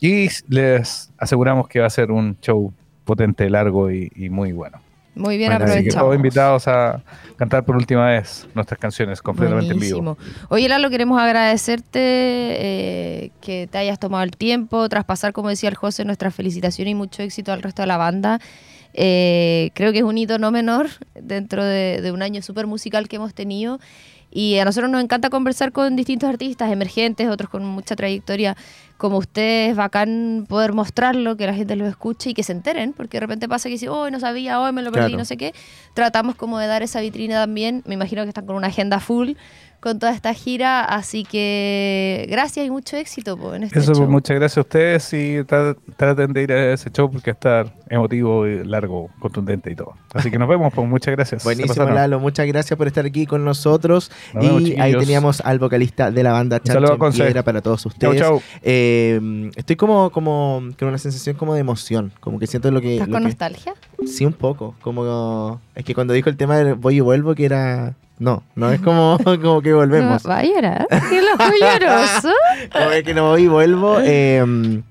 Y 0.00 0.28
les 0.48 1.12
aseguramos 1.18 1.66
que 1.68 1.80
va 1.80 1.86
a 1.86 1.90
ser 1.90 2.12
un 2.12 2.38
show 2.40 2.72
potente, 3.04 3.50
largo 3.50 3.90
y, 3.90 4.10
y 4.14 4.30
muy 4.30 4.52
bueno. 4.52 4.78
Muy 5.14 5.36
bien 5.36 5.50
Bueno, 5.50 5.64
aprovechado. 5.66 6.06
todos 6.06 6.16
invitados 6.16 6.68
a 6.68 7.02
cantar 7.36 7.64
por 7.64 7.76
última 7.76 8.06
vez 8.08 8.48
nuestras 8.54 8.80
canciones 8.80 9.20
completamente 9.20 9.72
en 9.74 9.78
vivo. 9.78 10.02
Buenísimo. 10.02 10.46
Oye, 10.48 10.68
Lalo, 10.68 10.88
queremos 10.88 11.20
agradecerte 11.20 11.98
eh, 12.00 13.30
que 13.42 13.68
te 13.70 13.78
hayas 13.78 13.98
tomado 13.98 14.24
el 14.24 14.30
tiempo, 14.36 14.88
traspasar, 14.88 15.32
como 15.32 15.50
decía 15.50 15.68
el 15.68 15.74
José, 15.74 16.04
nuestra 16.04 16.30
felicitación 16.30 16.88
y 16.88 16.94
mucho 16.94 17.22
éxito 17.22 17.52
al 17.52 17.62
resto 17.62 17.82
de 17.82 17.88
la 17.88 17.98
banda. 17.98 18.40
Eh, 18.94 19.70
creo 19.74 19.92
que 19.92 19.98
es 19.98 20.04
un 20.04 20.16
hito 20.16 20.38
no 20.38 20.50
menor 20.50 20.88
dentro 21.14 21.64
de, 21.64 22.00
de 22.02 22.12
un 22.12 22.22
año 22.22 22.40
súper 22.42 22.66
musical 22.66 23.08
que 23.08 23.16
hemos 23.16 23.34
tenido. 23.34 23.80
Y 24.34 24.58
a 24.58 24.64
nosotros 24.64 24.90
nos 24.90 25.02
encanta 25.02 25.28
conversar 25.28 25.72
con 25.72 25.94
distintos 25.94 26.28
artistas 26.30 26.72
emergentes, 26.72 27.28
otros 27.28 27.50
con 27.50 27.66
mucha 27.66 27.94
trayectoria 27.94 28.56
como 28.96 29.18
ustedes. 29.18 29.76
Bacán 29.76 30.46
poder 30.48 30.72
mostrarlo, 30.72 31.36
que 31.36 31.46
la 31.46 31.52
gente 31.54 31.76
lo 31.76 31.86
escuche 31.86 32.30
y 32.30 32.34
que 32.34 32.42
se 32.42 32.52
enteren, 32.52 32.94
porque 32.94 33.18
de 33.18 33.20
repente 33.20 33.46
pasa 33.48 33.64
que 33.68 33.72
dicen, 33.74 33.90
hoy 33.90 34.10
no 34.10 34.18
sabía, 34.20 34.58
hoy 34.60 34.72
me 34.72 34.80
lo 34.82 34.90
perdí, 34.90 35.08
Claro. 35.08 35.18
no 35.18 35.24
sé 35.26 35.36
qué. 35.36 35.52
Tratamos 35.94 36.34
como 36.34 36.58
de 36.58 36.66
dar 36.66 36.82
esa 36.82 37.00
vitrina 37.02 37.34
también. 37.40 37.82
Me 37.86 37.94
imagino 37.94 38.22
que 38.22 38.28
están 38.28 38.46
con 38.46 38.56
una 38.56 38.68
agenda 38.68 39.00
full 39.00 39.32
con 39.82 39.98
toda 39.98 40.12
esta 40.14 40.32
gira, 40.32 40.84
así 40.84 41.24
que 41.24 42.26
gracias 42.30 42.64
y 42.64 42.70
mucho 42.70 42.96
éxito 42.96 43.36
po, 43.36 43.52
en 43.52 43.64
este 43.64 43.80
Eso, 43.80 43.88
pues, 43.88 43.98
show. 43.98 44.08
muchas 44.08 44.36
gracias 44.36 44.58
a 44.58 44.60
ustedes 44.60 45.12
y 45.12 45.38
tra- 45.40 45.76
traten 45.96 46.32
de 46.32 46.42
ir 46.44 46.52
a 46.52 46.72
ese 46.72 46.88
show 46.90 47.10
porque 47.10 47.30
estar 47.32 47.74
emotivo, 47.90 48.46
y 48.46 48.64
largo, 48.64 49.10
contundente 49.18 49.72
y 49.72 49.74
todo. 49.74 49.94
Así 50.14 50.30
que 50.30 50.38
nos 50.38 50.48
vemos, 50.48 50.72
pues 50.72 50.88
muchas 50.88 51.14
gracias. 51.16 51.42
Buenísimo. 51.42 51.84
Lalo. 51.86 52.20
Muchas 52.20 52.46
gracias 52.46 52.78
por 52.78 52.86
estar 52.86 53.04
aquí 53.04 53.26
con 53.26 53.44
nosotros. 53.44 54.10
Nos 54.32 54.44
vemos, 54.44 54.62
y 54.62 54.80
ahí 54.80 54.94
teníamos 54.96 55.40
al 55.40 55.58
vocalista 55.58 56.12
de 56.12 56.22
la 56.22 56.30
banda 56.32 56.60
Conce. 56.96 57.24
Piedra 57.24 57.42
para 57.42 57.60
todos 57.60 57.82
Chau, 57.82 57.90
ustedes. 57.92 58.20
chau. 58.20 58.40
Eh, 58.62 59.50
estoy 59.56 59.74
como, 59.76 60.10
como 60.10 60.62
con 60.78 60.88
una 60.88 60.98
sensación 60.98 61.34
como 61.36 61.54
de 61.54 61.60
emoción. 61.60 62.12
Como 62.20 62.38
que 62.38 62.46
siento 62.46 62.70
lo 62.70 62.80
que. 62.80 62.94
¿Estás 62.94 63.08
lo 63.08 63.12
con 63.14 63.22
que- 63.22 63.28
nostalgia? 63.28 63.74
Sí, 64.06 64.24
un 64.24 64.32
poco. 64.32 64.76
Como. 64.80 65.60
Es 65.74 65.84
que 65.84 65.92
cuando 65.94 66.12
dijo 66.14 66.28
el 66.30 66.36
tema 66.36 66.56
de 66.58 66.74
voy 66.74 66.96
y 66.96 67.00
vuelvo, 67.00 67.34
que 67.34 67.44
era. 67.46 67.96
No, 68.22 68.42
no 68.54 68.70
es 68.70 68.80
como, 68.80 69.18
como 69.24 69.60
que 69.62 69.72
volvemos. 69.72 70.22
No, 70.24 70.30
va 70.30 70.38
a 70.38 70.44
llorar. 70.44 70.86
¡Qué 71.10 71.20
loco 71.22 71.52
lloroso! 71.60 72.30
Como 72.72 72.90
es 72.92 73.02
que 73.02 73.14
no 73.14 73.28
voy 73.30 73.42
y 73.42 73.48
vuelvo. 73.48 73.98
eh, 74.00 74.82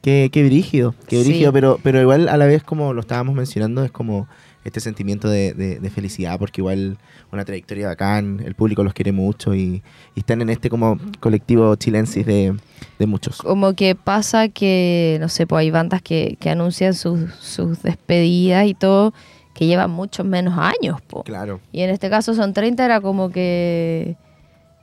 qué, 0.00 0.30
qué 0.32 0.44
brígido, 0.44 0.94
qué 1.08 1.22
Sí. 1.22 1.28
brígido, 1.30 1.52
pero, 1.52 1.80
pero 1.82 2.00
igual 2.00 2.28
a 2.28 2.36
la 2.36 2.46
vez 2.46 2.62
como 2.62 2.92
lo 2.94 3.00
estábamos 3.00 3.34
mencionando, 3.34 3.82
es 3.84 3.90
como 3.90 4.28
este 4.64 4.80
sentimiento 4.80 5.28
de, 5.28 5.54
de- 5.54 5.78
de 5.80 5.90
felicidad, 5.90 6.38
porque 6.38 6.60
igual 6.60 6.98
una 7.32 7.44
trayectoria 7.44 7.88
bacán, 7.88 8.40
el 8.44 8.54
público 8.54 8.84
los 8.84 8.92
quiere 8.92 9.12
mucho 9.12 9.54
y, 9.54 9.82
y 10.14 10.20
están 10.20 10.40
en 10.42 10.50
este 10.50 10.68
como 10.70 10.98
colectivo 11.20 11.74
chilensis 11.76 12.24
de, 12.26 12.54
de 12.98 13.06
muchos. 13.06 13.38
Como 13.38 13.72
que 13.74 13.94
pasa 13.94 14.48
que, 14.48 15.16
no 15.20 15.28
sé, 15.28 15.46
pues 15.46 15.60
hay 15.60 15.70
bandas 15.70 16.02
que, 16.02 16.36
que 16.38 16.50
anuncian 16.50 16.94
sus, 16.94 17.32
sus 17.40 17.82
despedidas 17.82 18.66
y 18.66 18.74
todo, 18.74 19.14
que 19.58 19.66
llevan 19.66 19.90
muchos 19.90 20.24
menos 20.24 20.56
años, 20.56 21.00
po. 21.00 21.24
Claro. 21.24 21.60
Y 21.72 21.80
en 21.80 21.90
este 21.90 22.08
caso 22.08 22.32
son 22.32 22.52
30, 22.52 22.84
era 22.84 23.00
como 23.00 23.28
que 23.28 24.16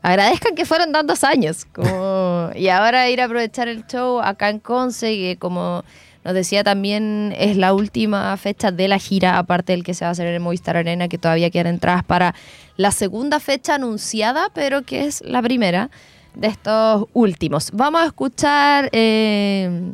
agradezcan 0.02 0.54
que 0.54 0.66
fueron 0.66 0.92
tantos 0.92 1.24
años. 1.24 1.64
Como, 1.64 2.50
y 2.58 2.68
ahora 2.68 3.10
ir 3.10 3.22
a 3.22 3.26
aprovechar 3.26 3.70
el 3.70 3.88
show 3.88 4.20
acá 4.20 4.50
en 4.50 4.60
Conce, 4.60 5.16
que 5.16 5.38
como 5.40 5.86
nos 6.26 6.34
decía 6.34 6.66
también 6.66 7.34
es 7.38 7.56
la 7.56 7.74
última 7.74 8.36
fecha 8.36 8.70
de 8.70 8.90
la 8.90 9.00
gira, 9.00 9.38
aparte 9.38 9.72
del 9.72 9.86
que 9.86 9.94
se 9.94 10.04
va 10.04 10.10
a 10.10 10.12
hacer 10.12 10.28
en 10.28 10.34
el 10.34 10.40
Movistar 10.42 10.76
Arena, 10.76 11.08
que 11.08 11.18
todavía 11.18 11.50
quedan 11.50 11.68
entradas 11.68 12.04
para 12.04 12.36
la 12.76 12.92
segunda 12.92 13.40
fecha 13.40 13.76
anunciada, 13.76 14.50
pero 14.54 14.82
que 14.82 15.06
es 15.06 15.22
la 15.22 15.42
primera 15.42 15.90
de 16.34 16.48
estos 16.48 17.06
últimos. 17.14 17.72
Vamos 17.72 18.02
a 18.02 18.08
escuchar 18.08 18.90
eh, 18.92 19.94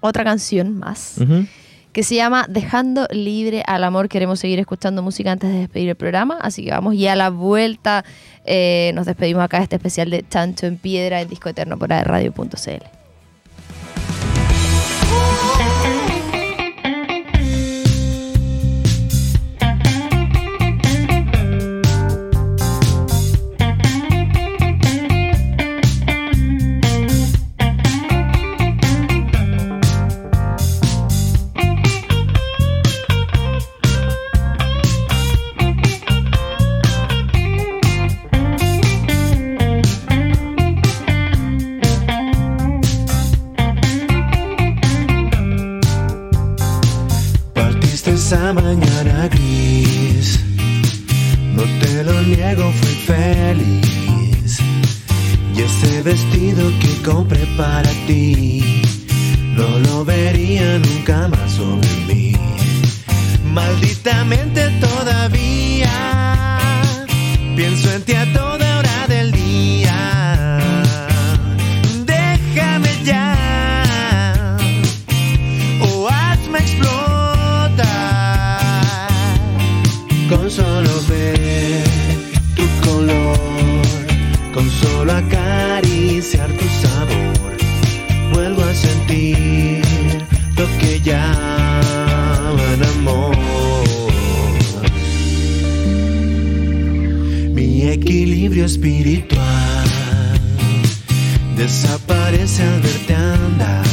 otra 0.00 0.24
canción 0.24 0.78
más 0.78 1.14
Ujú. 1.16 1.46
Que 1.92 2.02
se 2.02 2.14
llama 2.14 2.46
Dejando 2.48 3.06
libre 3.10 3.62
al 3.66 3.84
amor. 3.84 4.08
Queremos 4.08 4.40
seguir 4.40 4.58
escuchando 4.58 5.02
música 5.02 5.32
antes 5.32 5.50
de 5.50 5.58
despedir 5.60 5.88
el 5.88 5.96
programa, 5.96 6.38
así 6.40 6.64
que 6.64 6.70
vamos 6.70 6.94
y 6.94 7.06
a 7.06 7.16
la 7.16 7.30
vuelta 7.30 8.04
eh, 8.44 8.92
nos 8.94 9.06
despedimos 9.06 9.42
acá 9.42 9.58
de 9.58 9.64
este 9.64 9.76
especial 9.76 10.10
de 10.10 10.24
Chancho 10.28 10.66
en 10.66 10.76
Piedra, 10.76 11.20
el 11.20 11.28
disco 11.28 11.48
eterno 11.48 11.78
por 11.78 11.90
radio.cl. 11.90 12.99
fui 52.56 52.94
feliz. 53.06 54.58
Y 55.54 55.60
ese 55.62 56.02
vestido 56.02 56.70
que 56.80 57.02
compré 57.02 57.46
para 57.56 57.88
ti, 58.06 58.82
no 59.56 59.78
lo 59.78 60.04
vería 60.04 60.78
nunca 60.78 61.28
más 61.28 61.52
sobre 61.52 61.88
mí. 62.08 62.32
Malditamente 63.44 64.68
todavía, 64.80 65.90
pienso 67.56 67.92
en 67.92 68.02
ti 68.02 68.14
a 68.14 68.32
toda 68.32 68.49
espiritual. 98.80 99.84
Desaparece 101.56 102.62
al 102.62 102.80
verte 102.80 103.14
andar. 103.14 103.84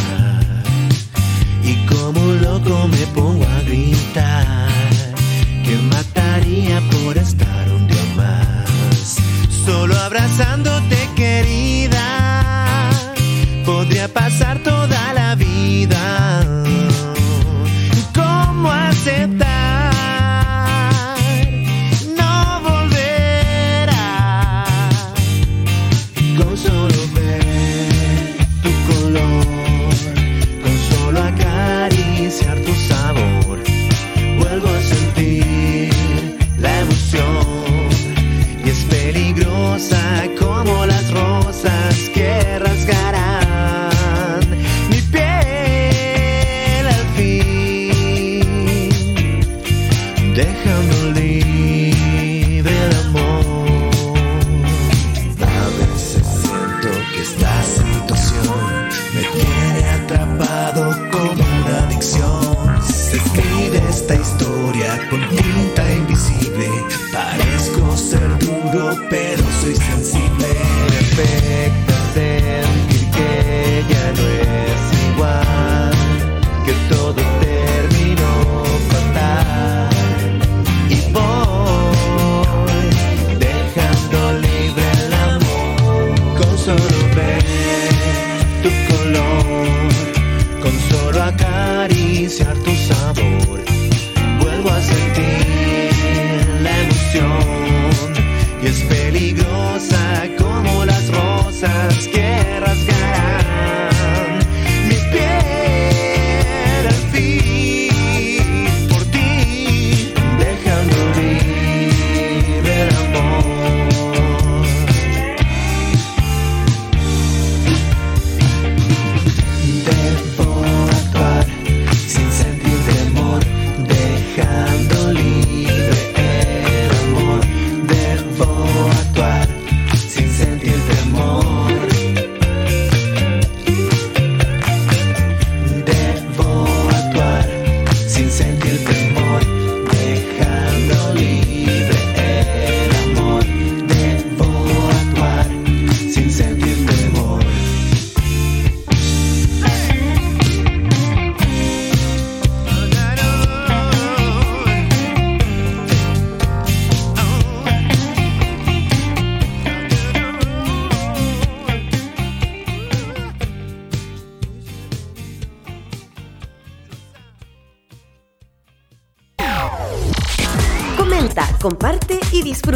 Y 1.63 1.75
como 1.85 2.21
un 2.21 2.41
loco 2.41 2.87
me 2.87 3.05
pongo 3.07 3.43
a 3.45 3.59
gritar 3.63 4.69
Que 5.65 5.75
mataría 5.91 6.79
por 6.91 7.17
estar 7.17 7.69
un 7.69 7.87
día 7.87 8.05
más. 8.15 9.17
Solo 9.65 9.97
abrazándote 9.97 11.09
querida 11.13 12.89
Podría 13.65 14.07
pasar 14.07 14.63
toda 14.63 15.13
la 15.13 15.35
vida 15.35 16.26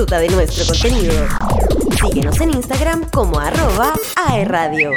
de 0.06 0.30
nuestro 0.30 0.66
contenido. 0.66 1.14
Síguenos 2.02 2.42
en 2.42 2.50
Instagram 2.52 3.08
como 3.12 3.40
arroba 3.40 3.94
aerradio. 4.16 4.92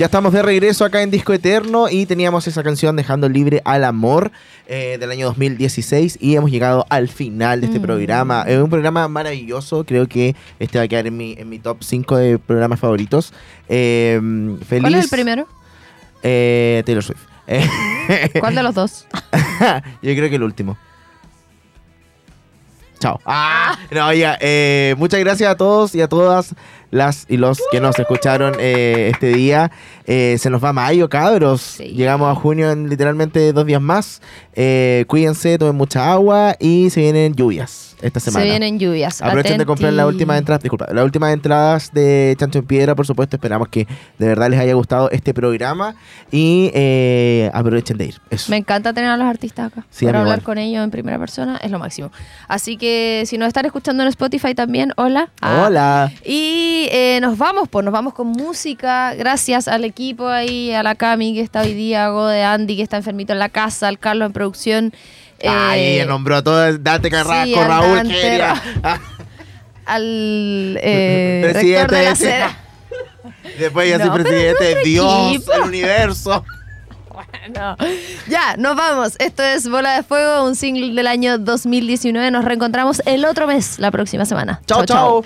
Ya 0.00 0.06
estamos 0.06 0.32
de 0.32 0.40
regreso 0.40 0.86
acá 0.86 1.02
en 1.02 1.10
Disco 1.10 1.34
Eterno 1.34 1.90
y 1.90 2.06
teníamos 2.06 2.46
esa 2.46 2.62
canción 2.62 2.96
Dejando 2.96 3.28
Libre 3.28 3.60
al 3.66 3.84
Amor 3.84 4.32
eh, 4.66 4.96
del 4.98 5.10
año 5.10 5.26
2016 5.26 6.16
y 6.22 6.36
hemos 6.36 6.50
llegado 6.50 6.86
al 6.88 7.08
final 7.08 7.60
de 7.60 7.66
este 7.66 7.80
Mm. 7.80 7.82
programa. 7.82 8.44
Es 8.48 8.56
un 8.62 8.70
programa 8.70 9.06
maravilloso, 9.08 9.84
creo 9.84 10.08
que 10.08 10.34
este 10.58 10.78
va 10.78 10.84
a 10.84 10.88
quedar 10.88 11.06
en 11.06 11.18
mi, 11.18 11.34
en 11.36 11.50
mi 11.50 11.58
top 11.58 11.82
5 11.82 12.16
de 12.16 12.38
programas 12.38 12.80
favoritos. 12.80 13.34
Eh, 13.68 14.18
feliz. 14.66 14.80
¿Cuál 14.84 14.94
es 14.94 15.04
el 15.04 15.10
primero? 15.10 15.46
Eh, 16.22 16.82
Taylor 16.86 17.04
Swift. 17.04 17.20
Eh, 17.46 17.68
¿Cuál 18.40 18.54
de 18.54 18.62
los 18.62 18.74
dos? 18.74 19.06
Yo 20.02 20.14
creo 20.14 20.30
que 20.30 20.36
el 20.36 20.42
último. 20.44 20.78
Chao. 23.00 23.18
Ah, 23.26 23.78
no, 23.90 24.12
ya. 24.14 24.36
eh, 24.40 24.94
muchas 24.98 25.20
gracias 25.20 25.50
a 25.50 25.56
todos 25.56 25.94
y 25.94 26.00
a 26.02 26.08
todas 26.08 26.54
las 26.90 27.26
y 27.28 27.36
los 27.36 27.60
que 27.70 27.80
nos 27.80 27.98
escucharon 27.98 28.54
eh, 28.58 29.10
este 29.12 29.28
día. 29.28 29.70
Eh, 30.06 30.36
se 30.38 30.50
nos 30.50 30.62
va 30.62 30.72
mayo, 30.72 31.08
cabros. 31.08 31.60
Sí. 31.60 31.84
Llegamos 31.84 32.30
a 32.30 32.34
junio 32.34 32.70
en 32.70 32.88
literalmente 32.88 33.52
dos 33.52 33.66
días 33.66 33.80
más. 33.80 34.20
Eh, 34.54 35.04
cuídense, 35.06 35.56
tomen 35.58 35.76
mucha 35.76 36.12
agua 36.12 36.56
y 36.58 36.90
se 36.90 37.00
vienen 37.00 37.34
lluvias 37.34 37.96
esta 38.02 38.18
semana. 38.18 38.44
Se 38.44 38.50
vienen 38.50 38.78
lluvias. 38.78 39.22
Aprovechen 39.22 39.58
de 39.58 39.66
comprar 39.66 39.92
las 39.92 40.06
últimas 40.06 40.38
entradas, 40.38 40.62
disculpa, 40.62 40.86
las 40.92 41.04
últimas 41.04 41.32
entradas 41.32 41.92
de 41.92 42.34
Chancho 42.38 42.58
en 42.58 42.66
Piedra, 42.66 42.94
por 42.94 43.06
supuesto. 43.06 43.36
Esperamos 43.36 43.68
que 43.68 43.86
de 44.18 44.26
verdad 44.26 44.50
les 44.50 44.58
haya 44.58 44.74
gustado 44.74 45.10
este 45.10 45.32
programa 45.32 45.94
y 46.32 46.70
aprovechen 47.52 47.96
de 47.96 48.06
ir. 48.06 48.20
Eso. 48.30 48.50
Me 48.50 48.56
encanta 48.56 48.92
tener 48.92 49.10
a 49.10 49.16
los 49.16 49.26
artistas 49.26 49.70
acá. 49.72 49.86
Sí, 49.90 50.06
Para 50.06 50.20
hablar 50.20 50.38
igual. 50.38 50.44
con 50.44 50.58
ellos 50.58 50.82
en 50.82 50.90
primera 50.90 51.18
persona 51.18 51.58
es 51.62 51.70
lo 51.70 51.78
máximo. 51.78 52.10
Así 52.48 52.76
que 52.76 53.22
si 53.26 53.38
nos 53.38 53.48
están 53.48 53.66
escuchando 53.66 54.02
en 54.02 54.08
Spotify 54.08 54.54
también, 54.54 54.92
hola. 54.96 55.30
Ah. 55.40 55.64
Hola. 55.66 56.12
Y 56.24 56.79
eh, 56.90 57.18
nos 57.20 57.36
vamos, 57.38 57.68
pues 57.68 57.84
nos 57.84 57.92
vamos 57.92 58.14
con 58.14 58.28
música. 58.28 59.14
Gracias 59.14 59.68
al 59.68 59.84
equipo 59.84 60.28
ahí, 60.28 60.72
a 60.72 60.82
la 60.82 60.94
Cami 60.94 61.34
que 61.34 61.40
está 61.40 61.62
hoy 61.62 61.74
día, 61.74 62.06
a 62.06 62.10
Gode, 62.10 62.42
Andy 62.42 62.76
que 62.76 62.82
está 62.82 62.96
enfermito 62.96 63.32
en 63.32 63.38
la 63.38 63.48
casa, 63.48 63.88
al 63.88 63.98
Carlos 63.98 64.26
en 64.26 64.32
producción. 64.32 64.92
Ay, 65.42 65.80
eh, 65.80 65.94
ella 65.96 66.06
nombró 66.06 66.36
a 66.36 66.42
todas, 66.42 66.82
Dante 66.82 67.10
Carrasco, 67.10 67.44
sí, 67.44 67.54
Raúl, 67.54 67.96
Dante, 67.96 68.42
al 69.86 70.78
eh, 70.82 71.40
Presidente 71.52 71.78
rector 71.80 71.98
de 71.98 72.04
la 72.04 72.16
seda. 72.16 72.58
Después 73.58 73.88
ya 73.88 73.98
soy 73.98 74.06
No, 74.06 74.12
pero 74.12 74.24
presidente 74.24 74.64
de 74.64 74.82
Dios, 74.84 75.28
equipo. 75.34 75.52
el 75.52 75.60
universo. 75.62 76.44
No. 77.54 77.76
Ya, 78.28 78.56
nos 78.56 78.76
vamos. 78.76 79.14
Esto 79.18 79.42
es 79.42 79.68
Bola 79.68 79.96
de 79.96 80.02
Fuego, 80.02 80.44
un 80.44 80.54
single 80.56 80.94
del 80.94 81.06
año 81.06 81.38
2019. 81.38 82.30
Nos 82.30 82.44
reencontramos 82.44 83.02
el 83.06 83.24
otro 83.24 83.46
mes, 83.46 83.78
la 83.78 83.90
próxima 83.90 84.24
semana. 84.24 84.60
Chao, 84.66 84.84
chao. 84.84 85.24